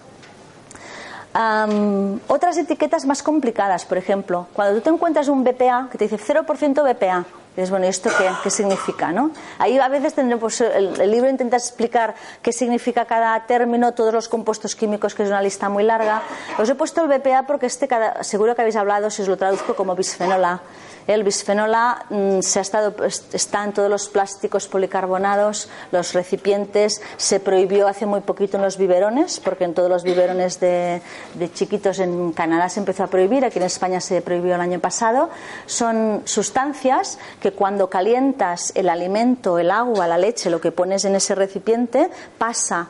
otras 2.28 2.56
etiquetas 2.58 3.06
más 3.06 3.22
complicadas, 3.22 3.84
por 3.84 3.98
ejemplo, 3.98 4.46
cuando 4.52 4.76
tú 4.76 4.80
te 4.82 4.90
encuentras 4.90 5.28
un 5.28 5.42
BPA 5.42 5.88
que 5.90 5.98
te 5.98 6.08
dice 6.08 6.18
0% 6.18 6.44
BPA, 6.82 7.24
dices, 7.56 7.70
bueno, 7.70 7.86
¿y 7.86 7.88
esto 7.88 8.10
qué, 8.16 8.28
qué, 8.42 8.50
significa? 8.50 9.12
¿no? 9.12 9.30
Ahí 9.58 9.78
a 9.78 9.88
veces 9.88 10.14
tendremos, 10.14 10.60
el, 10.60 11.00
el, 11.00 11.10
libro 11.10 11.28
intenta 11.30 11.56
explicar 11.56 12.14
qué 12.42 12.52
significa 12.52 13.04
cada 13.04 13.46
término, 13.46 13.92
todos 13.92 14.12
los 14.12 14.28
compuestos 14.28 14.74
químicos, 14.74 15.14
que 15.14 15.22
es 15.22 15.28
una 15.28 15.42
lista 15.42 15.68
muy 15.68 15.84
larga. 15.84 16.22
Os 16.58 16.68
he 16.68 16.74
puesto 16.74 17.02
el 17.02 17.08
BPA 17.08 17.44
porque 17.46 17.66
este, 17.66 17.86
cada, 17.88 18.22
seguro 18.24 18.54
que 18.54 18.62
habéis 18.62 18.76
hablado, 18.76 19.10
si 19.10 19.22
os 19.22 19.28
lo 19.28 19.36
traduzco 19.36 19.74
como 19.74 19.94
bisfenol 19.94 20.44
A. 20.44 20.60
El 21.06 21.22
bisfenol 21.22 21.74
A 21.74 22.06
mm, 22.08 22.40
se 22.40 22.58
ha 22.58 22.62
estado, 22.62 22.94
está 23.04 23.64
en 23.64 23.72
todos 23.72 23.90
los 23.90 24.08
plásticos 24.08 24.68
policarbonados, 24.68 25.68
los 25.92 26.14
recipientes. 26.14 27.02
Se 27.18 27.40
prohibió 27.40 27.88
hace 27.88 28.06
muy 28.06 28.20
poquito 28.20 28.56
en 28.56 28.62
los 28.62 28.78
biberones, 28.78 29.38
porque 29.40 29.64
en 29.64 29.74
todos 29.74 29.90
los 29.90 30.02
biberones 30.02 30.60
de, 30.60 31.02
de 31.34 31.52
chiquitos 31.52 31.98
en 31.98 32.32
Canadá 32.32 32.68
se 32.70 32.80
empezó 32.80 33.04
a 33.04 33.08
prohibir, 33.08 33.44
aquí 33.44 33.58
en 33.58 33.66
España 33.66 34.00
se 34.00 34.22
prohibió 34.22 34.54
el 34.54 34.60
año 34.60 34.80
pasado. 34.80 35.28
Son 35.66 36.22
sustancias 36.24 37.18
que 37.44 37.52
cuando 37.52 37.90
calientas 37.90 38.72
el 38.74 38.88
alimento, 38.88 39.58
el 39.58 39.70
agua, 39.70 40.08
la 40.08 40.16
leche, 40.16 40.48
lo 40.48 40.62
que 40.62 40.72
pones 40.72 41.04
en 41.04 41.14
ese 41.14 41.34
recipiente, 41.34 42.08
pasa 42.38 42.88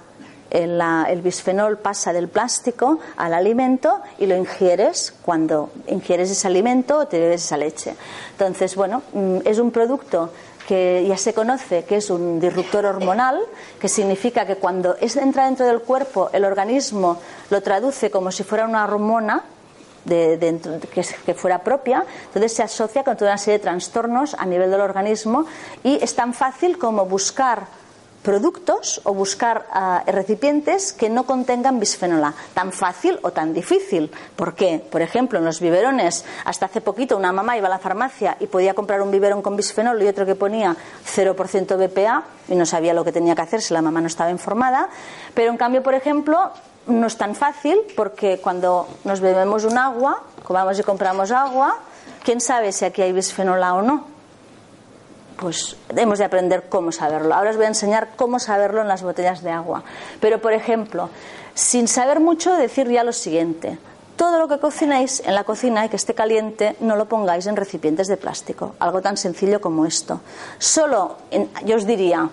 el, 0.48 0.80
bisfenol 1.24 1.76
pasa 1.78 2.12
del 2.12 2.28
plástico 2.28 3.00
al 3.16 3.34
alimento 3.34 4.00
y 4.16 4.26
lo 4.26 4.36
ingieres 4.36 5.12
cuando 5.22 5.72
ingieres 5.88 6.30
ese 6.30 6.46
alimento 6.46 6.98
o 6.98 7.08
te 7.08 7.18
bebes 7.18 7.44
esa 7.44 7.56
leche. 7.56 7.96
Entonces, 8.30 8.76
bueno, 8.76 9.02
mm, 9.12 9.38
es 9.44 9.58
un 9.58 9.72
producto 9.72 10.30
que 10.68 11.04
ya 11.08 11.16
se 11.16 11.34
conoce 11.34 11.82
que 11.82 11.96
es 11.96 12.08
un 12.08 12.38
disruptor 12.38 12.86
hormonal, 12.86 13.40
que 13.80 13.88
significa 13.88 14.46
que 14.46 14.54
cuando 14.54 14.94
entra 15.00 15.46
dentro 15.46 15.66
del 15.66 15.80
cuerpo, 15.80 16.30
el 16.32 16.44
organismo 16.44 17.18
lo 17.50 17.60
traduce 17.60 18.08
como 18.08 18.30
si 18.30 18.44
fuera 18.44 18.66
una 18.66 18.84
hormona 18.84 19.42
de, 20.04 20.60
que, 21.24 21.34
fuera 21.34 21.58
propia, 21.62 22.04
entonces 22.26 22.54
se 22.54 22.62
asocia 22.62 23.04
con 23.04 23.16
toda 23.16 23.32
una 23.32 23.38
serie 23.38 23.58
de 23.58 23.64
trastornos 23.64 24.34
a 24.34 24.46
nivel 24.46 24.70
del 24.70 24.80
organismo 24.80 25.46
y 25.82 25.98
es 26.02 26.14
tan 26.14 26.34
fácil 26.34 26.78
como 26.78 27.06
buscar 27.06 27.66
productos 28.24 29.02
o 29.04 29.12
buscar 29.12 29.68
uh, 29.68 30.10
recipientes 30.10 30.92
que 30.96 31.12
no 31.12 31.28
contengan 31.28 31.78
bisfenol 31.78 32.24
A. 32.24 32.34
Tan 32.54 32.72
fácil 32.72 33.20
o 33.22 33.30
tan 33.30 33.52
difícil. 33.52 34.10
¿Por 34.34 34.54
qué? 34.54 34.80
Por 34.80 35.02
ejemplo, 35.02 35.38
en 35.38 35.44
los 35.44 35.60
biberones, 35.60 36.24
hasta 36.44 36.66
hace 36.66 36.80
poquito 36.80 37.16
una 37.16 37.32
mamá 37.32 37.56
iba 37.58 37.68
a 37.68 37.70
la 37.70 37.78
farmacia 37.78 38.36
y 38.40 38.46
podía 38.46 38.72
comprar 38.72 39.02
un 39.02 39.10
biberón 39.12 39.42
con 39.42 39.54
bisfenol 39.54 40.02
y 40.02 40.08
otro 40.08 40.24
que 40.24 40.34
ponía 40.34 40.74
0% 41.04 41.76
BPA 41.76 42.24
y 42.48 42.56
no 42.56 42.64
sabía 42.64 42.94
lo 42.94 43.04
que 43.04 43.12
tenía 43.12 43.34
que 43.36 43.42
hacer 43.42 43.60
si 43.60 43.74
la 43.74 43.82
mamá 43.82 44.00
no 44.00 44.06
estaba 44.06 44.30
informada. 44.30 44.88
Pero 45.34 45.52
en 45.52 45.58
cambio, 45.58 45.82
por 45.82 45.94
ejemplo, 45.94 46.50
no 46.86 47.06
es 47.06 47.16
tan 47.16 47.34
fácil 47.34 47.78
porque 47.96 48.38
cuando 48.38 48.88
nos 49.04 49.20
bebemos 49.20 49.64
un 49.64 49.78
agua, 49.78 50.22
vamos 50.48 50.78
y 50.78 50.82
compramos 50.82 51.30
agua, 51.30 51.78
¿quién 52.22 52.40
sabe 52.40 52.72
si 52.72 52.84
aquí 52.84 53.02
hay 53.02 53.12
bisfenol 53.12 53.62
A 53.62 53.74
o 53.74 53.82
no? 53.82 54.14
pues 55.36 55.76
hemos 55.96 56.18
de 56.18 56.24
aprender 56.24 56.68
cómo 56.68 56.92
saberlo. 56.92 57.34
Ahora 57.34 57.50
os 57.50 57.56
voy 57.56 57.66
a 57.66 57.68
enseñar 57.68 58.10
cómo 58.16 58.38
saberlo 58.38 58.80
en 58.80 58.88
las 58.88 59.02
botellas 59.02 59.42
de 59.42 59.50
agua. 59.50 59.82
Pero, 60.20 60.40
por 60.40 60.52
ejemplo, 60.52 61.10
sin 61.54 61.88
saber 61.88 62.20
mucho, 62.20 62.54
decir 62.54 62.88
ya 62.88 63.04
lo 63.04 63.12
siguiente. 63.12 63.78
Todo 64.16 64.38
lo 64.38 64.46
que 64.48 64.58
cocináis 64.58 65.20
en 65.20 65.34
la 65.34 65.44
cocina 65.44 65.84
y 65.84 65.88
que 65.88 65.96
esté 65.96 66.14
caliente, 66.14 66.76
no 66.80 66.94
lo 66.96 67.06
pongáis 67.06 67.46
en 67.46 67.56
recipientes 67.56 68.06
de 68.06 68.16
plástico. 68.16 68.74
Algo 68.78 69.02
tan 69.02 69.16
sencillo 69.16 69.60
como 69.60 69.86
esto. 69.86 70.20
Solo, 70.58 71.18
yo 71.64 71.76
os 71.76 71.86
diría, 71.86 72.30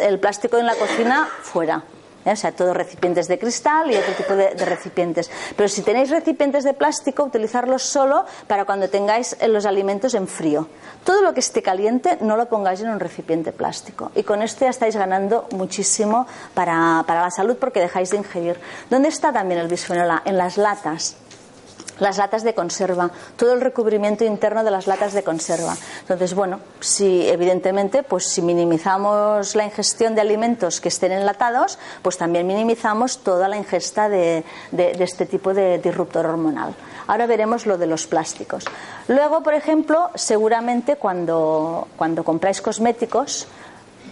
el 0.00 0.18
plástico 0.18 0.56
en 0.56 0.66
la 0.66 0.74
cocina 0.76 1.28
fuera. 1.42 1.84
¿Eh? 2.24 2.32
o 2.32 2.36
sea, 2.36 2.52
todos 2.52 2.76
recipientes 2.76 3.28
de 3.28 3.38
cristal 3.38 3.90
y 3.90 3.96
otro 3.96 4.14
tipo 4.14 4.34
de, 4.34 4.50
recipientes. 4.50 5.30
Pero 5.56 5.68
si 5.68 5.82
tenéis 5.82 6.10
recipientes 6.10 6.64
de 6.64 6.74
plástico, 6.74 7.24
utilizarlos 7.24 7.82
solo 7.82 8.24
para 8.46 8.64
cuando 8.64 8.88
tengáis 8.88 9.36
los 9.46 9.66
alimentos 9.66 10.14
en 10.14 10.26
frío. 10.26 10.68
Todo 11.04 11.22
lo 11.22 11.32
que 11.32 11.40
esté 11.40 11.62
caliente 11.62 12.18
no 12.20 12.36
lo 12.36 12.48
pongáis 12.48 12.80
en 12.80 12.90
un 12.90 13.00
recipiente 13.00 13.52
plástico. 13.52 14.10
Y 14.14 14.22
con 14.22 14.42
esto 14.42 14.64
ya 14.64 14.70
estáis 14.70 14.96
ganando 14.96 15.46
muchísimo 15.52 16.26
para, 16.54 17.04
para 17.06 17.22
la 17.22 17.30
salud 17.30 17.56
porque 17.58 17.80
dejáis 17.80 18.10
de 18.10 18.18
ingerir. 18.18 18.60
¿Dónde 18.90 19.08
está 19.08 19.32
también 19.32 19.60
el 19.60 19.68
bisfenol? 19.68 20.20
En 20.24 20.36
las 20.36 20.56
latas. 20.56 21.16
Las 22.00 22.18
latas 22.18 22.42
de 22.42 22.54
conserva, 22.54 23.10
todo 23.36 23.54
el 23.54 23.60
recubrimiento 23.60 24.24
interno 24.24 24.64
de 24.64 24.70
las 24.70 24.86
latas 24.86 25.12
de 25.12 25.22
conserva. 25.22 25.76
Entonces, 26.00 26.34
bueno, 26.34 26.60
si 26.80 27.28
evidentemente, 27.28 28.02
pues 28.02 28.26
si 28.26 28.42
minimizamos 28.42 29.54
la 29.54 29.64
ingestión 29.64 30.14
de 30.14 30.20
alimentos 30.20 30.80
que 30.80 30.88
estén 30.88 31.12
enlatados, 31.12 31.78
pues 32.02 32.18
también 32.18 32.46
minimizamos 32.46 33.18
toda 33.18 33.48
la 33.48 33.56
ingesta 33.56 34.08
de, 34.08 34.44
este 34.72 35.26
tipo 35.26 35.54
de 35.54 35.78
disruptor 35.78 36.26
hormonal. 36.26 36.74
Ahora 37.06 37.26
veremos 37.26 37.66
lo 37.66 37.78
de 37.78 37.86
los 37.86 38.06
plásticos. 38.06 38.64
Luego, 39.08 39.42
por 39.42 39.54
ejemplo, 39.54 40.10
seguramente 40.14 40.96
cuando, 40.96 41.88
cuando 41.96 42.22
compráis 42.22 42.60
cosméticos, 42.60 43.48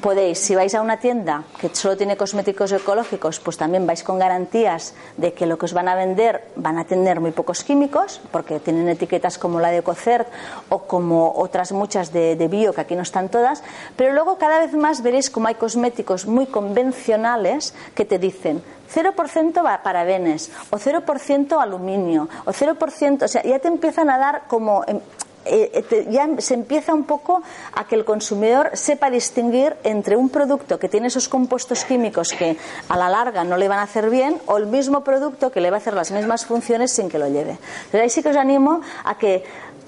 podéis, 0.00 0.38
si 0.38 0.54
vais 0.54 0.74
a 0.74 0.82
una 0.82 0.98
tienda 0.98 1.44
que 1.60 1.70
solo 1.74 1.96
tiene 1.96 2.16
cosméticos 2.16 2.72
ecológicos, 2.72 3.40
pues 3.40 3.56
también 3.56 3.86
vais 3.86 4.02
con 4.02 4.18
garantías 4.18 4.94
de 5.16 5.32
que 5.32 5.46
lo 5.46 5.58
que 5.58 5.66
os 5.66 5.72
van 5.72 5.88
a 5.88 5.94
vender 5.94 6.44
van 6.56 6.78
a 6.78 6.84
tener 6.84 7.20
muy 7.20 7.32
pocos 7.32 7.64
químicos, 7.64 8.20
porque 8.30 8.60
tienen 8.60 8.88
etiquetas 8.88 9.38
como 9.38 9.60
la 9.60 9.70
de 9.70 9.78
Ecocert 9.78 10.28
o 10.68 10.82
como 10.84 11.32
otras 11.36 11.72
muchas 11.72 12.12
de, 12.12 12.36
bio, 12.48 12.72
que 12.72 12.80
aquí 12.80 12.94
no 12.94 13.02
están 13.02 13.28
todas, 13.28 13.62
pero 13.96 14.12
luego 14.12 14.38
cada 14.38 14.60
vez 14.60 14.74
más 14.74 15.02
veréis 15.02 15.30
como 15.30 15.48
hay 15.48 15.54
cosméticos 15.54 16.26
muy 16.26 16.46
convencionales 16.46 17.74
que 17.94 18.04
te 18.04 18.18
dicen 18.18 18.62
0% 18.94 19.82
parabenes 19.82 20.50
o 20.70 20.78
0% 20.78 21.60
aluminio 21.60 22.28
o 22.44 22.52
0%, 22.52 23.22
o 23.24 23.28
sea, 23.28 23.42
ya 23.42 23.58
te 23.58 23.68
empiezan 23.68 24.10
a 24.10 24.18
dar 24.18 24.42
como 24.46 24.84
em, 24.86 25.00
eh, 25.46 25.84
eh, 25.90 26.06
ya 26.10 26.28
se 26.38 26.54
empieza 26.54 26.92
un 26.94 27.04
poco 27.04 27.42
a 27.74 27.86
que 27.86 27.94
el 27.94 28.04
consumidor 28.04 28.70
sepa 28.74 29.10
distinguir 29.10 29.76
entre 29.84 30.16
un 30.16 30.28
producto 30.28 30.78
que 30.78 30.88
tiene 30.88 31.06
esos 31.08 31.28
compuestos 31.28 31.84
químicos 31.84 32.32
que 32.32 32.56
a 32.88 32.96
la 32.96 33.08
larga 33.08 33.44
no 33.44 33.56
le 33.56 33.68
van 33.68 33.78
a 33.78 33.82
hacer 33.82 34.10
bien 34.10 34.40
o 34.46 34.56
el 34.56 34.66
mismo 34.66 35.04
producto 35.04 35.50
que 35.50 35.60
le 35.60 35.70
va 35.70 35.76
a 35.76 35.80
hacer 35.80 35.94
las 35.94 36.10
mismas 36.10 36.46
funciones 36.46 36.92
sin 36.92 37.08
que 37.08 37.18
lo 37.18 37.28
lleve. 37.28 37.58
Pero 37.90 38.02
ahí 38.02 38.10
sí 38.10 38.22
que 38.22 38.30
os 38.30 38.36
animo 38.36 38.80
a 39.04 39.16
que 39.16 39.44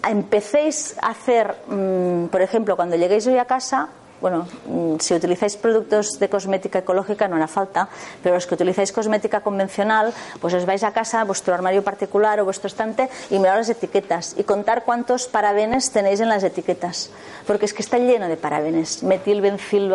empecéis 0.07 0.97
a 1.01 1.11
hacer, 1.11 1.57
mm, 1.67 2.27
por 2.27 2.43
ejemplo, 2.43 2.77
cuando 2.77 2.97
lleguéis 2.97 3.27
hoy 3.27 3.39
a 3.39 3.45
casa, 3.45 3.89
bueno, 4.21 4.47
mm, 4.67 4.97
si 4.99 5.15
utilizáis 5.15 5.57
productos 5.57 6.19
de 6.19 6.29
cosmética 6.29 6.81
ecológica 6.81 7.29
no 7.29 7.37
hará 7.37 7.49
falta, 7.49 7.89
pero 8.23 8.35
los 8.35 8.47
que 8.47 8.55
utilizáis 8.55 8.93
cosmética 8.93 9.41
convencional, 9.41 10.13
pues 10.41 10.55
os 10.55 10.67
vais 10.67 10.83
a 10.83 10.93
casa, 10.93 11.25
vuestro 11.25 11.55
armario 11.55 11.83
particular 11.83 12.41
o 12.41 12.45
vuestro 12.45 12.67
estante 12.67 13.09
y 13.31 13.39
mirar 13.39 13.59
las 13.59 13.69
etiquetas 13.69 14.35
y 14.37 14.45
contar 14.45 14.85
cuántos 14.85 15.29
parabenes 15.29 15.91
tenéis 15.91 16.21
en 16.21 16.29
las 16.29 16.43
etiquetas, 16.43 17.11
porque 17.47 17.67
es 17.67 17.75
que 17.75 17.83
está 17.83 17.99
lleno 17.99 18.29
de 18.29 18.37
parabenes, 18.37 19.03
metil, 19.03 19.41
bencil, 19.41 19.95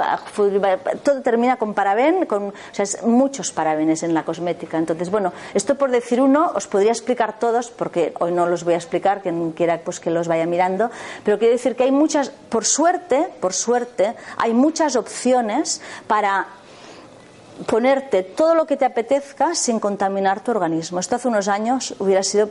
todo 1.04 1.22
termina 1.22 1.58
con 1.58 1.74
paraben, 1.74 2.26
con, 2.26 2.50
o 2.50 2.54
sea, 2.72 2.84
es 2.84 3.04
muchos 3.04 3.52
parabenes 3.52 4.04
en 4.04 4.14
la 4.14 4.24
cosmética. 4.24 4.78
Entonces, 4.78 5.10
bueno, 5.10 5.34
esto 5.54 5.76
por 5.76 5.92
decir 5.92 6.22
uno, 6.22 6.52
os 6.56 6.68
podría 6.68 6.92
explicar 6.92 7.40
todos, 7.40 7.70
porque 7.70 8.14
hoy 8.20 8.32
no 8.32 8.46
los 8.46 8.64
voy 8.64 8.74
a 8.74 8.78
explicar, 8.78 9.22
quien 9.22 9.52
quiera 9.52 9.82
pues 9.84 10.00
que 10.00 10.10
los 10.10 10.28
vaya 10.28 10.46
mirando, 10.46 10.90
pero 11.24 11.38
quiero 11.38 11.54
decir 11.54 11.76
que 11.76 11.84
hay 11.84 11.92
muchas, 11.92 12.30
por 12.30 12.66
suerte, 12.66 13.28
por 13.40 13.54
suerte, 13.54 14.13
hay 14.38 14.54
muchas 14.54 14.96
opciones 14.96 15.82
para 16.08 16.48
ponerte 17.68 18.24
todo 18.24 18.56
lo 18.56 18.66
que 18.66 18.78
te 18.78 18.86
apetezca 18.86 19.56
sin 19.56 19.80
contaminar 19.80 20.44
tu 20.44 20.52
organismo. 20.52 21.00
Esto 21.00 21.16
hace 21.16 21.28
unos 21.28 21.48
años 21.48 21.96
hubiera 22.00 22.24
sido 22.24 22.50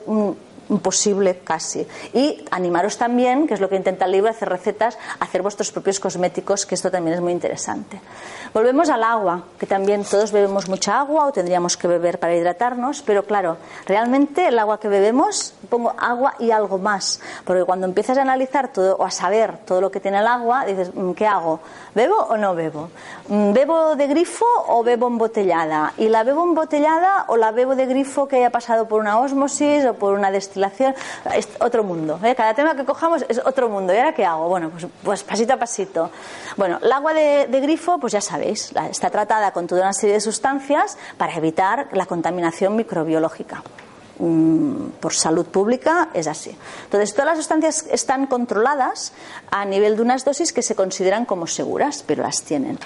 imposible 0.73 1.41
casi. 1.45 1.87
Y 2.13 2.45
animaros 2.51 2.97
también, 2.97 3.47
que 3.47 3.55
es 3.55 3.61
lo 3.61 3.69
que 3.69 3.77
intenta 3.77 4.07
el 4.07 4.13
libro, 4.13 4.31
hacer 4.31 4.49
recetas, 4.49 4.99
hacer 5.21 5.43
vuestros 5.43 5.71
propios 5.71 6.01
cosméticos, 6.01 6.67
que 6.67 6.75
esto 6.75 6.91
también 6.91 7.15
es 7.15 7.21
muy 7.21 7.33
interesante. 7.33 8.01
Volvemos 8.55 8.89
al 8.91 9.03
agua, 9.05 9.45
que 9.59 9.67
también 9.67 10.05
todos 10.05 10.33
bebemos 10.33 10.69
mucha 10.69 10.99
agua 10.99 11.27
o 11.27 11.33
tendríamos 11.33 11.77
que 11.77 11.89
beber 11.89 12.19
para 12.19 12.35
hidratarnos, 12.35 13.03
pero 13.03 13.25
claro, 13.25 13.57
realmente 13.87 14.49
el 14.49 14.59
agua 14.59 14.81
que 14.81 14.89
bebemos, 14.89 15.55
pongo 15.69 15.95
agua 15.99 16.35
y 16.39 16.51
algo 16.51 16.79
más, 16.79 17.21
porque 17.45 17.65
cuando 17.65 17.87
empiezas 17.87 18.19
a 18.19 18.23
analizar 18.23 18.73
todo 18.73 18.97
o 18.97 19.05
a 19.05 19.11
saber 19.11 19.59
todo 19.65 19.81
lo 19.81 19.91
que 19.91 20.01
tiene 20.01 20.19
el 20.19 20.27
agua, 20.27 20.65
dices, 20.65 20.91
mm, 20.95 21.13
¿qué 21.13 21.27
hago? 21.27 21.61
¿Bebo 21.95 22.17
o 22.17 22.37
no 22.37 22.55
bebo? 22.55 22.91
Mm, 23.29 23.53
¿Bebo 23.53 23.97
de 23.97 24.07
grifo 24.07 24.47
o 24.69 24.83
bebo 24.83 25.07
embotellada? 25.07 25.95
¿Y 25.97 26.09
la 26.09 26.23
bebo 26.23 26.45
embotellada 26.45 27.27
o 27.29 27.37
la 27.37 27.53
bebo 27.53 27.75
de 27.75 27.87
grifo 27.87 28.29
que 28.29 28.37
haya 28.37 28.51
pasado 28.51 28.89
por 28.89 29.01
una 29.01 29.19
osmosis 29.19 29.85
o 29.85 29.95
por 29.95 30.15
una 30.15 30.31
destilación? 30.31 30.62
Es 31.35 31.49
otro 31.61 31.85
mundo. 31.85 32.19
¿eh? 32.23 32.35
Cada 32.35 32.55
tema 32.55 32.75
que 32.77 32.85
cojamos 32.85 33.25
es 33.29 33.41
otro 33.45 33.69
mundo. 33.69 33.93
¿Y 33.93 33.97
ahora 33.99 34.15
qué 34.15 34.25
hago? 34.25 34.49
Bueno, 34.49 34.71
pues, 34.71 34.87
pues 35.03 35.23
pasito 35.23 35.55
a 35.55 35.57
pasito. 35.57 36.11
Bueno, 36.57 36.79
el 36.83 36.93
agua 36.93 37.15
de, 37.15 37.47
de 37.49 37.61
grifo, 37.61 37.99
pues 37.99 38.13
ya 38.13 38.21
sabes 38.21 38.73
está 38.91 39.11
tratada 39.11 39.53
con 39.53 39.67
toda 39.67 39.83
una 39.83 39.93
serie 39.93 40.15
de 40.15 40.21
sustancias 40.21 40.97
para 41.17 41.35
evitar 41.35 41.89
la 41.93 42.07
contaminación 42.07 42.77
microbiológica. 42.77 43.63
Mm, 44.19 44.91
por 45.01 45.15
salud 45.15 45.47
pública 45.47 46.11
es 46.15 46.27
así. 46.27 46.57
Entonces, 46.85 47.13
todas 47.13 47.27
las 47.27 47.39
sustancias 47.39 47.87
están 47.91 48.27
controladas 48.27 49.13
a 49.51 49.65
nivel 49.65 49.97
de 49.97 50.03
unas 50.03 50.25
dosis 50.25 50.53
que 50.53 50.63
se 50.63 50.75
consideran 50.75 51.25
como 51.25 51.47
seguras, 51.47 52.05
pero 52.07 52.23
las 52.23 52.43
tienen. 52.43 52.79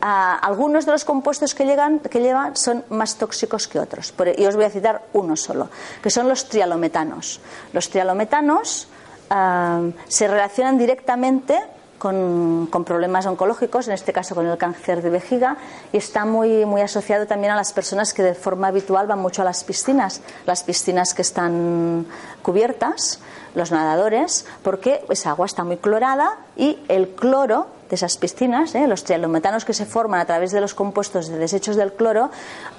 Ah, 0.00 0.38
algunos 0.42 0.84
de 0.84 0.92
los 0.92 1.04
compuestos 1.04 1.54
que, 1.54 1.64
que 2.10 2.20
llevan 2.20 2.56
son 2.56 2.84
más 2.90 3.16
tóxicos 3.16 3.66
que 3.66 3.78
otros. 3.78 4.12
Y 4.36 4.44
os 4.46 4.54
voy 4.54 4.64
a 4.64 4.70
citar 4.70 5.02
uno 5.14 5.36
solo, 5.36 5.70
que 6.02 6.10
son 6.10 6.28
los 6.28 6.48
trialometanos. 6.48 7.40
Los 7.72 7.88
trialometanos 7.88 8.88
ah, 9.30 9.80
se 10.06 10.28
relacionan 10.28 10.78
directamente 10.78 11.62
con, 11.98 12.68
problemas 12.84 13.26
oncológicos, 13.26 13.88
en 13.88 13.94
este 13.94 14.12
caso 14.12 14.34
con 14.34 14.46
el 14.46 14.58
cáncer 14.58 15.02
de 15.02 15.10
vejiga, 15.10 15.56
y 15.92 15.96
está 15.96 16.24
muy, 16.24 16.64
muy 16.64 16.80
asociado 16.80 17.26
también 17.26 17.52
a 17.52 17.56
las 17.56 17.72
personas 17.72 18.12
que 18.12 18.22
de 18.22 18.34
forma 18.34 18.68
habitual 18.68 19.06
van 19.06 19.18
mucho 19.18 19.42
a 19.42 19.44
las 19.44 19.64
piscinas, 19.64 20.20
las 20.46 20.62
piscinas 20.62 21.14
que 21.14 21.22
están 21.22 22.06
cubiertas, 22.42 23.18
los 23.54 23.72
nadadores, 23.72 24.46
porque 24.62 25.04
esa 25.08 25.30
agua 25.30 25.46
está 25.46 25.64
muy 25.64 25.78
clorada 25.78 26.36
y 26.56 26.78
el 26.88 27.08
cloro 27.08 27.68
de 27.88 27.94
esas 27.94 28.16
piscinas, 28.16 28.74
¿eh? 28.74 28.86
los 28.86 29.04
trialometanos 29.04 29.64
que 29.64 29.72
se 29.72 29.86
forman 29.86 30.20
a 30.20 30.24
través 30.24 30.52
de 30.52 30.60
los 30.60 30.74
compuestos 30.74 31.28
de 31.28 31.38
desechos 31.38 31.76
del 31.76 31.92
cloro, 31.92 32.30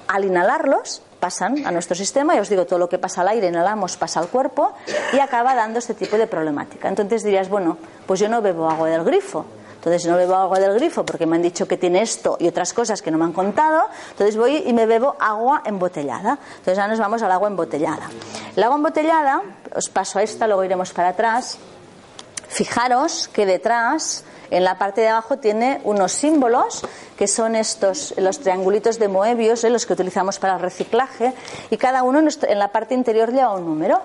al 0.06 0.24
inhalarlos 0.24 1.02
pasan 1.18 1.66
a 1.66 1.72
nuestro 1.72 1.96
sistema, 1.96 2.36
y 2.36 2.38
os 2.38 2.48
digo, 2.48 2.66
todo 2.66 2.78
lo 2.78 2.88
que 2.88 2.98
pasa 2.98 3.22
al 3.22 3.28
aire, 3.28 3.48
inhalamos, 3.48 3.96
pasa 3.96 4.20
al 4.20 4.28
cuerpo 4.28 4.72
y 5.12 5.18
acaba 5.18 5.54
dando 5.54 5.78
este 5.78 5.94
tipo 5.94 6.16
de 6.16 6.26
problemática. 6.26 6.88
Entonces 6.88 7.24
dirías, 7.24 7.48
bueno, 7.48 7.76
pues 8.06 8.20
yo 8.20 8.28
no 8.28 8.40
bebo 8.40 8.70
agua 8.70 8.88
del 8.88 9.04
grifo. 9.04 9.44
Entonces 9.78 10.06
no 10.06 10.16
bebo 10.16 10.34
agua 10.34 10.58
del 10.58 10.74
grifo 10.74 11.06
porque 11.06 11.24
me 11.24 11.36
han 11.36 11.42
dicho 11.42 11.68
que 11.68 11.76
tiene 11.76 12.02
esto 12.02 12.36
y 12.40 12.48
otras 12.48 12.72
cosas 12.72 13.00
que 13.00 13.12
no 13.12 13.18
me 13.18 13.24
han 13.24 13.32
contado. 13.32 13.88
Entonces 14.10 14.36
voy 14.36 14.64
y 14.66 14.72
me 14.72 14.86
bebo 14.86 15.16
agua 15.20 15.62
embotellada. 15.64 16.38
Entonces 16.50 16.78
ahora 16.78 16.88
nos 16.88 16.98
vamos 16.98 17.22
al 17.22 17.30
agua 17.30 17.48
embotellada. 17.48 18.10
El 18.56 18.62
agua 18.64 18.76
embotellada, 18.76 19.42
os 19.74 19.88
paso 19.88 20.18
a 20.18 20.22
esta, 20.22 20.48
luego 20.48 20.64
iremos 20.64 20.92
para 20.92 21.10
atrás. 21.10 21.58
Fijaros 22.48 23.28
que 23.28 23.46
detrás 23.46 24.24
en 24.50 24.64
la 24.64 24.78
parte 24.78 25.00
de 25.00 25.08
abajo 25.08 25.38
tiene 25.38 25.80
unos 25.84 26.12
símbolos 26.12 26.82
que 27.16 27.26
son 27.26 27.56
estos, 27.56 28.14
los 28.16 28.40
triangulitos 28.40 28.98
de 28.98 29.08
Moebius, 29.08 29.64
eh, 29.64 29.70
los 29.70 29.86
que 29.86 29.92
utilizamos 29.92 30.38
para 30.38 30.54
el 30.54 30.60
reciclaje, 30.60 31.34
y 31.70 31.76
cada 31.76 32.02
uno 32.02 32.20
en 32.20 32.58
la 32.58 32.68
parte 32.68 32.94
interior 32.94 33.32
lleva 33.32 33.54
un 33.54 33.64
número. 33.64 34.00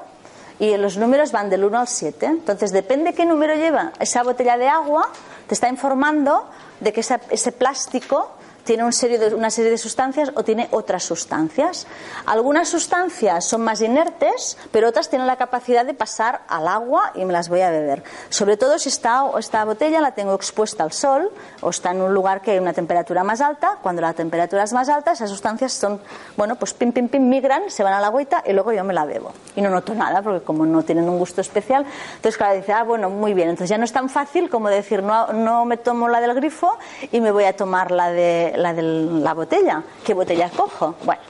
Y 0.60 0.78
los 0.78 0.98
números 0.98 1.32
van 1.32 1.50
del 1.50 1.64
1 1.64 1.80
al 1.80 1.88
7. 1.88 2.26
Entonces, 2.28 2.72
depende 2.72 3.14
qué 3.14 3.26
número 3.26 3.56
lleva 3.56 3.92
esa 4.00 4.24
botella 4.24 4.56
de 4.58 4.68
agua, 4.68 5.10
te 5.48 5.56
está 5.56 5.68
informando 5.68 6.46
de 6.80 6.94
que 6.94 7.02
ese 7.02 7.52
plástico 7.52 8.30
tiene 8.64 8.84
una 8.84 8.92
serie, 8.92 9.20
de, 9.20 9.36
una 9.36 9.50
serie 9.50 9.72
de 9.72 9.78
sustancias 9.78 10.32
o 10.36 10.44
tiene 10.44 10.68
otras 10.72 11.04
sustancias. 11.04 11.88
Algunas 12.26 12.70
sustancias 12.70 13.46
son 13.46 13.62
más 13.62 13.82
inertes, 13.82 14.58
pero 14.72 14.90
otras 14.90 15.10
tienen 15.10 15.28
la 15.28 15.36
capacidad 15.36 15.86
de 15.86 15.94
pasar 15.94 16.42
al 16.48 16.68
agua 16.68 17.12
y 17.16 17.26
me 17.26 17.34
las 17.34 17.50
voy 17.50 17.62
a 17.62 17.70
beber. 17.70 18.04
Sobre 18.30 18.58
todo 18.58 18.80
si 18.80 18.90
esta, 18.90 19.24
esta 19.38 19.66
botella 19.66 20.02
la 20.02 20.12
tengo 20.12 20.34
expuesta 20.34 20.84
al 20.84 20.92
sol 20.92 21.32
o 21.62 21.70
está 21.70 21.92
en 21.92 22.02
un 22.02 22.14
lugar 22.14 22.42
que 22.42 22.52
hay 22.52 22.60
una 22.60 22.74
temperatura 22.74 23.24
más 23.24 23.42
alta. 23.42 23.78
Cuando 23.82 24.02
la 24.02 24.14
temperatura 24.14 24.64
es 24.64 24.74
más 24.74 24.90
alta, 24.90 25.12
esas 25.12 25.30
sustancias 25.30 25.74
son, 25.74 26.00
bueno, 26.38 26.56
pues 26.56 26.74
pim, 26.74 26.92
pim, 26.92 27.10
pim, 27.10 27.28
migran, 27.28 27.70
se 27.70 27.84
van 27.84 27.94
a 27.94 28.00
la 28.00 28.08
agüita 28.08 28.44
y 28.46 28.54
luego 28.54 28.72
yo 28.72 28.84
me 28.84 28.94
la 28.94 29.06
bebo. 29.06 29.32
Y 29.56 29.62
no 29.62 29.70
noto 29.70 29.94
nada 29.94 30.22
porque 30.22 30.44
como 30.44 30.66
no 30.66 30.84
tienen 30.84 31.10
un 31.10 31.18
gusto 31.18 31.42
especial, 31.42 31.86
entonces 32.16 32.38
claro, 32.38 32.56
dice, 32.56 32.72
ah, 32.72 32.84
bueno, 32.84 33.10
muy 33.10 33.34
bien. 33.34 33.50
Entonces 33.50 33.70
ya 33.70 33.78
no 33.78 33.84
es 33.84 33.92
tan 33.92 34.10
fácil 34.10 34.50
como 34.50 34.70
decir, 34.70 35.04
no, 35.04 35.34
no 35.34 35.66
me 35.66 35.78
tomo 35.78 36.08
la 36.08 36.22
del 36.22 36.34
grifo 36.34 36.78
y 37.12 37.20
me 37.20 37.32
voy 37.32 37.44
a 37.44 37.56
tomar 37.56 37.92
la 37.92 38.10
de 38.10 38.53
la 38.56 38.74
de 38.74 38.82
la 38.82 39.34
botella. 39.34 39.84
¿Qué 40.04 40.14
botella 40.14 40.50
cojo? 40.50 40.96
Bueno, 41.04 41.22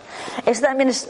esto 0.45 0.67
también 0.67 0.89
es 0.89 1.09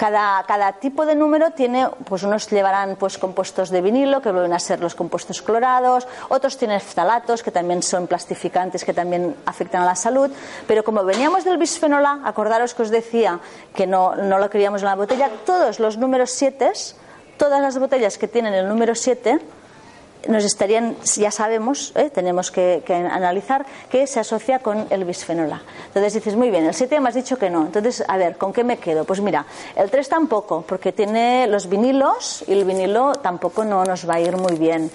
cada, 0.00 0.42
cada, 0.44 0.72
tipo 0.72 1.04
de 1.04 1.14
número 1.14 1.50
tiene, 1.50 1.86
pues 2.06 2.22
unos 2.22 2.48
llevarán 2.48 2.96
pues 2.96 3.18
compuestos 3.18 3.68
de 3.68 3.82
vinilo, 3.82 4.22
que 4.22 4.32
vuelven 4.32 4.54
a 4.54 4.58
ser 4.58 4.80
los 4.80 4.94
compuestos 4.94 5.42
clorados, 5.42 6.08
otros 6.30 6.56
tienen 6.56 6.80
ftalatos, 6.80 7.42
que 7.42 7.50
también 7.50 7.82
son 7.82 8.06
plastificantes, 8.06 8.82
que 8.82 8.94
también 8.94 9.36
afectan 9.44 9.82
a 9.82 9.84
la 9.84 9.94
salud, 9.94 10.30
pero 10.66 10.84
como 10.84 11.04
veníamos 11.04 11.44
del 11.44 11.58
bisfenol 11.58 12.06
A, 12.06 12.20
acordaros 12.24 12.72
que 12.72 12.80
os 12.80 12.88
decía 12.88 13.40
que 13.74 13.86
no, 13.86 14.16
no 14.16 14.38
lo 14.38 14.48
queríamos 14.48 14.80
en 14.80 14.86
la 14.86 14.96
botella, 14.96 15.28
todos 15.44 15.78
los 15.80 15.98
números 15.98 16.30
7, 16.30 16.72
todas 17.36 17.60
las 17.60 17.78
botellas 17.78 18.16
que 18.16 18.26
tienen 18.26 18.54
el 18.54 18.68
número 18.68 18.94
7, 18.94 19.38
nos 20.28 20.44
estarían, 20.44 20.96
ya 21.16 21.30
sabemos, 21.30 21.92
¿eh? 21.94 22.10
tenemos 22.10 22.50
que, 22.50 22.82
analizar 23.10 23.64
que 23.90 24.06
se 24.06 24.20
asocia 24.20 24.58
con 24.58 24.86
el 24.90 25.04
bisfenol 25.04 25.52
A. 25.52 25.62
Entonces 25.86 26.14
dices, 26.14 26.36
muy 26.36 26.50
bien, 26.50 26.66
el 26.66 26.74
7 26.74 27.00
me 27.00 27.08
has 27.08 27.14
dicho 27.14 27.38
que 27.38 27.50
no. 27.50 27.66
Entonces, 27.66 28.04
a 28.06 28.16
ver, 28.16 28.36
¿con 28.36 28.52
qué 28.52 28.64
me 28.64 28.78
quedo? 28.78 29.04
Pues 29.04 29.20
mira, 29.20 29.46
el 29.76 29.90
3 29.90 30.08
tampoco, 30.08 30.62
porque 30.66 30.92
tiene 30.92 31.46
los 31.46 31.68
vinilos 31.68 32.44
y 32.46 32.52
el 32.52 32.64
vinilo 32.64 33.14
tampoco 33.16 33.64
no 33.64 33.84
nos 33.84 34.08
va 34.08 34.14
a 34.14 34.20
ir 34.20 34.36
muy 34.36 34.56
bien. 34.56 34.90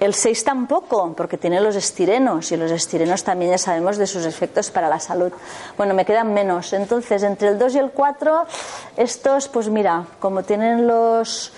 El 0.00 0.14
6 0.14 0.44
tampoco, 0.44 1.12
porque 1.16 1.38
tiene 1.38 1.60
los 1.60 1.76
estirenos 1.76 2.52
y 2.52 2.56
los 2.56 2.70
estirenos 2.70 3.24
también 3.24 3.52
ya 3.52 3.58
sabemos 3.58 3.96
de 3.96 4.06
sus 4.06 4.26
efectos 4.26 4.70
para 4.70 4.88
la 4.88 5.00
salud. 5.00 5.32
Bueno, 5.76 5.94
me 5.94 6.04
quedan 6.04 6.32
menos. 6.34 6.72
Entonces, 6.72 7.22
entre 7.22 7.48
el 7.48 7.58
2 7.58 7.74
y 7.74 7.78
el 7.78 7.90
4, 7.90 8.46
estos, 8.96 9.48
pues 9.48 9.68
mira, 9.68 10.04
como 10.20 10.42
tienen 10.42 10.86
los 10.86 11.52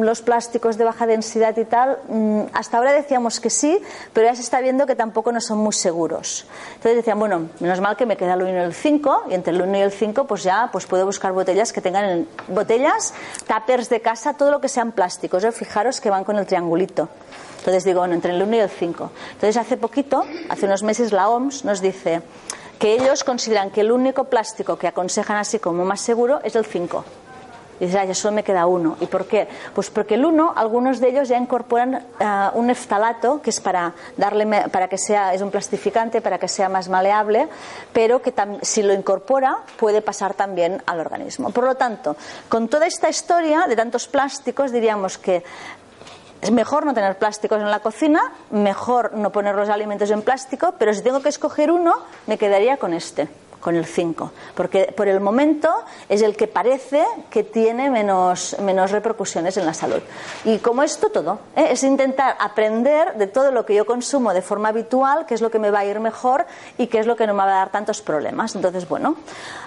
los 0.00 0.22
plásticos 0.22 0.76
de 0.76 0.84
baja 0.84 1.06
densidad 1.06 1.56
y 1.56 1.64
tal, 1.64 1.98
mm, 2.08 2.40
hasta 2.52 2.78
ahora 2.78 2.92
decíamos 2.92 3.40
que 3.40 3.50
sí, 3.50 3.80
pero 4.12 4.26
ya 4.26 4.34
se 4.34 4.42
está 4.42 4.60
viendo 4.60 4.86
que 4.86 4.94
tampoco 4.94 5.32
no 5.32 5.40
son 5.40 5.58
muy 5.58 5.72
seguros. 5.72 6.46
Entonces 6.74 6.96
decían, 6.96 7.18
bueno, 7.18 7.48
menos 7.60 7.80
mal 7.80 7.96
que 7.96 8.06
me 8.06 8.16
queda 8.16 8.34
el 8.34 8.42
1 8.42 8.50
y 8.50 8.56
el 8.56 8.74
5, 8.74 9.24
y 9.30 9.34
entre 9.34 9.52
el 9.54 9.62
1 9.62 9.78
y 9.78 9.80
el 9.80 9.92
5 9.92 10.26
pues 10.26 10.42
ya 10.42 10.68
pues 10.70 10.86
puedo 10.86 11.06
buscar 11.06 11.32
botellas 11.32 11.72
que 11.72 11.80
tengan 11.80 12.26
botellas, 12.48 13.14
tapers 13.46 13.88
de 13.88 14.00
casa, 14.00 14.34
todo 14.34 14.50
lo 14.50 14.60
que 14.60 14.68
sean 14.68 14.92
plásticos. 14.92 15.44
¿eh? 15.44 15.52
Fijaros 15.52 16.00
que 16.00 16.10
van 16.10 16.24
con 16.24 16.38
el 16.38 16.46
triangulito. 16.46 17.08
Entonces 17.58 17.84
digo, 17.84 18.00
bueno, 18.00 18.14
entre 18.14 18.32
el 18.34 18.42
1 18.42 18.56
y 18.56 18.60
el 18.60 18.70
5. 18.70 19.10
Entonces 19.32 19.56
hace 19.56 19.76
poquito, 19.76 20.24
hace 20.48 20.66
unos 20.66 20.82
meses, 20.82 21.12
la 21.12 21.28
OMS 21.28 21.64
nos 21.64 21.80
dice 21.80 22.22
que 22.78 22.94
ellos 22.94 23.24
consideran 23.24 23.70
que 23.70 23.80
el 23.80 23.90
único 23.90 24.24
plástico 24.24 24.78
que 24.78 24.86
aconsejan 24.86 25.36
así 25.36 25.58
como 25.58 25.84
más 25.84 26.00
seguro 26.00 26.40
es 26.44 26.54
el 26.54 26.64
5. 26.64 27.04
Y 27.80 27.86
dices, 27.86 28.00
ah, 28.00 28.04
ya 28.04 28.14
solo 28.14 28.34
me 28.34 28.42
queda 28.42 28.66
uno. 28.66 28.96
¿Y 29.00 29.06
por 29.06 29.26
qué? 29.26 29.48
Pues 29.74 29.90
porque 29.90 30.14
el 30.14 30.24
uno, 30.24 30.52
algunos 30.56 31.00
de 31.00 31.08
ellos 31.08 31.28
ya 31.28 31.36
incorporan 31.36 31.94
eh, 31.94 32.48
un 32.54 32.70
eftalato, 32.70 33.40
que 33.40 33.50
es 33.50 33.60
para 33.60 33.94
darle, 34.16 34.68
para 34.70 34.88
que 34.88 34.98
sea, 34.98 35.34
es 35.34 35.42
un 35.42 35.50
plastificante, 35.50 36.20
para 36.20 36.38
que 36.38 36.48
sea 36.48 36.68
más 36.68 36.88
maleable, 36.88 37.48
pero 37.92 38.20
que 38.20 38.34
si 38.62 38.82
lo 38.82 38.92
incorpora 38.92 39.58
puede 39.76 40.02
pasar 40.02 40.34
también 40.34 40.82
al 40.86 41.00
organismo. 41.00 41.50
Por 41.50 41.64
lo 41.64 41.74
tanto, 41.76 42.16
con 42.48 42.68
toda 42.68 42.86
esta 42.86 43.08
historia 43.08 43.66
de 43.66 43.76
tantos 43.76 44.08
plásticos, 44.08 44.72
diríamos 44.72 45.18
que 45.18 45.44
es 46.40 46.50
mejor 46.50 46.86
no 46.86 46.94
tener 46.94 47.18
plásticos 47.18 47.60
en 47.60 47.70
la 47.70 47.80
cocina, 47.80 48.32
mejor 48.50 49.14
no 49.14 49.30
poner 49.30 49.56
los 49.56 49.68
alimentos 49.68 50.10
en 50.10 50.22
plástico, 50.22 50.74
pero 50.78 50.94
si 50.94 51.02
tengo 51.02 51.20
que 51.20 51.28
escoger 51.28 51.70
uno, 51.70 51.94
me 52.26 52.38
quedaría 52.38 52.76
con 52.76 52.94
este 52.94 53.28
con 53.60 53.76
el 53.76 53.86
5, 53.86 54.32
porque 54.54 54.92
por 54.96 55.08
el 55.08 55.20
momento 55.20 55.68
es 56.08 56.22
el 56.22 56.36
que 56.36 56.46
parece 56.46 57.04
que 57.30 57.42
tiene 57.42 57.90
menos, 57.90 58.56
menos 58.60 58.90
repercusiones 58.90 59.56
en 59.56 59.66
la 59.66 59.74
salud. 59.74 60.00
Y 60.44 60.58
como 60.58 60.82
esto 60.82 61.10
todo, 61.10 61.40
¿eh? 61.56 61.68
es 61.70 61.82
intentar 61.82 62.36
aprender 62.38 63.14
de 63.14 63.26
todo 63.26 63.50
lo 63.50 63.66
que 63.66 63.74
yo 63.74 63.86
consumo 63.86 64.32
de 64.32 64.42
forma 64.42 64.68
habitual, 64.68 65.26
qué 65.26 65.34
es 65.34 65.40
lo 65.40 65.50
que 65.50 65.58
me 65.58 65.70
va 65.70 65.80
a 65.80 65.84
ir 65.84 66.00
mejor 66.00 66.46
y 66.76 66.86
qué 66.86 66.98
es 66.98 67.06
lo 67.06 67.16
que 67.16 67.26
no 67.26 67.34
me 67.34 67.38
va 67.38 67.52
a 67.52 67.58
dar 67.58 67.70
tantos 67.70 68.00
problemas. 68.00 68.54
Entonces, 68.54 68.88
bueno, 68.88 69.16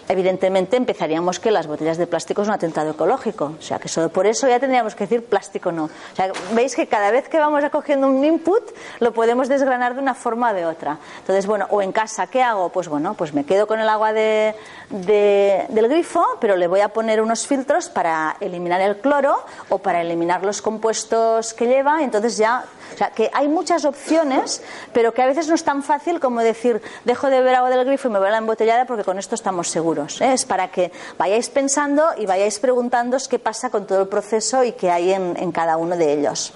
evidentemente 0.08 0.78
empezaríamos 0.78 1.40
que 1.40 1.52
las 1.52 1.68
botellas 1.68 1.98
de 1.98 2.08
plástico 2.08 2.42
es 2.42 2.48
un 2.48 2.54
atentado 2.54 2.92
ecológico, 2.92 3.56
o 3.58 3.62
sea 3.62 3.80
que 3.80 3.88
solo 3.88 4.10
por 4.10 4.26
eso 4.26 4.48
ya 4.48 4.60
tendríamos 4.60 4.96
que 4.96 5.06
decir 5.06 5.26
plástico 5.26 5.72
no. 5.72 5.86
O 5.86 6.16
sea, 6.16 6.32
veis 6.54 6.76
que 6.76 6.88
cada 6.88 7.12
vez 7.12 7.28
que 7.30 7.40
vamos 7.40 7.64
acogiendo 7.64 8.08
un 8.08 8.24
input 8.24 8.64
lo 9.00 9.14
podemos 9.14 9.48
desgranar 9.48 9.96
de 9.96 10.02
una 10.02 10.14
forma 10.14 10.52
o 10.52 10.54
de 10.54 10.66
otra. 10.66 10.98
Entonces, 11.20 11.46
bueno, 11.46 11.68
o 11.70 11.82
en 11.82 11.92
casa, 11.92 12.28
¿qué 12.28 12.42
hago? 12.42 12.70
Pues 12.70 12.88
bueno, 12.88 13.14
pues 13.14 13.34
me 13.34 13.46
quedo 13.46 13.68
con 13.68 13.80
el 13.82 13.90
agua 13.90 14.14
de, 14.14 14.56
del 14.90 15.88
grifo, 15.88 16.26
pero 16.40 16.56
le 16.56 16.68
voy 16.68 16.82
a 16.82 16.90
poner 16.90 17.22
unos 17.22 17.48
filtros 17.48 17.90
para 17.90 18.38
eliminar 18.40 18.82
el 18.82 18.98
cloro 18.98 19.44
o 19.70 19.80
para 19.80 20.02
eliminar 20.02 20.44
los 20.44 20.62
compuestos 20.62 21.54
que 21.54 21.68
lleva. 21.68 22.04
Entonces 22.04 22.38
ya, 22.38 22.64
o 22.94 22.98
sea, 22.98 23.12
que 23.12 23.30
hay 23.34 23.48
muchas 23.48 23.86
opciones, 23.86 24.62
pero 24.94 25.14
que 25.14 25.22
a 25.22 25.26
veces 25.26 25.48
no 25.48 25.56
es 25.56 25.64
tan 25.64 25.84
fácil 25.84 26.20
como 26.20 26.42
decir, 26.42 26.82
dejo 27.06 27.28
de 27.28 27.38
beber 27.40 27.56
agua 27.56 27.70
del 27.70 27.86
grifo 27.86 28.08
y 28.08 28.12
me 28.12 28.20
voy 28.20 28.28
a 28.28 28.32
la 28.32 28.38
embotellada 28.38 28.86
porque 28.86 29.04
con 29.04 29.18
esto 29.18 29.36
estamos 29.36 29.70
seguros. 29.70 30.22
¿eh? 30.22 30.34
Es 30.34 30.46
para 30.46 30.70
que 30.70 30.92
vayáis 31.18 31.50
pensando 31.50 32.12
y 32.18 32.26
vayáis 32.26 32.60
preguntándoos 32.60 33.28
qué 33.28 33.40
pasa 33.40 33.70
con 33.70 33.88
todo 33.88 34.02
el 34.02 34.08
proceso 34.08 34.64
y 34.64 34.74
qué 34.74 34.92
hay 34.92 35.12
en 35.14 35.52
cada 35.52 35.78
uno 35.78 35.98
de 35.98 36.14
ellos. 36.14 36.54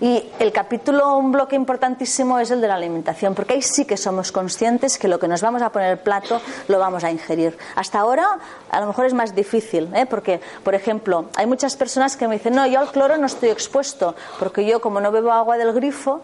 Y 0.00 0.30
el 0.38 0.52
capítulo, 0.52 1.16
un 1.16 1.32
bloque 1.32 1.56
importantísimo 1.56 2.38
es 2.38 2.50
el 2.50 2.60
de 2.60 2.68
la 2.68 2.74
alimentación, 2.74 3.34
porque 3.34 3.54
ahí 3.54 3.62
sí 3.62 3.84
que 3.84 3.96
somos 3.96 4.32
conscientes 4.32 4.98
que 4.98 5.08
lo 5.08 5.18
que 5.18 5.28
nos 5.28 5.40
vamos 5.40 5.62
a 5.62 5.70
poner 5.70 5.92
el 5.92 5.98
plato 5.98 6.40
lo 6.68 6.78
vamos 6.78 7.04
a 7.04 7.10
ingerir. 7.10 7.56
Hasta 7.76 8.00
ahora 8.00 8.38
a 8.70 8.80
lo 8.80 8.86
mejor 8.86 9.06
es 9.06 9.14
más 9.14 9.34
difícil, 9.34 9.90
¿eh? 9.94 10.06
porque, 10.06 10.40
por 10.62 10.74
ejemplo, 10.74 11.26
hay 11.36 11.46
muchas 11.46 11.76
personas 11.76 12.16
que 12.16 12.26
me 12.28 12.34
dicen, 12.36 12.54
no, 12.54 12.66
yo 12.66 12.80
al 12.80 12.90
cloro 12.90 13.16
no 13.16 13.26
estoy 13.26 13.50
expuesto, 13.50 14.14
porque 14.38 14.66
yo 14.66 14.80
como 14.80 15.00
no 15.00 15.12
bebo 15.12 15.32
agua 15.32 15.56
del 15.56 15.72
grifo, 15.72 16.20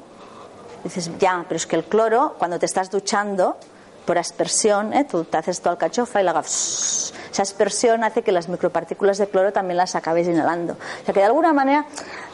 dices, 0.84 1.10
ya, 1.18 1.44
pero 1.48 1.56
es 1.56 1.66
que 1.66 1.76
el 1.76 1.84
cloro, 1.84 2.34
cuando 2.38 2.58
te 2.58 2.66
estás 2.66 2.90
duchando, 2.90 3.56
por 4.04 4.18
aspersión, 4.18 4.92
¿eh? 4.92 5.04
tú 5.04 5.24
te 5.24 5.36
haces 5.36 5.60
tu 5.60 5.68
alcachofa 5.68 6.20
y 6.20 6.24
la 6.24 6.32
hagas... 6.32 7.14
Esa 7.30 7.42
aspersión 7.42 8.02
hace 8.02 8.22
que 8.22 8.32
las 8.32 8.48
micropartículas 8.48 9.18
de 9.18 9.28
cloro 9.28 9.52
también 9.52 9.76
las 9.76 9.94
acabéis 9.94 10.26
inhalando. 10.26 10.72
O 10.72 11.04
sea 11.04 11.14
que 11.14 11.20
de 11.20 11.26
alguna 11.26 11.52
manera 11.52 11.86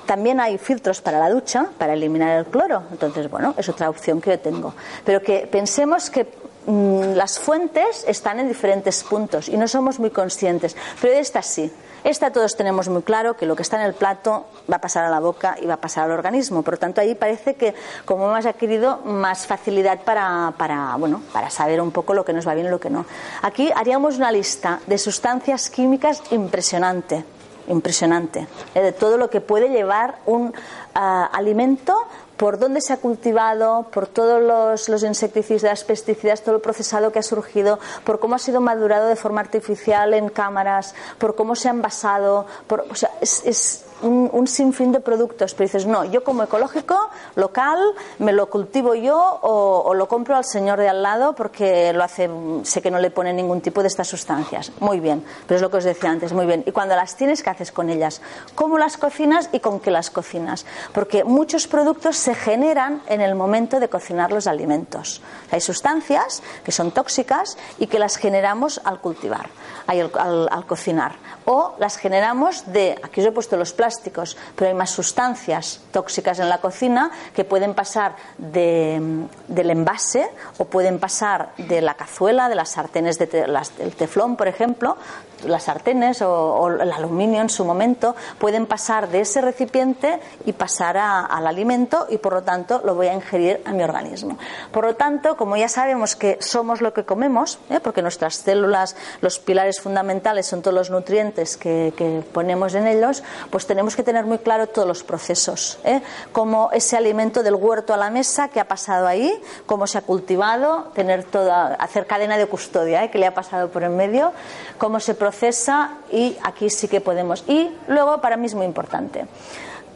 también 0.07 0.41
hay 0.41 0.57
filtros 0.59 1.01
para 1.01 1.19
la 1.19 1.29
ducha 1.29 1.67
para 1.79 1.93
eliminar 1.93 2.39
el 2.39 2.47
cloro. 2.47 2.85
Entonces, 2.91 3.31
bueno, 3.31 3.55
es 3.59 3.69
otra 3.69 3.91
opción 3.91 4.21
que 4.21 4.31
yo 4.31 4.39
tengo. 4.39 4.75
Pero 5.05 5.21
que 5.21 5.47
pensemos 5.51 6.09
que 6.11 6.27
mm, 6.67 7.15
las 7.15 7.39
fuentes 7.39 8.05
están 8.07 8.41
en 8.41 8.49
diferentes 8.49 9.03
puntos 9.05 9.49
y 9.49 9.57
no 9.57 9.69
somos 9.69 9.99
muy 9.99 10.11
conscientes. 10.11 10.77
Pero 11.01 11.15
esta 11.15 11.43
sí. 11.43 11.71
Esta 12.05 12.31
todos 12.31 12.57
tenemos 12.57 12.89
muy 12.89 13.03
claro 13.03 13.37
que 13.37 13.47
lo 13.47 13.57
que 13.57 13.63
está 13.63 13.79
en 13.81 13.83
el 13.83 13.95
plato 13.95 14.47
va 14.71 14.77
a 14.77 14.81
pasar 14.81 15.05
a 15.05 15.11
la 15.11 15.19
boca 15.19 15.57
y 15.61 15.67
va 15.67 15.75
a 15.75 15.81
pasar 15.81 16.05
al 16.05 16.13
organismo. 16.13 16.63
Por 16.63 16.75
lo 16.75 16.79
tanto, 16.79 17.01
ahí 17.01 17.17
parece 17.17 17.57
que 17.57 17.75
como 18.05 18.31
hemos 18.31 18.47
adquirido 18.47 18.99
más 18.99 19.45
facilidad 19.47 19.99
para, 20.05 20.55
para, 20.57 20.95
bueno, 20.97 21.21
para 21.33 21.51
saber 21.51 21.81
un 21.81 21.91
poco 21.91 22.15
lo 22.15 22.25
que 22.25 22.33
nos 22.33 22.47
va 22.47 22.55
bien 22.55 22.69
y 22.69 22.71
lo 22.71 22.79
que 22.79 22.91
no. 22.91 23.07
Aquí 23.43 23.73
haríamos 23.75 24.19
una 24.19 24.31
lista 24.31 24.79
de 24.87 24.99
sustancias 24.99 25.69
químicas 25.69 26.23
impresionante 26.31 27.25
impresionante, 27.69 28.47
¿eh? 28.75 28.81
de 28.81 28.93
todo 28.93 29.17
lo 29.17 29.31
que 29.31 29.41
puede 29.41 29.69
llevar 29.69 30.19
un 30.27 30.55
ah, 30.95 31.29
alimento 31.33 31.97
por 32.37 32.59
dónde 32.59 32.81
se 32.81 32.93
ha 32.93 32.99
cultivado, 32.99 33.87
por 33.91 34.07
todos 34.07 34.43
los, 34.43 34.89
los, 34.89 35.03
insecticidas, 35.03 35.85
pesticidas, 35.85 36.43
todo 36.43 36.57
el 36.57 36.61
procesado 36.61 37.11
que 37.11 37.19
ha 37.19 37.23
surgido, 37.23 37.79
por 38.05 38.21
cómo 38.21 38.35
ha 38.35 38.39
sido 38.39 38.61
madurado 38.61 39.09
de 39.09 39.17
forma 39.17 39.41
artificial 39.41 40.13
en 40.13 40.29
cámaras, 40.29 40.95
por 41.19 41.35
cómo 41.35 41.57
se 41.57 41.69
ha 41.69 41.71
envasado, 41.71 42.47
por, 42.67 42.85
o 42.91 42.95
sea, 42.95 43.11
es 43.23 43.86
un, 44.03 44.47
sinfín 44.47 44.93
de 44.93 45.01
productos, 45.01 45.55
pero 45.55 45.67
dices, 45.67 45.87
no, 45.87 46.05
yo 46.05 46.23
como 46.23 46.43
ecológico, 46.43 47.11
local, 47.35 47.79
me 48.19 48.33
lo 48.33 48.49
cultivo 48.49 48.95
yo 48.95 49.39
o, 49.43 49.95
lo 49.95 50.09
compro 50.09 50.37
al 50.37 50.45
señor 50.45 50.79
de 50.79 50.89
al 50.89 51.03
lado 51.03 51.35
porque 51.35 51.93
lo 51.93 52.05
hace, 52.05 52.31
sé 52.63 52.83
que 52.83 52.91
no 52.91 52.99
le 52.99 53.11
pone 53.11 53.33
ningún 53.33 53.61
tipo 53.61 53.83
de 53.83 53.89
estas 53.89 54.09
sustancias. 54.09 54.73
Muy 54.81 55.01
bien, 55.01 55.25
pero 55.47 55.57
es 55.57 55.63
lo 55.63 55.71
que 55.71 55.79
os 55.79 55.85
decía 55.85 56.11
antes, 56.11 56.33
muy 56.33 56.47
bien. 56.47 56.63
Y 56.67 56.73
cuando 56.73 56.95
las 56.95 57.17
tienes, 57.17 57.43
¿qué 57.43 57.51
haces 57.51 57.73
con 57.73 57.91
ellas? 57.91 58.21
¿Cómo 58.55 58.79
las 58.79 58.97
cocinas 58.97 59.49
y 59.53 59.61
con 59.61 59.81
qué 59.81 59.91
las 59.91 60.11
cocinas? 60.11 60.67
Porque 60.93 61.25
muchos 61.25 61.67
productos 61.67 62.17
se 62.17 62.35
generan 62.35 63.03
en 63.07 63.21
el 63.21 63.35
momento 63.35 63.81
de 63.81 63.89
cocinar 63.89 64.33
los 64.33 64.47
alimentos. 64.47 65.23
Hay 65.51 65.61
sustancias 65.61 66.43
que 66.65 66.73
son 66.73 66.91
tóxicas 66.91 67.57
y 67.79 67.87
que 67.87 67.99
las 67.99 68.17
generamos 68.17 68.81
al 68.85 69.01
cultivar, 69.01 69.49
al, 69.87 70.67
cocinar. 70.67 71.17
O 71.45 71.75
las 71.79 71.97
generamos 71.97 72.73
de, 72.73 72.99
aquí 73.03 73.21
os 73.21 73.27
he 73.27 73.33
puesto 73.33 73.57
los 73.57 73.73
plásticos, 73.87 74.37
pero 74.57 74.69
hay 74.69 74.75
más 74.75 74.91
sustancias 74.91 75.81
tóxicas 75.93 76.41
en 76.41 76.49
la 76.49 76.59
cocina 76.59 77.09
que 77.37 77.45
pueden 77.45 77.73
pasar 77.73 78.17
del 78.37 79.71
envase 79.71 80.29
o 80.59 80.65
pueden 80.65 80.99
pasar 80.99 81.53
de 81.57 81.81
la 81.81 81.95
cazuela, 81.95 82.49
de 82.49 82.57
las 82.57 82.71
sartenes 82.71 83.17
de 83.17 83.27
del 83.27 83.95
teflón, 83.95 84.35
por 84.35 84.49
ejemplo, 84.49 84.97
las 85.45 85.65
sartenes 85.65 86.23
o, 86.23 86.69
el 86.69 86.93
aluminio 86.93 87.41
en 87.41 87.49
su 87.49 87.65
momento 87.65 88.15
pueden 88.39 88.67
pasar 88.67 89.09
de 89.09 89.21
ese 89.21 89.41
recipiente 89.41 90.21
y 90.45 90.53
pasar 90.53 90.97
al 90.97 91.47
alimento 91.47 92.07
y 92.09 92.19
por 92.19 92.33
lo 92.33 92.43
tanto 92.43 92.81
lo 92.85 92.95
voy 92.95 93.09
a 93.09 93.15
ingerir 93.15 93.61
a 93.65 93.73
mi 93.73 93.83
organismo. 93.83 94.39
Por 94.73 94.85
lo 94.85 94.97
tanto, 94.97 95.37
como 95.37 95.57
ya 95.57 95.69
sabemos 95.69 96.17
que 96.17 96.39
somos 96.41 96.81
lo 96.81 96.93
que 96.93 97.05
comemos, 97.05 97.59
¿eh? 97.71 97.81
porque 97.81 98.03
nuestras 98.03 98.37
células, 98.37 98.97
los 99.21 99.39
pilares 99.39 99.81
fundamentales 99.81 100.47
son 100.47 100.63
todos 100.63 100.75
los 100.75 100.91
nutrientes 100.91 101.57
que, 101.57 101.93
que 101.97 102.23
ponemos 102.33 102.75
en 102.75 102.87
ellos, 102.87 103.23
pues 103.51 103.67
tenemos 103.67 103.97
que 103.97 104.03
tener 104.03 104.25
muy 104.25 104.39
claro 104.39 104.67
todos 104.67 104.89
los 104.89 105.03
procesos, 105.03 105.79
¿eh? 105.85 106.01
como 106.33 106.71
ese 106.73 106.97
alimento 106.97 107.43
del 107.43 107.55
huerto 107.55 107.95
a 107.95 107.97
la 107.97 108.11
mesa, 108.11 108.49
que 108.49 108.61
ha 108.61 108.69
pasado 108.69 109.07
ahí, 109.07 109.33
cómo 109.67 109.87
se 109.87 109.99
ha 109.99 110.03
cultivado, 110.03 110.91
tener 110.95 111.25
toda, 111.25 111.75
hacer 111.75 112.07
cadena 112.07 112.37
de 112.39 112.47
custodia, 112.47 113.05
¿eh? 113.05 113.11
que 113.11 113.19
le 113.19 113.27
ha 113.27 113.35
pasado 113.35 113.71
por 113.71 113.83
en 113.83 113.97
medio, 113.97 114.33
cómo 114.79 115.01
se 115.01 115.15
procesa 115.27 115.91
y 116.13 116.37
aquí 116.45 116.71
sí 116.71 116.87
que 116.87 117.01
podemos. 117.01 117.43
Y 117.49 117.69
luego, 117.89 118.21
para 118.21 118.37
mí 118.37 118.47
es 118.47 118.55
muy 118.55 118.65
importante. 118.65 119.27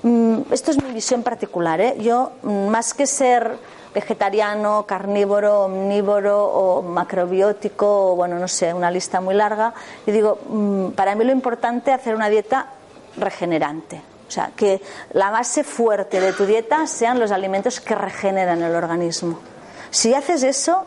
Mm, 0.02 0.40
esto 0.50 0.72
es 0.72 0.82
mi 0.82 0.90
visión 0.92 1.22
particular. 1.22 1.80
¿eh? 1.80 1.94
Yo, 2.00 2.32
mm, 2.42 2.66
más 2.66 2.94
que 2.94 3.06
ser 3.06 3.56
vegetariano, 3.94 4.86
carnívoro, 4.86 5.66
omnívoro 5.66 6.46
o 6.46 6.82
macrobiótico, 6.82 8.12
o 8.12 8.16
bueno, 8.16 8.40
no 8.40 8.48
sé, 8.48 8.74
una 8.74 8.90
lista 8.90 9.20
muy 9.20 9.36
larga, 9.36 9.72
y 10.04 10.10
digo, 10.10 10.38
mm, 10.48 10.90
para 10.96 11.14
mí 11.14 11.24
lo 11.24 11.32
importante 11.32 11.92
es 11.92 12.00
hacer 12.00 12.16
una 12.16 12.28
dieta 12.28 12.66
regenerante. 13.16 14.02
O 14.26 14.30
sea, 14.32 14.50
que 14.56 14.80
la 15.12 15.30
base 15.30 15.62
fuerte 15.62 16.20
de 16.20 16.32
tu 16.32 16.44
dieta 16.44 16.88
sean 16.88 17.20
los 17.20 17.30
alimentos 17.30 17.80
que 17.80 17.94
regeneran 17.94 18.62
el 18.62 18.74
organismo. 18.74 19.38
Si 19.90 20.12
haces 20.12 20.42
eso, 20.42 20.86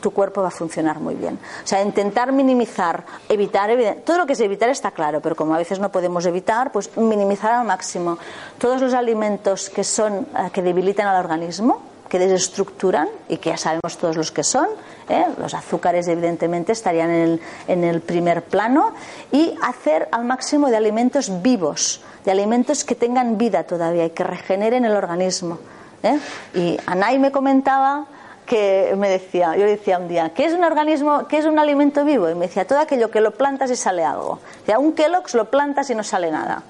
tu, 0.00 0.10
cuerpo 0.12 0.42
va 0.42 0.48
a 0.48 0.52
funcionar 0.52 1.00
muy 1.00 1.14
bien. 1.14 1.38
O 1.64 1.66
sea, 1.66 1.82
intentar 1.82 2.30
minimizar, 2.30 3.04
evitar, 3.28 3.70
todo 4.04 4.18
lo 4.18 4.26
que 4.26 4.34
es 4.34 4.40
evitar 4.40 4.68
está 4.68 4.92
claro, 4.92 5.20
pero 5.20 5.34
como 5.34 5.54
a 5.54 5.58
veces 5.58 5.80
no 5.80 5.90
podemos 5.90 6.24
evitar, 6.26 6.70
pues 6.70 6.96
minimizar 6.96 7.52
al 7.52 7.66
máximo 7.66 8.18
todos 8.58 8.80
los 8.80 8.94
alimentos 8.94 9.68
que 9.68 9.82
son 9.82 10.28
eh, 10.36 10.50
que 10.52 10.62
debilitan 10.62 11.08
al 11.08 11.24
organismo, 11.24 11.82
que 12.08 12.18
desestructuran 12.18 13.08
y 13.28 13.38
que 13.38 13.50
ya 13.50 13.56
sabemos 13.56 13.98
todos 13.98 14.16
los 14.16 14.30
que 14.30 14.44
son. 14.44 14.68
¿eh? 15.08 15.26
Los 15.38 15.54
azúcares, 15.54 16.06
evidentemente, 16.06 16.72
estarían 16.72 17.10
en 17.10 17.22
el, 17.22 17.40
en 17.66 17.84
el, 17.84 18.00
primer 18.00 18.44
plano. 18.44 18.94
Y 19.32 19.54
hacer 19.62 20.08
al 20.12 20.24
máximo 20.24 20.70
de 20.70 20.76
alimentos 20.76 21.42
vivos, 21.42 22.00
de 22.24 22.30
alimentos 22.30 22.84
que 22.84 22.94
tengan 22.94 23.36
vida 23.36 23.64
todavía 23.64 24.06
y 24.06 24.10
que 24.10 24.24
regeneren 24.24 24.84
el 24.84 24.92
organismo. 24.92 25.58
¿eh? 26.02 26.18
Y 26.54 26.78
Anay 26.86 27.18
me 27.18 27.32
comentaba 27.32 28.06
que 28.48 28.94
me 28.96 29.10
decía, 29.10 29.54
yo 29.56 29.64
le 29.64 29.72
decía 29.72 29.98
un 29.98 30.08
día, 30.08 30.30
¿qué 30.30 30.46
es 30.46 30.54
un 30.54 30.64
organismo, 30.64 31.28
qué 31.28 31.38
es 31.38 31.44
un 31.44 31.58
alimento 31.58 32.04
vivo? 32.04 32.30
Y 32.30 32.34
me 32.34 32.46
decía, 32.46 32.66
todo 32.66 32.78
aquello 32.78 33.10
que 33.10 33.20
lo 33.20 33.32
plantas 33.32 33.70
y 33.70 33.76
sale 33.76 34.02
algo. 34.02 34.40
Decía, 34.60 34.78
un 34.78 34.94
Kellogg's 34.94 35.34
lo 35.34 35.50
plantas 35.50 35.90
y 35.90 35.94
no 35.94 36.02
sale 36.02 36.30
nada. 36.30 36.62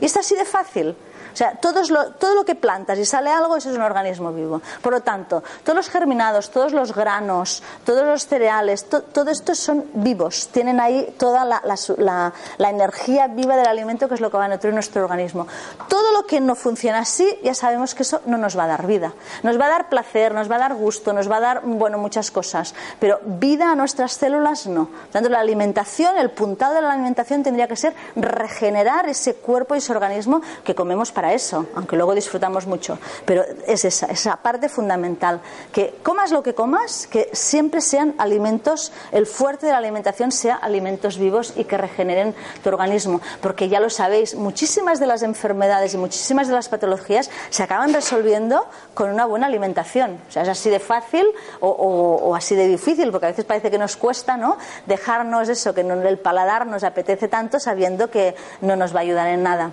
Y 0.00 0.04
está 0.04 0.20
así 0.20 0.36
de 0.36 0.44
fácil. 0.44 0.94
O 1.34 1.36
sea, 1.36 1.56
todo 1.56 2.34
lo 2.36 2.44
que 2.44 2.54
plantas 2.54 2.96
y 2.96 3.04
sale 3.04 3.28
algo, 3.28 3.56
eso 3.56 3.68
es 3.68 3.76
un 3.76 3.82
organismo 3.82 4.32
vivo. 4.32 4.62
Por 4.80 4.92
lo 4.92 5.00
tanto, 5.00 5.42
todos 5.64 5.74
los 5.74 5.90
germinados, 5.90 6.48
todos 6.50 6.72
los 6.72 6.94
granos, 6.94 7.60
todos 7.84 8.06
los 8.06 8.28
cereales, 8.28 8.86
todo 8.88 9.30
esto 9.30 9.52
son 9.56 9.84
vivos. 9.94 10.48
Tienen 10.52 10.78
ahí 10.78 11.12
toda 11.18 11.44
la, 11.44 12.32
energía 12.58 13.26
viva 13.26 13.56
del 13.56 13.66
alimento 13.66 14.08
que 14.08 14.14
es 14.14 14.20
lo 14.20 14.30
que 14.30 14.36
va 14.36 14.44
a 14.44 14.48
nutrir 14.48 14.72
nuestro 14.72 15.02
organismo. 15.02 15.48
Todo 15.88 16.12
lo 16.12 16.24
que 16.24 16.40
no 16.40 16.54
funciona 16.54 17.00
así, 17.00 17.28
ya 17.42 17.54
sabemos 17.54 17.96
que 17.96 18.04
eso 18.04 18.20
no 18.26 18.38
nos 18.38 18.56
va 18.56 18.64
a 18.64 18.68
dar 18.68 18.86
vida. 18.86 19.12
Nos 19.42 19.58
va 19.58 19.66
a 19.66 19.70
dar 19.70 19.88
placer, 19.88 20.32
nos 20.34 20.48
va 20.48 20.54
a 20.54 20.60
dar 20.60 20.74
gusto, 20.74 21.12
nos 21.12 21.28
va 21.28 21.38
a 21.38 21.40
dar, 21.40 21.60
bueno, 21.64 21.98
muchas 21.98 22.30
cosas. 22.30 22.76
Pero 23.00 23.18
vida 23.24 23.72
a 23.72 23.74
nuestras 23.74 24.12
células 24.12 24.68
no. 24.68 24.86
Por 24.86 25.10
tanto, 25.10 25.28
la 25.30 25.40
alimentación, 25.40 26.16
el 26.16 26.30
puntal 26.30 26.74
de 26.74 26.82
la 26.82 26.92
alimentación 26.92 27.42
tendría 27.42 27.66
que 27.66 27.74
ser 27.74 27.92
regenerar 28.14 29.08
ese 29.08 29.34
cuerpo 29.34 29.74
y 29.74 29.78
ese 29.78 29.92
organismo 29.92 30.40
que 30.62 30.76
comemos 30.76 31.10
para 31.10 31.23
eso, 31.32 31.66
aunque 31.74 31.96
luego 31.96 32.14
disfrutamos 32.14 32.66
mucho. 32.66 32.98
Pero 33.24 33.44
es 33.66 33.84
esa, 33.84 34.06
esa 34.06 34.36
parte 34.36 34.68
fundamental. 34.68 35.40
Que 35.72 35.98
comas 36.02 36.30
lo 36.30 36.42
que 36.42 36.54
comas, 36.54 37.06
que 37.06 37.30
siempre 37.32 37.80
sean 37.80 38.14
alimentos, 38.18 38.92
el 39.12 39.26
fuerte 39.26 39.66
de 39.66 39.72
la 39.72 39.78
alimentación 39.78 40.32
sea 40.32 40.56
alimentos 40.56 41.18
vivos 41.18 41.54
y 41.56 41.64
que 41.64 41.76
regeneren 41.76 42.34
tu 42.62 42.68
organismo. 42.68 43.20
Porque 43.40 43.68
ya 43.68 43.80
lo 43.80 43.90
sabéis, 43.90 44.34
muchísimas 44.34 45.00
de 45.00 45.06
las 45.06 45.22
enfermedades 45.22 45.94
y 45.94 45.98
muchísimas 45.98 46.48
de 46.48 46.54
las 46.54 46.68
patologías 46.68 47.30
se 47.50 47.62
acaban 47.62 47.92
resolviendo 47.92 48.66
con 48.94 49.10
una 49.10 49.26
buena 49.26 49.46
alimentación. 49.46 50.18
O 50.28 50.32
sea, 50.32 50.42
es 50.42 50.48
así 50.48 50.70
de 50.70 50.80
fácil 50.80 51.26
o, 51.60 52.34
así 52.36 52.54
de 52.54 52.66
difícil, 52.66 53.10
porque 53.10 53.26
a 53.26 53.30
veces 53.30 53.44
parece 53.44 53.70
que 53.70 53.78
nos 53.78 53.96
cuesta, 53.96 54.36
¿no? 54.36 54.58
Dejarnos 54.86 55.48
eso, 55.48 55.74
que 55.74 55.80
el 55.80 56.18
paladar 56.18 56.66
nos 56.66 56.84
apetece 56.84 57.28
tanto 57.28 57.58
sabiendo 57.58 58.10
que 58.10 58.34
no 58.60 58.76
nos 58.76 58.94
va 58.94 58.98
a 59.00 59.02
ayudar 59.02 59.28
en 59.28 59.42
nada. 59.42 59.70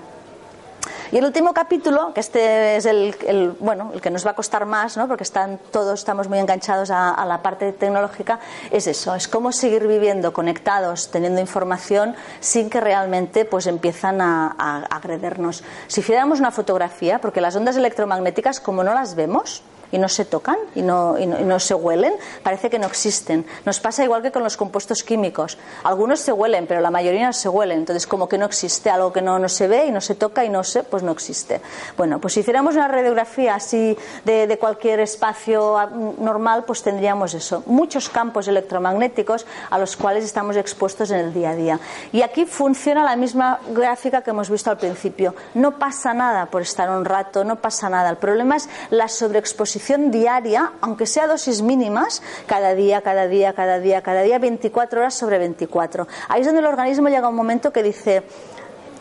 Y 1.11 1.17
el 1.17 1.25
último 1.25 1.53
capítulo, 1.53 2.13
que 2.13 2.21
este 2.21 2.77
es 2.77 2.85
el, 2.85 3.55
bueno, 3.59 3.91
el 3.93 3.99
que 3.99 4.09
nos 4.09 4.25
va 4.25 4.31
a 4.31 4.33
costar 4.33 4.65
más, 4.65 4.95
¿no? 4.95 5.09
porque 5.09 5.23
están, 5.23 5.59
todos 5.69 5.99
estamos 5.99 6.29
muy 6.29 6.39
enganchados 6.39 6.89
a, 6.89 7.25
la 7.25 7.41
parte 7.41 7.73
tecnológica, 7.73 8.39
es 8.71 8.87
eso, 8.87 9.13
es 9.13 9.27
cómo 9.27 9.51
seguir 9.51 9.87
viviendo 9.87 10.31
conectados, 10.31 11.11
teniendo 11.11 11.41
información 11.41 12.15
sin 12.39 12.69
que 12.69 12.79
realmente 12.79 13.43
pues 13.43 13.67
empiezan 13.67 14.21
a, 14.21 14.55
a 14.57 14.83
agredernos. 14.85 15.65
Si 15.87 15.99
hiciéramos 15.99 16.39
una 16.39 16.51
fotografía, 16.51 17.19
porque 17.19 17.41
las 17.41 17.57
ondas 17.57 17.75
electromagnéticas, 17.75 18.61
como 18.61 18.81
no 18.81 18.93
las 18.93 19.15
vemos, 19.15 19.63
y 19.91 19.97
no 19.97 20.09
se 20.09 20.25
tocan 20.25 20.57
y 20.75 20.81
no, 20.81 21.17
y 21.17 21.25
no, 21.25 21.59
se 21.59 21.73
huelen, 21.73 22.13
parece 22.43 22.69
que 22.69 22.79
no 22.79 22.87
existen. 22.87 23.45
Nos 23.65 23.79
pasa 23.79 24.03
igual 24.03 24.21
que 24.21 24.31
con 24.31 24.43
los 24.43 24.57
compuestos 24.57 25.03
químicos. 25.03 25.57
Algunos 25.83 26.19
se 26.19 26.31
huelen, 26.31 26.67
pero 26.67 26.81
la 26.81 26.91
mayoría 26.91 27.27
no 27.27 27.33
se 27.33 27.49
huelen. 27.49 27.79
Entonces, 27.79 28.07
como 28.07 28.29
que 28.29 28.37
no 28.37 28.45
existe 28.45 28.89
algo 28.89 29.11
que 29.11 29.21
no, 29.21 29.37
no 29.39 29.49
se 29.49 29.67
ve 29.67 29.85
y 29.87 29.91
no 29.91 30.01
se 30.01 30.15
toca 30.15 30.45
y 30.45 30.49
no 30.49 30.63
se, 30.63 30.83
pues 30.83 31.03
no 31.03 31.11
existe. 31.11 31.61
Bueno, 31.97 32.19
pues 32.19 32.33
si 32.33 32.39
hiciéramos 32.39 32.75
una 32.75 32.87
radiografía 32.87 33.55
así 33.55 33.97
de, 34.25 34.47
de 34.47 34.57
cualquier 34.57 34.99
espacio 35.01 35.77
normal, 36.19 36.63
pues 36.65 36.81
tendríamos 36.81 37.33
eso. 37.33 37.63
Muchos 37.65 38.09
campos 38.09 38.47
electromagnéticos 38.47 39.45
a 39.69 39.77
los 39.77 39.97
cuales 39.97 40.23
estamos 40.23 40.55
expuestos 40.55 41.11
en 41.11 41.19
el 41.19 41.33
día 41.33 41.51
a 41.51 41.55
día. 41.55 41.79
Y 42.11 42.21
aquí 42.21 42.45
funciona 42.45 43.03
la 43.03 43.15
misma 43.15 43.59
gráfica 43.71 44.21
que 44.21 44.29
hemos 44.29 44.49
visto 44.49 44.69
al 44.69 44.77
principio. 44.77 45.35
No 45.53 45.77
pasa 45.77 46.13
nada 46.13 46.45
por 46.45 46.61
estar 46.61 46.89
un 46.89 47.05
rato, 47.05 47.43
no 47.43 47.57
pasa 47.57 47.89
nada. 47.89 48.09
El 48.09 48.17
problema 48.17 48.55
es 48.55 48.69
la 48.89 49.07
sobreexposición 49.07 49.80
diaria, 50.11 50.73
aunque 50.81 51.05
sea 51.05 51.27
dosis 51.27 51.61
mínimas, 51.61 52.21
cada 52.45 52.73
día, 52.75 53.01
cada 53.01 53.27
día, 53.27 53.53
cada 53.53 53.79
día, 53.79 54.01
cada 54.01 54.21
día, 54.21 54.39
24 54.39 55.01
horas 55.01 55.13
sobre 55.13 55.37
24. 55.37 56.07
Ahí 56.29 56.41
es 56.41 56.47
donde 56.47 56.61
el 56.61 56.67
organismo 56.67 57.09
llega 57.09 57.27
un 57.27 57.35
momento 57.35 57.71
que 57.71 57.83
dice, 57.83 58.23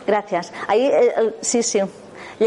gracias, 0.05 0.51
ahí, 0.67 0.85
eh, 0.85 1.35
sí, 1.41 1.63
sí, 1.63 1.79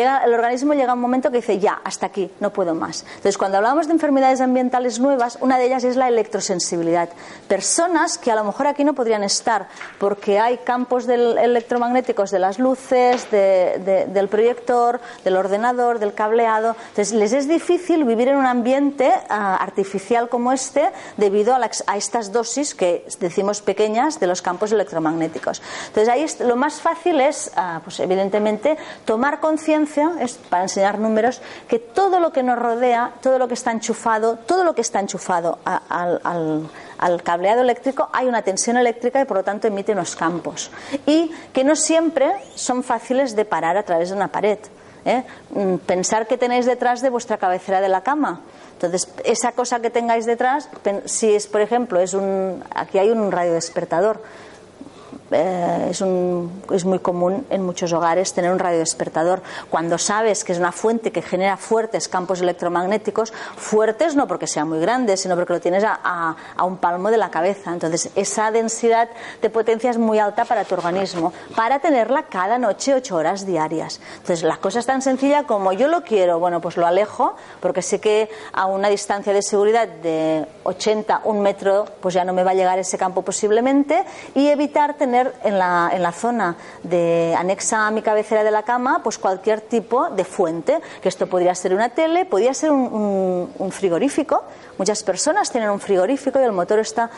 El 0.03 0.35
organismo 0.35 0.75
llega 0.75 0.91
a 0.91 0.95
un 0.95 1.01
momento 1.01 1.31
que 1.31 1.37
dice, 1.37 1.61
ya, 1.61 1.81
hasta 1.85 2.07
aquí, 2.07 2.29
no 2.41 2.53
puedo 2.53 2.75
más. 2.75 3.03
Entonces, 3.03 3.39
cuando 3.39 3.59
hablamos 3.59 3.87
de 3.87 3.93
enfermedades 3.93 4.41
ambientales 4.41 4.99
nuevas, 4.99 5.39
una 5.41 5.57
de 5.57 5.67
ellas 5.67 5.85
es 5.85 5.95
la 5.95 6.09
electrosensibilidad. 6.09 7.11
Personas 7.47 8.19
que 8.19 8.33
a 8.33 8.35
lo 8.35 8.43
mejor 8.43 8.67
aquí 8.67 8.83
no 8.83 8.95
podrían 8.95 9.23
estar 9.23 9.69
porque 10.01 10.41
hay 10.41 10.59
campos 10.59 11.07
electromagnéticos 11.09 12.33
de 12.33 12.41
las 12.41 12.59
luces, 12.59 13.31
del 13.31 14.29
proyector, 14.29 15.01
del 15.23 15.37
ordenador, 15.37 16.01
del 16.01 16.13
cableado. 16.13 16.75
Entonces, 16.89 17.13
les 17.13 17.33
es 17.33 17.47
difícil 17.47 18.03
vivir 18.03 18.27
en 18.27 18.37
un 18.37 18.47
ambiente 18.47 19.13
ah, 19.29 19.57
artificial 19.61 20.29
como 20.29 20.53
este 20.53 20.91
debido 21.17 21.55
a, 21.55 21.97
estas 21.97 22.33
dosis 22.33 22.75
que 22.75 23.07
decimos 23.21 23.63
pequeñas 23.63 24.19
de 24.19 24.27
los 24.27 24.43
campos 24.43 24.73
electromagnéticos. 24.73 25.63
Entonces, 25.87 26.09
ahí 26.09 26.27
lo 26.45 26.57
más 26.57 26.81
fácil 26.81 27.21
es, 27.21 27.53
ah, 27.55 27.81
pues 27.85 28.01
evidentemente, 28.01 28.77
tomar 29.05 29.39
conciencia 29.39 29.84
es, 30.21 30.35
para 30.49 30.65
enseñar 30.65 30.99
números, 30.99 31.41
que 31.69 31.79
todo 31.79 32.21
lo 32.21 32.33
que 32.33 32.43
nos 32.43 32.59
rodea, 32.59 33.13
todo 33.23 33.39
lo 33.39 33.49
que 33.49 33.55
está 33.55 33.71
enchufado, 33.71 34.37
todo 34.47 34.65
lo 34.65 34.75
que 34.75 34.81
está 34.81 35.01
enchufado 35.01 35.59
al, 35.65 37.23
cableado 37.23 37.63
eléctrico, 37.63 38.09
hay 38.13 38.27
una 38.27 38.43
tensión 38.43 38.77
eléctrica 38.77 39.21
y 39.21 39.25
por 39.25 39.39
lo 39.39 39.45
tanto 39.45 39.69
emite 39.69 39.93
unos 39.93 40.17
campos. 40.17 40.71
Y 41.07 41.31
que 41.53 41.65
no 41.65 41.77
siempre 41.77 42.33
son 42.55 42.83
fáciles 42.83 43.37
de 43.37 43.45
parar 43.45 43.77
a 43.77 43.83
través 43.83 44.11
de 44.11 44.17
una 44.17 44.29
pared. 44.29 44.59
¿eh? 45.05 45.23
Mm, 45.51 45.77
pensar 45.77 46.27
que 46.27 46.39
tenéis 46.39 46.67
detrás 46.67 47.03
de 47.03 47.11
vuestra 47.11 47.37
cabecera 47.37 47.81
de 47.81 47.89
la 47.89 48.03
cama. 48.03 48.41
Entonces, 48.73 49.09
esa 49.25 49.53
cosa 49.53 49.81
que 49.81 49.91
tengáis 49.91 50.27
detrás, 50.27 50.69
si 51.05 51.35
es, 51.35 51.47
por 51.47 51.61
ejemplo, 51.61 52.01
es 52.01 52.15
un, 52.15 52.63
aquí 52.75 52.99
hay 52.99 53.11
un 53.11 53.31
radio 53.31 53.53
despertador 53.53 54.21
eh, 55.31 55.89
es, 55.91 56.01
un, 56.01 56.63
es 56.73 56.85
muy 56.85 56.99
común 56.99 57.47
en 57.51 57.65
muchos 57.65 57.93
hogares 57.93 58.33
tener 58.33 58.53
un 58.53 58.59
radiodespertador. 58.59 59.43
Cuando 59.71 59.99
sabes 59.99 60.45
que 60.45 60.53
es 60.53 60.59
una 60.59 60.73
fuente 60.73 61.13
que 61.13 61.23
genera 61.23 61.57
fuertes 61.57 62.09
campos 62.09 62.41
electromagnéticos, 62.41 63.33
fuertes 63.57 64.17
no 64.17 64.27
porque 64.27 64.47
sea 64.47 64.65
muy 64.65 64.81
grande, 64.81 65.17
sino 65.17 65.35
porque 65.35 65.55
lo 65.55 65.61
tienes 65.61 65.85
a, 65.85 66.37
a, 66.57 66.65
un 66.65 66.77
palmo 66.77 67.11
de 67.11 67.17
la 67.17 67.31
cabeza. 67.31 67.73
Entonces, 67.73 68.11
esa 68.15 68.51
densidad 68.51 69.09
de 69.41 69.51
potencia 69.51 69.91
es 69.91 69.99
muy 69.99 70.19
alta 70.19 70.45
para 70.45 70.65
tu 70.65 70.75
organismo, 70.75 71.33
para 71.57 71.79
tenerla 71.79 72.25
cada 72.25 72.59
noche 72.59 72.95
ocho 72.95 73.17
horas 73.17 73.47
diarias. 73.47 74.01
Entonces, 74.17 74.43
la 74.43 74.59
cosa 74.59 74.79
es 74.79 74.87
tan 74.87 75.03
sencilla 75.03 75.45
como 75.45 75.73
yo 75.73 75.89
lo 75.89 76.03
quiero, 76.03 76.39
bueno, 76.39 76.61
pues 76.61 76.77
lo 76.77 76.87
alejo, 76.87 77.35
porque 77.61 77.83
sé 77.83 78.01
que 78.01 78.29
a 78.53 78.67
una 78.67 78.89
distancia 78.89 79.33
de 79.33 79.43
seguridad 79.43 79.89
de 79.89 80.47
80, 80.65 81.23
un 81.25 81.41
metro, 81.41 81.87
pues 82.01 82.15
ya 82.15 82.25
no 82.25 82.33
me 82.33 82.45
va 82.45 82.51
a 82.51 82.55
llegar 82.55 82.79
ese 82.79 82.99
campo 82.99 83.23
posiblemente, 83.23 84.05
y 84.35 84.49
evitar 84.49 84.95
tener 84.95 85.14
en 85.15 85.59
la, 85.59 85.91
en 85.93 86.03
la 86.03 86.13
zona 86.13 86.57
de 86.83 87.35
anexa 87.37 87.87
a 87.87 87.91
mi 87.91 88.03
cabecera 88.03 88.45
de 88.45 88.51
la 88.51 88.63
cama 88.63 89.01
pues 89.03 89.19
cualquier 89.19 89.61
tipo 89.61 90.11
de 90.11 90.25
fuente, 90.25 90.81
que 91.03 91.09
esto 91.09 91.27
podría 91.27 91.55
ser 91.55 91.75
una 91.75 91.89
tele, 91.91 92.25
podría 92.25 92.55
ser 92.55 92.71
un, 92.71 93.51
un, 93.59 93.73
frigorífico. 93.73 94.43
Muchas 94.79 95.03
personas 95.03 95.51
tienen 95.51 95.71
un 95.71 95.81
frigorífico 95.81 96.41
y 96.41 96.43
el 96.43 96.53
motor 96.53 96.79
está 96.79 97.11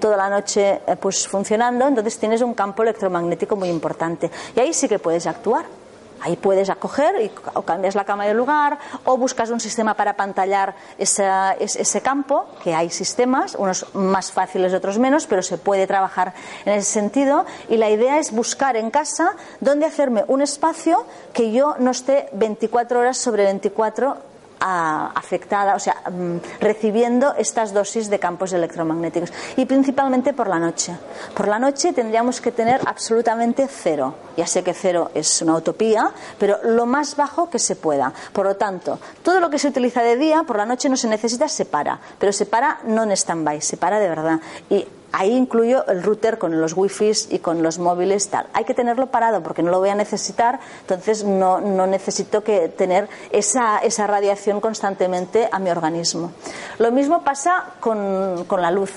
toda 0.00 0.16
la 0.16 0.28
noche 0.28 0.80
eh, 0.86 0.96
pues 1.00 1.26
funcionando, 1.26 1.86
entonces 1.86 2.18
tienes 2.18 2.42
un 2.42 2.54
campo 2.54 2.82
electromagnético 2.82 3.56
muy 3.56 3.68
importante. 3.68 4.30
Y 4.54 4.60
ahí 4.60 4.72
sí 4.72 4.88
que 4.88 4.98
puedes 4.98 5.26
actuar. 5.26 5.81
Ahí 6.22 6.36
puedes 6.36 6.70
acoger 6.70 7.20
y, 7.20 7.30
o 7.54 7.62
cambias 7.62 7.94
la 7.94 8.04
cama 8.04 8.26
de 8.26 8.34
lugar 8.34 8.78
o 9.04 9.16
buscas 9.16 9.50
un 9.50 9.60
sistema 9.60 9.94
para 9.94 10.14
pantallar 10.14 10.74
ese 10.96 12.00
campo, 12.02 12.46
que 12.62 12.74
hay 12.74 12.90
sistemas, 12.90 13.56
unos 13.56 13.92
más 13.94 14.30
fáciles, 14.30 14.72
otros 14.72 14.98
menos, 14.98 15.26
pero 15.26 15.42
se 15.42 15.58
puede 15.58 15.86
trabajar 15.86 16.32
en 16.64 16.74
ese 16.74 16.90
sentido. 16.90 17.44
Y 17.68 17.76
la 17.76 17.90
idea 17.90 18.18
es 18.18 18.32
buscar 18.32 18.76
en 18.76 18.90
casa 18.90 19.34
dónde 19.60 19.86
hacerme 19.86 20.24
un 20.28 20.42
espacio 20.42 21.04
que 21.32 21.52
yo 21.52 21.74
no 21.78 21.90
esté 21.90 22.28
24 22.32 23.00
horas 23.00 23.18
sobre 23.18 23.44
24 23.44 24.31
afectada, 24.62 25.74
o 25.74 25.78
sea, 25.78 25.96
mm, 26.10 26.60
recibiendo 26.60 27.34
estas 27.34 27.72
dosis 27.72 28.08
de 28.08 28.18
campos 28.18 28.52
electromagnéticos. 28.52 29.32
Y 29.56 29.66
principalmente 29.66 30.32
por 30.32 30.48
la 30.48 30.58
noche. 30.58 30.96
Por 31.34 31.48
la 31.48 31.58
noche 31.58 31.92
tendríamos 31.92 32.40
que 32.40 32.52
tener 32.52 32.80
absolutamente 32.86 33.66
cero. 33.68 34.14
Ya 34.36 34.46
sé 34.46 34.62
que 34.62 34.72
cero 34.72 35.10
es 35.14 35.42
una 35.42 35.56
utopía, 35.56 36.10
pero 36.38 36.58
lo 36.64 36.86
más 36.86 37.16
bajo 37.16 37.50
que 37.50 37.58
se 37.58 37.76
pueda. 37.76 38.12
Por 38.32 38.46
lo 38.46 38.56
tanto, 38.56 38.98
todo 39.22 39.40
lo 39.40 39.50
que 39.50 39.58
se 39.58 39.68
utiliza 39.68 40.02
de 40.02 40.16
día, 40.16 40.44
por 40.44 40.56
la 40.56 40.66
noche 40.66 40.88
no 40.88 40.96
se 40.96 41.08
necesita, 41.08 41.48
se 41.48 41.64
para. 41.64 41.98
Pero 42.18 42.32
se 42.32 42.46
para 42.46 42.78
no 42.84 43.02
en 43.02 43.12
stand-by, 43.12 43.60
se 43.60 43.76
para 43.76 43.98
de 43.98 44.08
verdad. 44.08 44.40
Y 44.70 44.86
Ahí 45.12 45.32
incluyo 45.32 45.86
el 45.88 46.02
router 46.02 46.38
con 46.38 46.58
los 46.58 46.74
wifi 46.74 47.12
y 47.28 47.40
con 47.40 47.62
los 47.62 47.78
móviles 47.78 48.28
tal. 48.28 48.46
Hay 48.54 48.64
que 48.64 48.72
tenerlo 48.72 49.08
parado 49.08 49.42
porque 49.42 49.62
no 49.62 49.70
lo 49.70 49.78
voy 49.78 49.90
a 49.90 49.94
necesitar, 49.94 50.58
entonces 50.80 51.22
no, 51.22 51.60
necesito 51.60 52.42
que 52.42 52.68
tener 52.68 53.10
esa, 53.30 53.78
esa, 53.78 54.06
radiación 54.06 54.62
constantemente 54.62 55.50
a 55.52 55.58
mi 55.58 55.68
organismo. 55.68 56.32
Lo 56.78 56.90
mismo 56.92 57.22
pasa 57.22 57.64
con, 57.78 58.46
la 58.48 58.70
luz. 58.70 58.90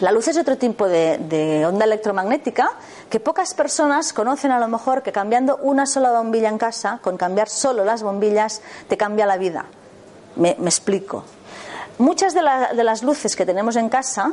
La 0.00 0.12
luz 0.12 0.28
es 0.28 0.38
otro 0.38 0.56
tipo 0.56 0.88
de, 0.88 1.62
onda 1.66 1.84
electromagnética 1.84 2.70
que 3.10 3.20
pocas 3.20 3.52
personas 3.52 4.14
conocen 4.14 4.50
a 4.50 4.58
lo 4.58 4.68
mejor 4.68 5.02
que 5.02 5.12
cambiando 5.12 5.58
una 5.58 5.84
sola 5.84 6.10
bombilla 6.12 6.48
en 6.48 6.56
casa, 6.56 7.00
con 7.02 7.18
cambiar 7.18 7.50
solo 7.50 7.84
las 7.84 8.02
bombillas, 8.02 8.62
te 8.88 8.96
cambia 8.96 9.26
la 9.26 9.36
vida. 9.36 9.66
Me, 10.36 10.52
explico. 10.52 11.24
Muchas 11.98 12.32
de, 12.32 12.40
de 12.74 12.82
las 12.82 13.02
luces 13.02 13.36
que 13.36 13.44
tenemos 13.44 13.76
en 13.76 13.90
casa 13.90 14.32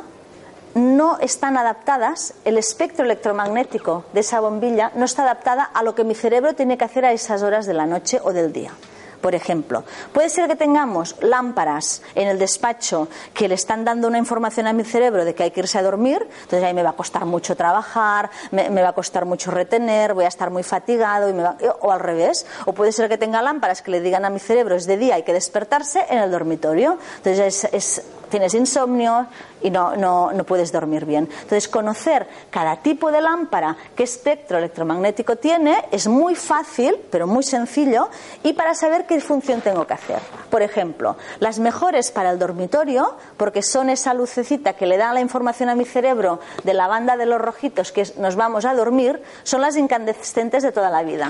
no 0.74 1.18
están 1.18 1.56
adaptadas, 1.56 2.34
el 2.44 2.58
espectro 2.58 3.04
electromagnético 3.04 4.04
de 4.12 4.20
esa 4.20 4.40
bombilla 4.40 4.92
no 4.94 5.04
está 5.04 5.22
adaptada 5.22 5.64
a 5.64 5.82
lo 5.82 5.94
que 5.94 6.04
mi 6.04 6.14
cerebro 6.14 6.54
tiene 6.54 6.78
que 6.78 6.84
hacer 6.84 7.04
a 7.04 7.12
esas 7.12 7.42
horas 7.42 7.66
de 7.66 7.74
la 7.74 7.86
noche 7.86 8.20
o 8.22 8.32
del 8.32 8.52
día. 8.52 8.72
Por 9.20 9.34
ejemplo, 9.34 9.84
puede 10.12 10.30
ser 10.30 10.48
que 10.48 10.56
tengamos 10.56 11.16
lámparas 11.20 12.02
en 12.14 12.28
el 12.28 12.38
despacho 12.38 13.08
que 13.34 13.48
le 13.48 13.54
están 13.54 13.84
dando 13.84 14.08
una 14.08 14.16
información 14.16 14.66
a 14.66 14.72
mi 14.72 14.82
cerebro 14.82 15.24
de 15.24 15.34
que 15.34 15.42
hay 15.42 15.50
que 15.50 15.60
irse 15.60 15.78
a 15.78 15.82
dormir, 15.82 16.26
entonces 16.42 16.64
ahí 16.64 16.72
me 16.72 16.82
va 16.82 16.90
a 16.90 16.94
costar 16.94 17.26
mucho 17.26 17.54
trabajar, 17.54 18.30
me, 18.50 18.70
va 18.70 18.88
a 18.88 18.92
costar 18.94 19.26
mucho 19.26 19.50
retener, 19.50 20.14
voy 20.14 20.24
a 20.24 20.28
estar 20.28 20.50
muy 20.50 20.62
fatigado, 20.62 21.28
y 21.28 21.34
o 21.80 21.92
al 21.92 22.00
revés. 22.00 22.46
O 22.64 22.72
puede 22.72 22.92
ser 22.92 23.10
que 23.10 23.18
tenga 23.18 23.42
lámparas 23.42 23.82
que 23.82 23.90
le 23.90 24.00
digan 24.00 24.24
a 24.24 24.30
mi 24.30 24.38
cerebro 24.38 24.74
es 24.74 24.86
de 24.86 24.96
día, 24.96 25.16
hay 25.16 25.22
que 25.22 25.34
despertarse 25.34 26.06
en 26.08 26.18
el 26.18 26.30
dormitorio. 26.30 26.96
Entonces 27.18 27.68
es 27.72 28.02
tienes 28.30 28.54
insomnio 28.54 29.26
y 29.62 29.70
no, 29.70 29.96
no, 29.96 30.32
no, 30.32 30.44
puedes 30.44 30.72
dormir 30.72 31.04
bien. 31.04 31.28
Entonces, 31.30 31.68
conocer 31.68 32.26
cada 32.50 32.76
tipo 32.76 33.12
de 33.12 33.20
lámpara, 33.20 33.76
qué 33.94 34.04
espectro 34.04 34.58
electromagnético 34.58 35.36
tiene, 35.36 35.84
es 35.90 36.06
muy 36.06 36.34
fácil, 36.34 36.96
pero 37.10 37.26
muy 37.26 37.42
sencillo, 37.42 38.08
y 38.42 38.54
para 38.54 38.74
saber 38.74 39.06
qué 39.06 39.20
función 39.20 39.60
tengo 39.60 39.86
que 39.86 39.94
hacer. 39.94 40.20
Por 40.50 40.62
ejemplo, 40.62 41.16
las 41.40 41.58
mejores 41.58 42.10
para 42.10 42.30
el 42.30 42.38
dormitorio, 42.38 43.16
porque 43.36 43.62
son 43.62 43.90
esa 43.90 44.14
lucecita 44.14 44.72
que 44.72 44.86
le 44.86 44.96
da 44.96 45.12
la 45.12 45.20
información 45.20 45.68
a 45.68 45.74
mi 45.74 45.84
cerebro 45.84 46.40
de 46.64 46.74
la 46.74 46.86
banda 46.86 47.16
de 47.16 47.26
los 47.26 47.40
rojitos 47.40 47.92
que 47.92 48.06
nos 48.16 48.36
vamos 48.36 48.64
a 48.64 48.74
dormir, 48.74 49.22
son 49.42 49.60
las 49.60 49.76
incandescentes 49.76 50.62
de 50.62 50.72
toda 50.72 50.90
la 50.90 51.02
vida. 51.02 51.28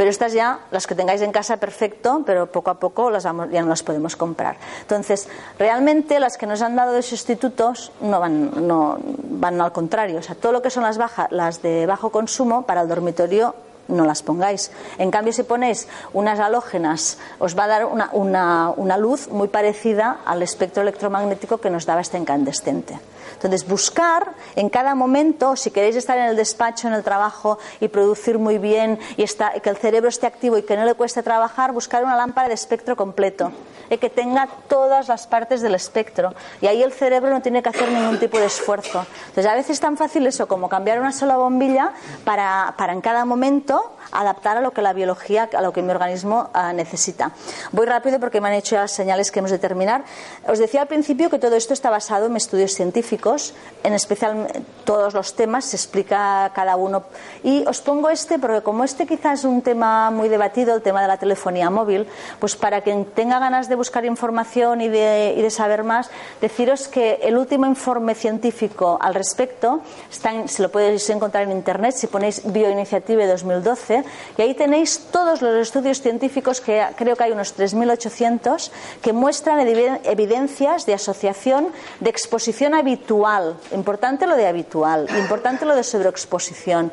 Pero 0.00 0.08
estas 0.08 0.32
ya, 0.32 0.60
las 0.70 0.86
que 0.86 0.94
tengáis 0.94 1.20
en 1.20 1.30
casa, 1.30 1.58
perfecto, 1.58 2.22
pero 2.24 2.46
poco 2.46 2.70
a 2.70 2.80
poco 2.80 3.10
las 3.10 3.24
vamos, 3.24 3.50
ya 3.50 3.60
no 3.60 3.68
las 3.68 3.82
podemos 3.82 4.16
comprar. 4.16 4.56
Entonces, 4.80 5.28
realmente 5.58 6.18
las 6.18 6.38
que 6.38 6.46
nos 6.46 6.62
han 6.62 6.74
dado 6.74 6.94
de 6.94 7.02
sustitutos 7.02 7.92
no 8.00 8.18
van, 8.18 8.66
no, 8.66 8.96
van 9.04 9.60
al 9.60 9.72
contrario. 9.72 10.20
O 10.20 10.22
sea, 10.22 10.34
todo 10.34 10.52
lo 10.52 10.62
que 10.62 10.70
son 10.70 10.84
las, 10.84 10.96
bajas, 10.96 11.30
las 11.30 11.60
de 11.60 11.84
bajo 11.84 12.08
consumo 12.08 12.62
para 12.62 12.80
el 12.80 12.88
dormitorio 12.88 13.54
no 13.88 14.06
las 14.06 14.22
pongáis. 14.22 14.70
En 14.96 15.10
cambio, 15.10 15.34
si 15.34 15.42
ponéis 15.42 15.86
unas 16.14 16.40
halógenas, 16.40 17.18
os 17.38 17.54
va 17.54 17.64
a 17.64 17.68
dar 17.68 17.84
una, 17.84 18.70
una 18.74 18.96
luz 18.96 19.28
muy 19.28 19.48
parecida 19.48 20.20
al 20.24 20.42
espectro 20.42 20.82
electromagnético 20.82 21.58
que 21.58 21.68
nos 21.68 21.84
daba 21.84 22.00
este 22.00 22.16
incandescente. 22.16 22.98
Entonces, 23.42 23.66
buscar 23.66 24.34
en 24.54 24.68
cada 24.68 24.94
momento, 24.94 25.56
si 25.56 25.70
queréis 25.70 25.96
estar 25.96 26.18
en 26.18 26.24
el 26.24 26.36
despacho, 26.36 26.88
en 26.88 26.92
el 26.92 27.02
trabajo 27.02 27.58
y 27.80 27.88
producir 27.88 28.38
muy 28.38 28.58
bien 28.58 28.98
y 29.16 29.24
que 29.24 29.70
el 29.70 29.78
cerebro 29.78 30.10
esté 30.10 30.26
activo 30.26 30.58
y 30.58 30.62
que 30.62 30.76
no 30.76 30.84
le 30.84 30.92
cueste 30.92 31.22
trabajar, 31.22 31.72
buscar 31.72 32.04
una 32.04 32.16
lámpara 32.16 32.48
de 32.48 32.54
espectro 32.54 32.96
completo 32.96 33.50
y 33.88 33.96
que 33.96 34.10
tenga 34.10 34.46
todas 34.68 35.08
las 35.08 35.26
partes 35.26 35.62
del 35.62 35.74
espectro. 35.74 36.34
Y 36.60 36.66
ahí 36.66 36.82
el 36.82 36.92
cerebro 36.92 37.30
no 37.30 37.40
tiene 37.40 37.62
que 37.62 37.70
hacer 37.70 37.90
ningún 37.90 38.18
tipo 38.18 38.38
de 38.38 38.46
esfuerzo. 38.46 39.06
Entonces, 39.28 39.46
a 39.46 39.54
veces 39.54 39.70
es 39.70 39.80
tan 39.80 39.96
fácil 39.96 40.26
eso 40.26 40.46
como 40.46 40.68
cambiar 40.68 41.00
una 41.00 41.12
sola 41.12 41.36
bombilla 41.36 41.92
para, 42.24 42.74
para 42.76 42.92
en 42.92 43.00
cada 43.00 43.24
momento 43.24 43.96
adaptar 44.12 44.56
a 44.56 44.60
lo 44.60 44.72
que 44.72 44.82
la 44.82 44.92
biología, 44.92 45.48
a 45.52 45.62
lo 45.62 45.72
que 45.72 45.82
mi 45.82 45.90
organismo 45.90 46.50
ah, 46.52 46.72
necesita. 46.72 47.32
Voy 47.72 47.86
rápido 47.86 48.20
porque 48.20 48.40
me 48.40 48.48
han 48.48 48.54
hecho 48.54 48.76
las 48.76 48.92
señales 48.92 49.30
que 49.30 49.40
hemos 49.40 49.50
de 49.50 49.58
terminar. 49.58 50.04
Os 50.46 50.58
decía 50.58 50.82
al 50.82 50.88
principio 50.88 51.30
que 51.30 51.38
todo 51.38 51.56
esto 51.56 51.72
está 51.72 51.90
basado 51.90 52.26
en 52.26 52.36
estudios 52.36 52.72
científicos, 52.72 53.29
en 53.82 53.94
especial 53.94 54.48
todos 54.84 55.14
los 55.14 55.34
temas, 55.34 55.64
se 55.64 55.76
explica 55.76 56.50
cada 56.54 56.76
uno. 56.76 57.04
Y 57.42 57.64
os 57.66 57.80
pongo 57.80 58.10
este 58.10 58.38
porque 58.38 58.62
como 58.62 58.84
este 58.84 59.06
quizás 59.06 59.40
es 59.40 59.44
un 59.44 59.62
tema 59.62 60.10
muy 60.10 60.28
debatido, 60.28 60.74
el 60.74 60.82
tema 60.82 61.00
de 61.02 61.08
la 61.08 61.16
telefonía 61.16 61.70
móvil, 61.70 62.06
pues 62.38 62.56
para 62.56 62.82
quien 62.82 63.04
tenga 63.06 63.38
ganas 63.38 63.68
de 63.68 63.74
buscar 63.74 64.04
información 64.04 64.80
y 64.80 64.88
de, 64.88 65.34
y 65.36 65.42
de 65.42 65.50
saber 65.50 65.84
más, 65.84 66.10
deciros 66.40 66.88
que 66.88 67.20
el 67.22 67.36
último 67.36 67.66
informe 67.66 68.14
científico 68.14 68.98
al 69.00 69.14
respecto 69.14 69.80
está 70.10 70.30
se 70.46 70.62
lo 70.62 70.70
podéis 70.70 71.08
encontrar 71.10 71.44
en 71.44 71.52
Internet 71.52 71.94
si 71.96 72.06
ponéis 72.06 72.42
Bioiniciative 72.44 73.26
2012 73.26 74.04
y 74.38 74.42
ahí 74.42 74.54
tenéis 74.54 75.08
todos 75.10 75.42
los 75.42 75.54
estudios 75.56 76.00
científicos, 76.00 76.60
que 76.60 76.84
creo 76.96 77.16
que 77.16 77.24
hay 77.24 77.32
unos 77.32 77.56
3.800, 77.56 78.70
que 79.02 79.12
muestran 79.12 79.60
evidencias 79.60 80.86
de 80.86 80.94
asociación 80.94 81.68
de 82.00 82.10
exposición 82.10 82.74
habitual. 82.74 83.19
Importante 83.72 84.26
lo 84.26 84.36
de 84.36 84.46
habitual, 84.46 85.06
importante 85.18 85.64
lo 85.64 85.74
de 85.74 85.82
sobreexposición. 85.82 86.92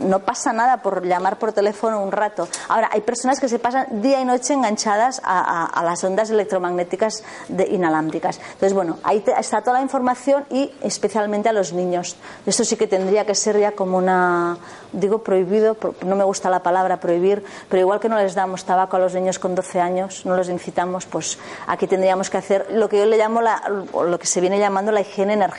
No 0.00 0.20
pasa 0.20 0.52
nada 0.52 0.82
por 0.82 1.06
llamar 1.06 1.38
por 1.38 1.52
teléfono 1.52 2.02
un 2.02 2.12
rato. 2.12 2.48
Ahora, 2.68 2.90
hay 2.92 3.00
personas 3.00 3.40
que 3.40 3.48
se 3.48 3.58
pasan 3.58 4.02
día 4.02 4.20
y 4.20 4.24
noche 4.24 4.54
enganchadas 4.54 5.20
a, 5.24 5.82
las 5.84 6.02
ondas 6.04 6.30
electromagnéticas 6.30 7.22
inalámbricas. 7.70 8.38
Entonces, 8.38 8.74
bueno, 8.74 8.98
ahí 9.02 9.24
está 9.38 9.60
toda 9.62 9.78
la 9.78 9.82
información 9.82 10.44
y 10.50 10.70
especialmente 10.82 11.48
a 11.48 11.52
los 11.52 11.72
niños. 11.72 12.16
Esto 12.46 12.64
sí 12.64 12.76
que 12.76 12.86
tendría 12.86 13.24
que 13.24 13.34
ser 13.34 13.58
ya 13.58 13.72
como 13.72 13.98
una, 13.98 14.58
digo 14.92 15.22
prohibido, 15.22 15.76
no 16.04 16.16
me 16.16 16.24
gusta 16.24 16.50
la 16.50 16.62
palabra 16.62 17.00
prohibir, 17.00 17.44
pero 17.68 17.80
igual 17.80 18.00
que 18.00 18.08
no 18.08 18.16
les 18.16 18.34
damos 18.34 18.64
tabaco 18.64 18.96
a 18.96 18.98
los 19.00 19.14
niños 19.14 19.38
con 19.38 19.54
12 19.54 19.80
años, 19.80 20.26
no 20.26 20.36
los 20.36 20.48
incitamos, 20.48 21.06
pues 21.06 21.38
aquí 21.66 21.86
tendríamos 21.86 22.30
que 22.30 22.38
hacer 22.38 22.66
lo 22.70 22.88
que 22.88 22.98
yo 22.98 23.06
le 23.06 23.16
llamo 23.16 23.40
la, 23.40 23.62
lo 23.68 24.18
que 24.18 24.26
se 24.26 24.40
viene 24.40 24.58
llamando 24.58 24.92
la 24.92 25.00
higiene 25.00 25.32
energética, 25.32 25.53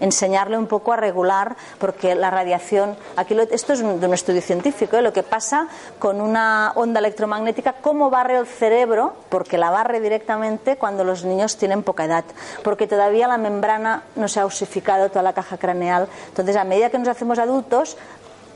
enseñarle 0.00 0.58
un 0.58 0.66
poco 0.66 0.92
a 0.92 0.96
regular, 0.96 1.56
porque 1.78 2.14
la 2.14 2.30
radiación, 2.30 2.96
aquí 3.16 3.36
esto 3.50 3.72
es 3.72 3.80
de 3.80 4.06
un 4.06 4.14
estudio 4.14 4.42
científico, 4.42 4.96
¿eh? 4.96 5.02
lo 5.02 5.12
que 5.12 5.22
pasa 5.22 5.68
con 5.98 6.20
una 6.20 6.72
onda 6.74 7.00
electromagnética, 7.00 7.74
cómo 7.80 8.10
barre 8.10 8.38
el 8.38 8.46
cerebro, 8.46 9.14
porque 9.28 9.58
la 9.58 9.70
barre 9.70 10.00
directamente 10.00 10.76
cuando 10.76 11.04
los 11.04 11.24
niños 11.24 11.56
tienen 11.56 11.82
poca 11.82 12.04
edad, 12.04 12.24
porque 12.62 12.86
todavía 12.86 13.28
la 13.28 13.38
membrana 13.38 14.04
no 14.16 14.28
se 14.28 14.40
ha 14.40 14.46
osificado 14.46 15.08
toda 15.08 15.22
la 15.22 15.32
caja 15.32 15.58
craneal. 15.58 16.08
Entonces, 16.28 16.56
a 16.56 16.64
medida 16.64 16.90
que 16.90 16.98
nos 16.98 17.08
hacemos 17.08 17.38
adultos, 17.38 17.96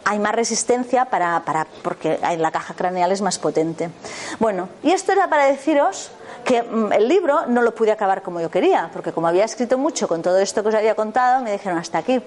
hay 0.04 0.18
más 0.18 0.34
resistencia 0.34 1.06
para, 1.06 1.40
para, 1.44 1.66
porque 1.82 2.18
la 2.38 2.50
caja 2.50 2.74
craneal 2.74 3.12
es 3.12 3.22
más 3.22 3.38
potente. 3.38 3.90
Bueno, 4.38 4.68
y 4.82 4.92
esto 4.92 5.12
era 5.12 5.28
para 5.28 5.46
deciros 5.46 6.10
que 6.44 6.62
mm, 6.62 6.92
el 6.92 7.08
libro 7.08 7.46
no 7.46 7.62
lo 7.62 7.74
pude 7.74 7.90
acabar 7.90 8.22
como 8.22 8.40
yo 8.40 8.50
quería, 8.50 8.90
porque 8.92 9.12
como 9.12 9.26
había 9.26 9.44
escrito 9.44 9.78
mucho 9.78 10.06
con 10.06 10.22
todo 10.22 10.38
esto 10.38 10.62
que 10.62 10.68
os 10.68 10.74
había 10.74 10.94
contado, 10.94 11.42
me 11.42 11.52
dijeron 11.52 11.78
hasta 11.78 11.98
aquí. 11.98 12.20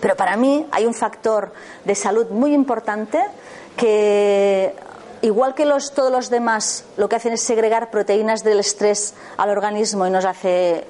Pero 0.00 0.16
para 0.16 0.36
mí 0.36 0.66
hay 0.70 0.84
un 0.84 0.94
factor 0.94 1.52
de 1.84 1.94
salud 1.94 2.28
muy 2.28 2.52
importante 2.52 3.24
que 3.76 4.74
igual 5.22 5.54
que 5.54 5.64
los, 5.64 5.92
todos 5.92 6.12
los 6.12 6.28
demás 6.28 6.84
lo 6.96 7.08
que 7.08 7.16
hacen 7.16 7.32
es 7.32 7.42
segregar 7.42 7.90
proteínas 7.90 8.44
del 8.44 8.60
estrés 8.60 9.14
al 9.38 9.48
organismo 9.48 10.06
y 10.06 10.10
nos 10.10 10.26
hace 10.26 10.86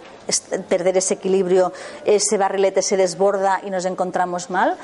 perder 0.69 0.97
ese 0.97 1.15
equilibrio, 1.15 1.73
ese 2.05 2.39
barrilete 2.39 2.83
se 2.83 2.97
desborda 2.97 3.61
y 3.63 3.71
nos 3.71 3.85
encontramos 3.85 4.51
mal, 4.51 4.77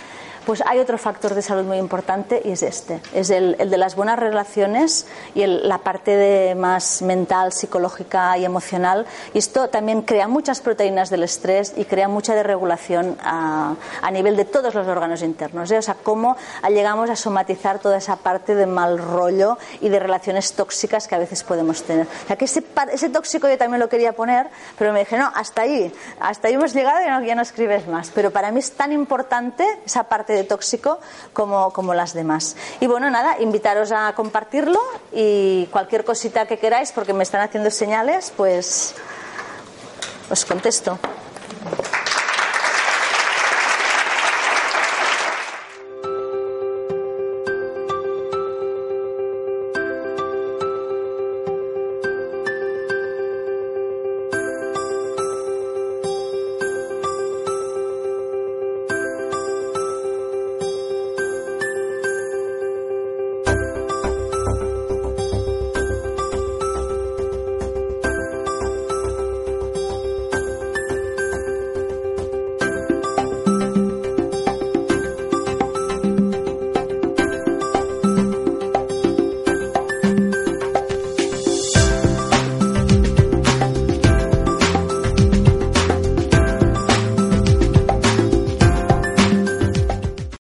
pues 0.51 0.65
hay 0.67 0.81
otro 0.81 0.99
factor 0.99 1.35
de 1.35 1.43
salud 1.43 1.63
muy 1.63 1.79
importante 1.79 2.43
y 2.45 2.51
es 2.51 2.65
este, 2.65 3.01
es 3.15 3.31
el, 3.31 3.57
de 3.57 3.77
las 3.79 3.95
buenas 3.95 4.19
relaciones 4.19 5.07
y 5.33 5.47
la 5.47 5.79
parte 5.79 6.17
de 6.17 6.57
más 6.57 7.03
mental, 7.03 7.53
psicológica 7.53 8.37
y 8.37 8.45
emocional. 8.45 9.07
Y 9.33 9.39
esto 9.39 9.69
también 9.69 10.03
crea 10.03 10.27
muchas 10.27 10.61
proteínas 10.61 11.09
del 11.09 11.23
estrés 11.23 11.73
y 11.77 11.85
crea 11.85 12.09
mucha 12.09 12.35
desregulación 12.35 13.17
a, 13.23 13.77
nivel 14.11 14.37
de 14.37 14.45
todos 14.45 14.75
los 14.75 14.89
órganos 14.89 15.23
internos. 15.23 15.71
¿eh? 15.71 15.79
O 15.79 15.83
sea, 15.83 15.95
cómo 15.95 16.37
llegamos 16.69 17.11
a 17.11 17.15
somatizar 17.15 17.79
toda 17.79 17.99
esa 17.99 18.17
parte 18.17 18.57
de 18.57 18.67
mal 18.67 18.99
rollo 18.99 19.57
y 19.81 19.89
de 19.89 20.01
relaciones 20.01 20.55
tóxicas 20.55 21.07
que 21.07 21.15
a 21.15 21.19
veces 21.19 21.45
podemos 21.45 21.85
tener. 21.85 22.09
O 22.29 22.37
que 22.37 22.47
ese, 22.47 22.65
ese 22.93 23.09
tóxico 23.09 23.49
yo 23.49 23.57
también 23.57 23.79
lo 23.79 23.89
quería 23.89 24.15
poner, 24.15 24.49
pero 24.77 24.93
me 24.93 24.99
dije, 24.99 25.17
no, 25.17 25.31
hasta 25.33 25.63
ahí, 25.63 25.93
hasta 26.19 26.49
ahí 26.49 26.55
hemos 26.55 26.75
llegado 26.75 27.23
y 27.23 27.27
ya 27.29 27.37
no 27.37 27.43
escribes 27.43 27.87
más. 27.87 28.11
Pero 28.13 28.33
para 28.33 28.51
mí 28.51 28.59
es 28.59 28.73
tan 28.73 28.91
importante 28.91 29.65
esa 29.87 30.03
parte 30.03 30.40
tóxico 30.45 30.99
como, 31.33 31.73
como 31.73 31.95
las 31.95 32.13
demás. 32.13 32.57
Y 32.81 32.87
bueno, 32.87 33.11
nada, 33.11 33.41
invitaros 33.41 33.93
a 33.93 34.13
compartirlo 34.15 34.81
y 35.13 35.67
cualquier 35.71 36.05
cosita 36.05 36.47
que 36.47 36.59
queráis, 36.59 36.93
porque 36.93 37.13
me 37.13 37.23
están 37.23 37.41
haciendo 37.41 37.71
señales, 37.71 38.33
pues 38.37 38.95
os 40.31 40.45
contesto. 40.45 40.99